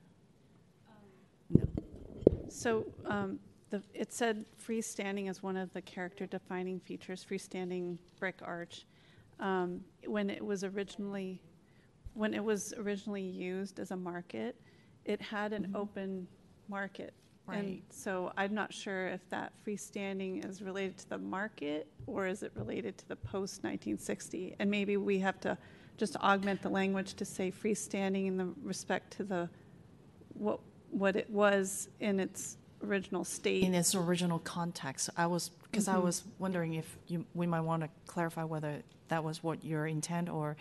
So 2.54 2.86
um, 3.06 3.40
the, 3.70 3.82
it 3.92 4.12
said 4.12 4.44
freestanding 4.64 5.28
is 5.28 5.42
one 5.42 5.56
of 5.56 5.72
the 5.72 5.82
character 5.82 6.24
defining 6.24 6.78
features, 6.78 7.26
freestanding 7.28 7.98
brick 8.20 8.36
arch. 8.42 8.86
Um, 9.40 9.80
when 10.06 10.30
it 10.30 10.44
was 10.44 10.62
originally, 10.62 11.42
when 12.14 12.32
it 12.32 12.42
was 12.42 12.72
originally 12.78 13.24
used 13.24 13.80
as 13.80 13.90
a 13.90 13.96
market, 13.96 14.54
it 15.04 15.20
had 15.20 15.52
an 15.52 15.72
open 15.74 16.28
market. 16.68 17.12
And 17.48 17.70
Right. 17.70 17.82
so 17.90 18.32
I'm 18.36 18.54
not 18.54 18.72
sure 18.72 19.08
if 19.08 19.28
that 19.30 19.52
freestanding 19.66 20.48
is 20.48 20.62
related 20.62 20.96
to 20.98 21.08
the 21.10 21.18
market 21.18 21.88
or 22.06 22.28
is 22.28 22.44
it 22.44 22.52
related 22.54 22.96
to 22.98 23.08
the 23.08 23.16
post 23.16 23.64
1960? 23.64 24.54
And 24.60 24.70
maybe 24.70 24.96
we 24.96 25.18
have 25.18 25.40
to 25.40 25.58
just 25.96 26.16
augment 26.18 26.62
the 26.62 26.70
language 26.70 27.14
to 27.14 27.24
say 27.24 27.50
freestanding 27.50 28.28
in 28.28 28.36
the 28.36 28.46
respect 28.62 29.12
to 29.16 29.24
the 29.24 29.50
what 30.34 30.60
what 30.94 31.16
it 31.16 31.28
was 31.30 31.88
in 32.00 32.20
its 32.20 32.56
original 32.82 33.24
state. 33.24 33.64
In 33.64 33.74
its 33.74 33.94
original 33.94 34.38
context, 34.38 35.10
I 35.16 35.26
was, 35.26 35.50
because 35.70 35.88
I 35.88 35.98
was 35.98 36.22
wondering 36.38 36.74
if 36.74 36.96
you, 37.06 37.24
we 37.34 37.46
might 37.46 37.60
want 37.60 37.82
to 37.82 37.88
clarify 38.06 38.44
whether 38.44 38.82
that 39.08 39.24
was 39.24 39.42
what 39.42 39.64
your 39.64 39.86
intent 39.86 40.28
or 40.28 40.56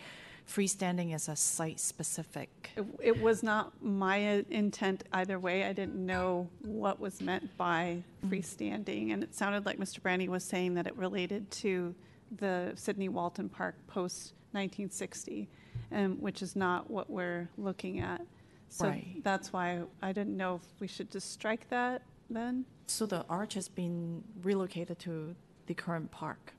freestanding 0.48 1.14
is 1.14 1.28
a 1.28 1.36
site-specific. 1.36 2.70
It, 2.76 2.84
it 3.02 3.20
was 3.20 3.42
not 3.42 3.72
my 3.82 4.38
uh, 4.38 4.42
intent 4.50 5.04
either 5.12 5.38
way. 5.38 5.64
I 5.64 5.72
didn't 5.72 6.04
know 6.04 6.48
what 6.62 7.00
was 7.00 7.20
meant 7.20 7.56
by 7.56 8.02
freestanding, 8.26 9.12
and 9.12 9.22
it 9.22 9.34
sounded 9.34 9.64
like 9.64 9.78
Mr. 9.78 10.00
Brandi 10.00 10.28
was 10.28 10.44
saying 10.44 10.74
that 10.74 10.86
it 10.86 10.96
related 10.96 11.50
to 11.50 11.94
the 12.36 12.72
Sydney 12.74 13.08
Walton 13.08 13.48
Park 13.48 13.74
post 13.86 14.34
1960, 14.52 15.48
um, 15.92 16.20
which 16.20 16.42
is 16.42 16.54
not 16.56 16.90
what 16.90 17.08
we're 17.08 17.48
looking 17.56 18.00
at. 18.00 18.20
So 18.74 18.88
Right. 18.88 19.22
that's 19.22 19.52
why 19.52 19.84
I 20.02 20.12
didn't 20.12 20.36
know 20.36 20.56
if 20.56 20.62
we 20.80 20.88
should 20.88 21.08
just 21.08 21.30
strike 21.30 21.68
that 21.68 22.02
then. 22.28 22.64
So 22.88 23.06
the 23.06 23.24
arch 23.28 23.54
has 23.54 23.68
been 23.68 24.24
relocated 24.42 24.98
to 25.00 25.36
the 25.66 25.74
current 25.74 26.10
park. 26.10 26.54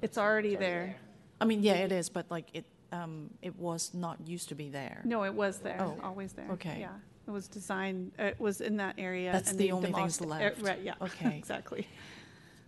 It's 0.00 0.16
already 0.16 0.56
there. 0.56 0.96
I 1.42 1.44
mean, 1.44 1.62
yeah, 1.62 1.74
it 1.74 1.92
is, 1.92 2.08
but 2.08 2.24
like 2.30 2.48
it, 2.54 2.64
um, 2.90 3.28
it 3.42 3.54
was 3.56 3.92
not 3.92 4.16
used 4.26 4.48
to 4.48 4.54
be 4.54 4.70
there. 4.70 5.02
No, 5.04 5.24
it 5.24 5.34
was 5.34 5.58
there, 5.58 5.76
Oh, 5.78 6.00
always 6.02 6.32
there. 6.32 6.48
okay. 6.52 6.78
Yeah, 6.80 6.94
it 7.26 7.30
was 7.30 7.48
designed. 7.48 8.12
It 8.18 8.40
was 8.40 8.62
in 8.62 8.78
that 8.78 8.94
area. 8.96 9.30
That's 9.30 9.50
and 9.50 9.60
the 9.60 9.66
they 9.66 9.70
only 9.70 9.92
things 9.92 10.16
demolished 10.16 10.42
it. 10.42 10.42
Uh, 10.42 10.44
left. 10.48 10.62
Right. 10.62 10.82
Yeah. 10.82 10.94
Okay. 11.02 11.36
exactly. 11.42 11.86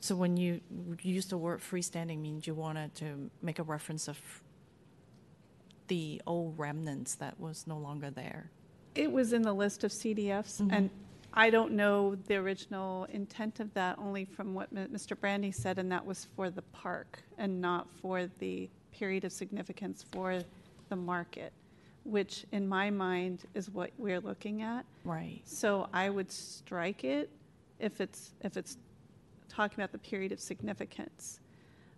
So 0.00 0.14
when 0.14 0.36
you 0.36 0.60
use 1.00 1.24
the 1.24 1.38
word 1.38 1.60
freestanding, 1.60 2.20
means 2.20 2.46
you 2.46 2.52
wanted 2.52 2.94
to 2.96 3.30
make 3.40 3.58
a 3.58 3.62
reference 3.62 4.08
of 4.08 4.18
the 5.88 6.20
old 6.26 6.58
remnants 6.58 7.14
that 7.14 7.40
was 7.40 7.66
no 7.66 7.78
longer 7.78 8.10
there. 8.10 8.50
It 8.94 9.10
was 9.10 9.32
in 9.32 9.42
the 9.42 9.52
list 9.52 9.84
of 9.84 9.92
CDFs, 9.92 10.60
Mhm. 10.60 10.72
and 10.72 10.90
I 11.32 11.50
don't 11.50 11.72
know 11.72 12.16
the 12.16 12.36
original 12.36 13.04
intent 13.04 13.60
of 13.60 13.72
that, 13.74 13.98
only 13.98 14.24
from 14.24 14.52
what 14.52 14.68
M- 14.76 14.88
Mr. 14.90 15.16
Brandi 15.16 15.54
said, 15.54 15.78
and 15.78 15.90
that 15.92 16.04
was 16.04 16.24
for 16.36 16.50
the 16.50 16.62
park 16.62 17.22
and 17.38 17.60
not 17.60 17.88
for 18.00 18.26
the 18.38 18.68
period 18.90 19.24
of 19.24 19.32
significance 19.32 20.02
for 20.02 20.42
the 20.88 20.96
market, 20.96 21.52
which 22.04 22.46
in 22.50 22.66
my 22.66 22.90
mind 22.90 23.44
is 23.54 23.70
what 23.70 23.92
we're 23.96 24.20
looking 24.20 24.62
at. 24.62 24.84
Right. 25.04 25.40
So 25.44 25.88
I 25.92 26.10
would 26.10 26.32
strike 26.32 27.04
it 27.04 27.30
if 27.78 28.00
it's, 28.00 28.34
if 28.40 28.56
it's 28.56 28.76
talking 29.48 29.76
about 29.78 29.92
the 29.92 29.98
period 29.98 30.32
of 30.32 30.40
significance. 30.40 31.38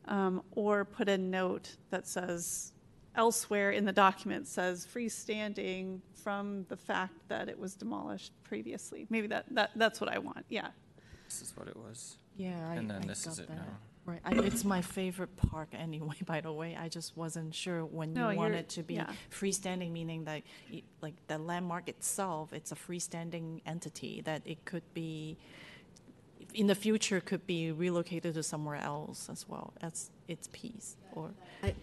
Um, 0.07 0.43
or 0.57 0.85
put 0.85 1.09
a 1.09 1.17
note 1.17 1.77
that 1.91 2.07
says, 2.09 2.73
elsewhere 3.15 3.71
in 3.73 3.85
the 3.85 3.93
document 3.93 4.47
says 4.47 4.87
freestanding 4.93 6.01
from 6.23 6.65
the 6.69 6.77
fact 6.77 7.15
that 7.29 7.49
it 7.49 7.59
was 7.59 7.75
demolished 7.75 8.33
previously. 8.45 9.07
Maybe 9.11 9.27
that, 9.29 9.45
that, 9.51 9.71
that's 9.77 10.01
what 10.01 10.11
I 10.11 10.19
want, 10.19 10.45
yeah. 10.49 10.69
This 11.27 11.43
is 11.43 11.57
what 11.57 11.69
it 11.69 11.77
was. 11.77 12.17
Yeah, 12.37 12.59
I, 12.71 12.75
And 12.77 12.91
then 12.91 13.03
I 13.03 13.07
this 13.07 13.27
is 13.27 13.39
it 13.39 13.49
that. 13.49 13.57
now. 13.57 13.79
Right, 14.05 14.21
I, 14.25 14.33
it's 14.41 14.65
my 14.65 14.83
favorite 14.83 15.37
park 15.37 15.69
anyway. 15.73 16.17
By 16.27 16.41
the 16.41 16.53
way, 16.53 16.77
I 16.77 16.89
just 16.89 17.17
wasn't 17.17 17.55
sure 17.55 17.85
when 17.85 18.13
No, 18.13 18.23
you 18.23 18.27
you're- 18.31 18.37
want 18.39 18.55
it 18.55 18.69
to 18.71 18.83
be 18.83 18.95
yeah. 18.95 19.11
freestanding, 19.31 19.93
meaning 19.93 20.25
that 20.25 20.43
y- 20.73 20.83
like 21.03 21.15
the 21.29 21.39
landmark 21.39 21.89
itself, 21.89 22.53
it's 22.53 22.73
a 22.73 22.75
freestanding 22.75 23.61
entity 23.65 24.21
that 24.25 24.43
it 24.45 24.65
could 24.65 24.83
be 24.95 25.37
in 26.55 26.67
the 26.67 26.75
future 26.75 27.21
could 27.21 27.47
be 27.47 27.71
relocated 27.73 28.35
to 28.35 28.43
somewhere 28.43 28.77
else 28.77 29.29
as 29.31 29.49
well 29.49 29.73
as 29.81 30.11
its 30.29 30.49
piece 30.53 30.97
or 31.13 31.31
I- 31.63 31.75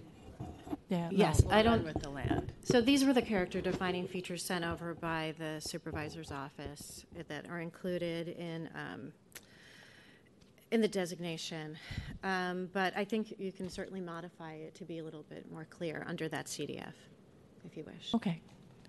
yeah. 0.89 1.09
no. 1.09 1.17
Yes, 1.17 1.43
I 1.49 1.61
don't, 1.61 1.83
with 1.83 2.01
the 2.01 2.09
land. 2.09 2.51
So 2.63 2.81
these 2.81 3.05
were 3.05 3.13
the 3.13 3.21
character 3.21 3.61
defining 3.61 4.07
features 4.07 4.43
sent 4.43 4.65
over 4.65 4.95
by 4.95 5.33
the 5.37 5.59
supervisor's 5.59 6.31
office 6.31 7.05
that 7.27 7.47
are 7.49 7.59
included 7.59 8.29
in, 8.29 8.69
um, 8.75 9.13
in 10.71 10.81
the 10.81 10.87
designation. 10.87 11.77
Um, 12.23 12.69
But 12.73 12.97
I 12.97 13.05
think 13.05 13.35
you 13.37 13.51
can 13.51 13.69
certainly 13.69 14.01
modify 14.01 14.53
it 14.53 14.75
to 14.75 14.83
be 14.83 14.97
a 14.97 15.03
little 15.03 15.23
bit 15.29 15.51
more 15.51 15.65
clear 15.65 16.03
under 16.07 16.27
that 16.29 16.47
CDF, 16.47 16.93
if 17.65 17.77
you 17.77 17.83
wish. 17.83 18.13
Okay, 18.15 18.41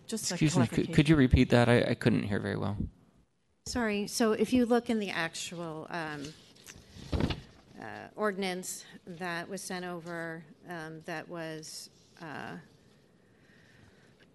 just 0.06 0.30
a 0.30 0.34
Excuse 0.34 0.56
me, 0.56 0.66
could, 0.66 0.92
could 0.92 1.08
you 1.08 1.16
repeat 1.16 1.50
that? 1.50 1.68
I, 1.68 1.82
I 1.90 1.94
couldn't 1.94 2.22
hear 2.22 2.40
very 2.40 2.56
well. 2.56 2.76
Sorry, 3.66 4.06
so 4.06 4.32
if 4.32 4.52
you 4.52 4.64
look 4.64 4.88
in 4.88 4.98
the 4.98 5.10
actual 5.10 5.86
um, 5.90 6.24
uh, 7.80 8.08
ordinance 8.16 8.84
that 9.06 9.48
was 9.48 9.62
sent 9.62 9.84
over, 9.84 10.44
um, 10.68 11.00
that 11.06 11.28
was 11.28 11.90
uh, 12.20 12.56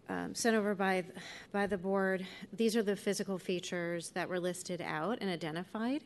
um, 0.10 0.36
sent 0.36 0.56
over 0.56 0.76
by, 0.76 1.04
by 1.52 1.68
the 1.68 1.78
board, 1.78 2.26
these 2.54 2.76
are 2.76 2.84
the 2.84 2.96
physical 2.96 3.38
features 3.38 4.10
that 4.12 4.28
were 4.28 4.40
listed 4.40 4.82
out 4.82 5.18
and 5.22 5.30
identified. 5.30 6.02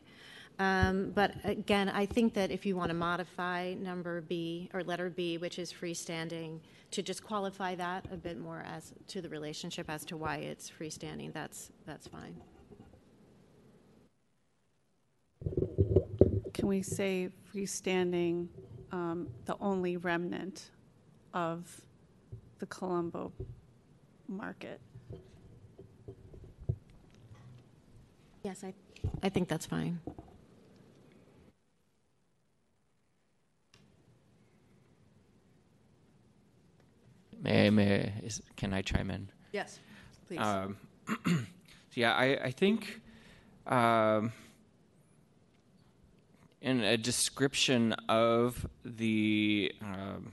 Um, 0.58 1.12
But 1.14 1.34
again, 1.44 1.88
I 1.88 2.06
think 2.06 2.34
that 2.34 2.50
if 2.50 2.66
you 2.66 2.76
want 2.76 2.90
to 2.90 2.94
modify 2.94 3.74
number 3.74 4.20
B, 4.20 4.68
or 4.74 4.82
letter 4.82 5.08
B, 5.08 5.38
which 5.38 5.58
is 5.58 5.72
freestanding, 5.72 6.60
to 6.90 7.02
just 7.02 7.22
qualify 7.24 7.74
that 7.76 8.06
a 8.12 8.16
bit 8.16 8.38
more 8.38 8.64
as 8.66 8.92
to 9.08 9.22
the 9.22 9.28
relationship 9.28 9.88
as 9.88 10.04
to 10.06 10.16
why 10.16 10.36
it's 10.36 10.70
freestanding, 10.70 11.32
that's, 11.32 11.70
that's 11.86 12.06
fine. 12.06 12.34
Can 16.60 16.68
we 16.68 16.82
say 16.82 17.30
freestanding, 17.54 18.48
um, 18.92 19.28
the 19.46 19.56
only 19.62 19.96
remnant 19.96 20.68
of 21.32 21.80
the 22.58 22.66
Colombo 22.66 23.32
market? 24.28 24.78
Yes, 28.42 28.62
I, 28.62 28.74
I 29.22 29.30
think 29.30 29.48
that's 29.48 29.64
fine. 29.64 30.00
May, 37.42 37.70
may, 37.70 38.12
is, 38.22 38.42
can 38.56 38.74
I 38.74 38.82
chime 38.82 39.10
in? 39.10 39.30
Yes, 39.52 39.80
please. 40.28 40.40
Um, 40.40 40.76
so 41.24 41.42
yeah, 41.94 42.12
I, 42.12 42.38
I 42.44 42.50
think 42.50 43.00
um, 43.66 44.30
in 46.60 46.80
a 46.82 46.96
description 46.96 47.94
of 48.08 48.66
the 48.84 49.72
um, 49.80 50.32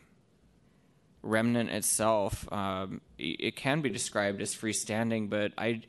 remnant 1.21 1.69
itself, 1.69 2.51
um, 2.51 3.01
it 3.17 3.55
can 3.55 3.81
be 3.81 3.89
described 3.89 4.41
as 4.41 4.53
freestanding, 4.53 5.29
but 5.29 5.53
I, 5.57 5.81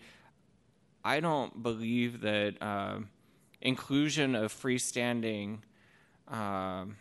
I 1.05 1.21
don't 1.21 1.63
believe 1.63 2.21
that 2.21 2.61
um, 2.63 3.09
inclusion 3.61 4.35
of 4.35 4.53
freestanding. 4.53 5.59
Um, 6.29 6.97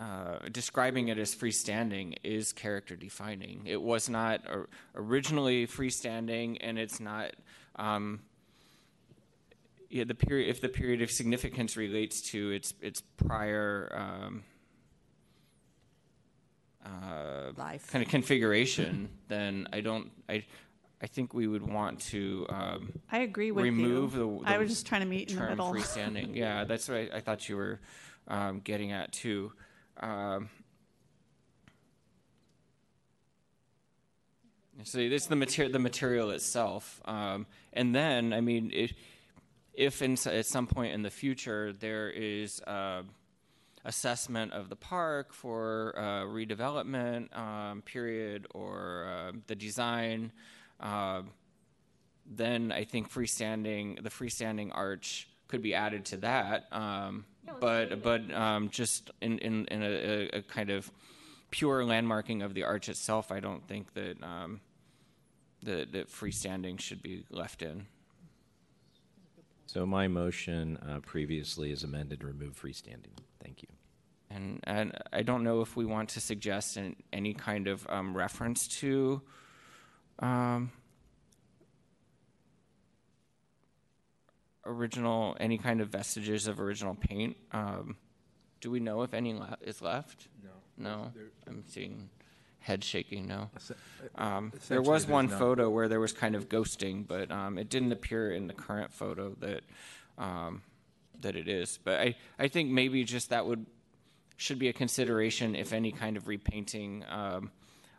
uh, 0.00 0.38
describing 0.50 1.06
it 1.06 1.18
as 1.18 1.34
freestanding 1.34 2.16
is 2.24 2.52
character 2.52 2.96
defining. 2.96 3.62
It 3.64 3.80
was 3.80 4.08
not 4.08 4.40
originally 4.96 5.68
freestanding, 5.68 6.58
and 6.60 6.78
it's 6.78 6.98
not. 6.98 7.30
Um, 7.76 8.20
yeah, 9.94 10.02
the 10.02 10.14
period, 10.14 10.48
if 10.48 10.60
the 10.60 10.68
period 10.68 11.02
of 11.02 11.10
significance 11.12 11.76
relates 11.76 12.20
to 12.20 12.50
its, 12.50 12.74
its 12.80 13.00
prior, 13.00 13.92
um, 13.94 14.42
uh, 16.84 17.52
Life. 17.56 17.92
kind 17.92 18.02
of 18.04 18.10
configuration, 18.10 19.08
then 19.28 19.68
I 19.72 19.82
don't, 19.82 20.10
I, 20.28 20.44
I 21.00 21.06
think 21.06 21.32
we 21.32 21.46
would 21.46 21.62
want 21.62 22.00
to, 22.10 22.44
um, 22.48 22.92
I 23.12 23.18
agree 23.18 23.52
with 23.52 23.62
remove 23.62 24.14
you. 24.14 24.40
the, 24.44 24.50
I 24.50 24.58
was 24.58 24.68
just 24.68 24.84
trying 24.84 25.02
to 25.02 25.06
meet 25.06 25.30
in 25.30 25.38
the 25.38 25.48
middle. 25.48 25.72
freestanding. 25.72 26.34
Yeah, 26.34 26.64
that's 26.64 26.88
what 26.88 26.98
I, 26.98 27.10
I 27.14 27.20
thought 27.20 27.48
you 27.48 27.56
were, 27.56 27.78
um, 28.26 28.62
getting 28.64 28.90
at 28.90 29.12
too. 29.12 29.52
Um, 30.00 30.50
So 34.82 34.98
it's 34.98 35.26
the 35.26 35.36
material, 35.36 35.72
the 35.72 35.78
material 35.78 36.30
itself, 36.30 37.00
um, 37.04 37.46
and 37.72 37.94
then 37.94 38.32
I 38.32 38.40
mean, 38.40 38.72
it, 38.74 38.92
if 39.76 40.02
in, 40.02 40.16
at 40.26 40.46
some 40.46 40.66
point 40.66 40.94
in 40.94 41.02
the 41.02 41.10
future 41.10 41.72
there 41.72 42.10
is 42.10 42.60
uh, 42.62 43.02
assessment 43.84 44.52
of 44.52 44.68
the 44.68 44.76
park 44.76 45.32
for 45.32 45.94
uh, 45.96 46.24
redevelopment 46.24 47.36
um, 47.36 47.82
period 47.82 48.46
or 48.54 49.06
uh, 49.08 49.32
the 49.46 49.54
design, 49.54 50.32
uh, 50.80 51.22
then 52.26 52.72
I 52.72 52.84
think 52.84 53.12
freestanding 53.12 54.02
the 54.02 54.10
freestanding 54.10 54.70
arch 54.72 55.28
could 55.48 55.62
be 55.62 55.74
added 55.74 56.06
to 56.06 56.16
that. 56.18 56.66
Um, 56.72 57.26
but 57.60 58.02
but 58.02 58.32
um, 58.32 58.70
just 58.70 59.10
in 59.20 59.38
in, 59.38 59.66
in 59.66 59.82
a, 59.82 59.86
a, 59.86 60.38
a 60.38 60.42
kind 60.42 60.70
of 60.70 60.90
pure 61.50 61.82
landmarking 61.82 62.44
of 62.44 62.54
the 62.54 62.64
arch 62.64 62.88
itself, 62.88 63.30
I 63.30 63.40
don't 63.40 63.66
think 63.68 63.92
that 63.94 64.22
um, 64.22 64.60
that, 65.62 65.92
that 65.92 66.10
freestanding 66.10 66.80
should 66.80 67.02
be 67.02 67.24
left 67.30 67.62
in. 67.62 67.86
So 69.74 69.84
my 69.84 70.06
motion 70.06 70.78
uh, 70.88 71.00
previously 71.00 71.72
is 71.72 71.82
amended 71.82 72.20
to 72.20 72.28
remove 72.28 72.54
freestanding. 72.54 73.18
Thank 73.42 73.60
you. 73.60 73.68
And 74.30 74.60
and 74.62 74.92
I 75.12 75.22
don't 75.22 75.42
know 75.42 75.62
if 75.62 75.76
we 75.76 75.84
want 75.84 76.10
to 76.10 76.20
suggest 76.20 76.76
an, 76.76 76.94
any 77.12 77.34
kind 77.34 77.66
of 77.66 77.84
um, 77.90 78.16
reference 78.16 78.68
to. 78.78 79.20
Um, 80.20 80.70
original 84.64 85.36
any 85.40 85.58
kind 85.58 85.80
of 85.80 85.88
vestiges 85.88 86.46
of 86.46 86.60
original 86.60 86.94
paint 86.94 87.36
um, 87.50 87.96
do 88.60 88.70
we 88.70 88.80
know 88.80 89.02
if 89.02 89.12
any 89.12 89.34
le- 89.34 89.58
is 89.60 89.82
left 89.82 90.28
no 90.42 90.50
no 90.78 91.12
i'm 91.46 91.62
seeing 91.66 92.08
head 92.64 92.82
shaking 92.82 93.26
no 93.26 93.48
um, 94.16 94.52
there 94.68 94.82
was 94.82 95.06
one 95.06 95.28
none. 95.28 95.38
photo 95.38 95.70
where 95.70 95.88
there 95.88 96.00
was 96.00 96.12
kind 96.12 96.34
of 96.34 96.48
ghosting 96.48 97.06
but 97.06 97.30
um, 97.30 97.58
it 97.58 97.68
didn't 97.68 97.92
appear 97.92 98.32
in 98.32 98.46
the 98.46 98.54
current 98.54 98.92
photo 98.92 99.34
that 99.40 99.62
um, 100.18 100.62
that 101.20 101.36
it 101.36 101.48
is 101.48 101.78
but 101.84 102.00
i 102.00 102.14
i 102.38 102.48
think 102.48 102.70
maybe 102.70 103.04
just 103.04 103.30
that 103.30 103.46
would 103.46 103.64
should 104.36 104.58
be 104.58 104.68
a 104.68 104.72
consideration 104.72 105.54
if 105.54 105.72
any 105.72 105.92
kind 105.92 106.16
of 106.16 106.28
repainting 106.28 107.04
um, 107.08 107.50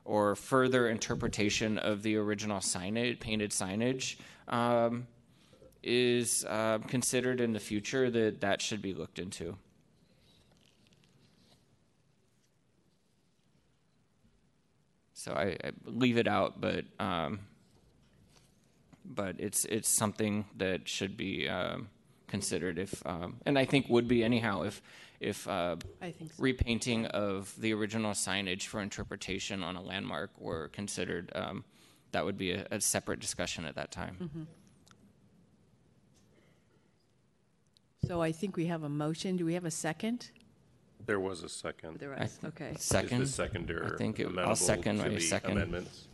or 0.03 0.35
further 0.35 0.87
interpretation 0.87 1.77
of 1.77 2.03
the 2.03 2.15
original 2.15 2.59
signage, 2.59 3.19
painted 3.19 3.51
signage, 3.51 4.17
um, 4.47 5.07
is 5.81 6.45
uh, 6.45 6.79
considered 6.87 7.41
in 7.41 7.53
the 7.53 7.59
future. 7.59 8.09
That 8.09 8.41
that 8.41 8.61
should 8.61 8.81
be 8.81 8.93
looked 8.93 9.19
into. 9.19 9.57
So 15.25 15.33
I, 15.33 15.57
I 15.63 15.71
leave 15.85 16.19
it 16.19 16.27
out, 16.27 16.61
but 16.61 16.85
um, 16.99 17.39
but 19.03 19.37
it's 19.39 19.65
it's 19.65 19.89
something 19.89 20.45
that 20.57 20.87
should 20.87 21.17
be 21.17 21.49
um, 21.49 21.89
considered 22.27 22.77
if, 22.77 23.03
um, 23.07 23.37
and 23.43 23.57
I 23.57 23.65
think 23.65 23.89
would 23.89 24.07
be 24.07 24.23
anyhow 24.23 24.61
if 24.61 24.83
if 25.19 25.47
uh, 25.47 25.77
I 25.99 26.11
think 26.11 26.31
so. 26.31 26.43
repainting 26.43 27.07
of 27.07 27.51
the 27.59 27.73
original 27.73 28.11
signage 28.11 28.67
for 28.67 28.81
interpretation 28.81 29.63
on 29.63 29.75
a 29.75 29.81
landmark 29.81 30.29
were 30.39 30.67
considered. 30.67 31.31
Um, 31.33 31.63
that 32.11 32.23
would 32.23 32.37
be 32.37 32.51
a, 32.51 32.67
a 32.69 32.79
separate 32.79 33.19
discussion 33.19 33.65
at 33.65 33.73
that 33.73 33.89
time. 33.89 34.47
So 38.07 38.21
I 38.21 38.31
think 38.31 38.57
we 38.57 38.67
have 38.67 38.83
a 38.83 38.89
motion. 38.89 39.37
Do 39.37 39.45
we 39.45 39.55
have 39.55 39.65
a 39.65 39.71
second? 39.71 40.29
There 41.05 41.19
was 41.19 41.43
a 41.43 41.49
second. 41.49 41.99
There 41.99 42.15
was, 42.17 42.37
th- 42.37 42.53
okay. 42.53 42.73
Second. 42.77 43.21
Is 43.21 43.35
the 43.35 43.43
seconder 43.43 43.91
I 43.93 43.97
think 43.97 44.19
it, 44.19 44.25
I'll 44.25 44.31
amenable 44.31 44.55
second 44.55 44.97
to 44.97 45.03
my 45.03 45.09
the 45.09 45.19
second. 45.19 45.51
amendments? 45.51 46.07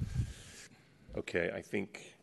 Okay, 1.18 1.52
I 1.54 1.62
think 1.62 2.16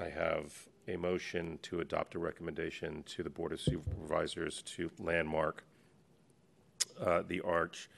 I 0.00 0.08
have 0.08 0.54
a 0.88 0.96
motion 0.96 1.58
to 1.62 1.80
adopt 1.80 2.14
a 2.14 2.18
recommendation 2.18 3.02
to 3.04 3.22
the 3.22 3.30
Board 3.30 3.52
of 3.52 3.60
Supervisors 3.60 4.62
to 4.62 4.90
landmark 4.98 5.64
uh, 7.04 7.22
the 7.26 7.40
arch 7.40 7.88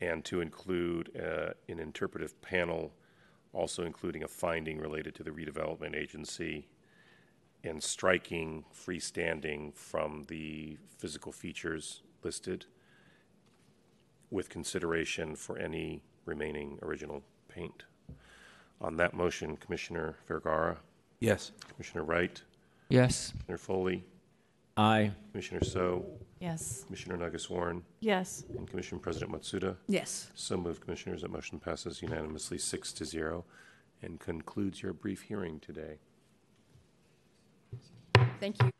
and 0.00 0.24
to 0.24 0.40
include 0.40 1.10
uh, 1.16 1.52
an 1.68 1.78
interpretive 1.78 2.40
panel, 2.40 2.92
also 3.52 3.84
including 3.84 4.22
a 4.22 4.28
finding 4.28 4.78
related 4.78 5.14
to 5.16 5.22
the 5.22 5.30
redevelopment 5.30 5.94
agency 5.94 6.66
and 7.64 7.82
striking 7.82 8.64
freestanding 8.74 9.74
from 9.74 10.24
the 10.28 10.76
physical 10.98 11.30
features 11.30 12.02
listed 12.24 12.64
with 14.32 14.48
consideration 14.48 15.36
for 15.36 15.58
any 15.58 16.02
remaining 16.24 16.78
original 16.82 17.22
paint. 17.48 17.84
On 18.80 18.96
that 18.96 19.14
motion, 19.14 19.56
Commissioner 19.56 20.16
Vergara, 20.26 20.78
Yes. 21.20 21.52
Commissioner 21.68 22.02
Wright, 22.02 22.42
Yes. 22.88 23.30
Commissioner 23.30 23.58
Foley, 23.58 24.04
Aye. 24.76 25.12
Commissioner 25.30 25.62
So, 25.62 26.04
Yes. 26.40 26.82
Commissioner 26.84 27.16
Nageswaran, 27.18 27.82
Yes. 28.00 28.44
and 28.56 28.66
Commission 28.68 28.98
President 28.98 29.30
Matsuda. 29.30 29.76
Yes. 29.86 30.30
So 30.34 30.56
moved, 30.56 30.80
Commissioners. 30.80 31.22
That 31.22 31.30
motion 31.30 31.60
passes 31.60 32.02
unanimously, 32.02 32.58
six 32.58 32.92
to 32.94 33.04
zero, 33.04 33.44
and 34.00 34.18
concludes 34.18 34.82
your 34.82 34.92
brief 34.94 35.22
hearing 35.22 35.60
today. 35.60 35.98
Thank 38.40 38.60
you. 38.62 38.70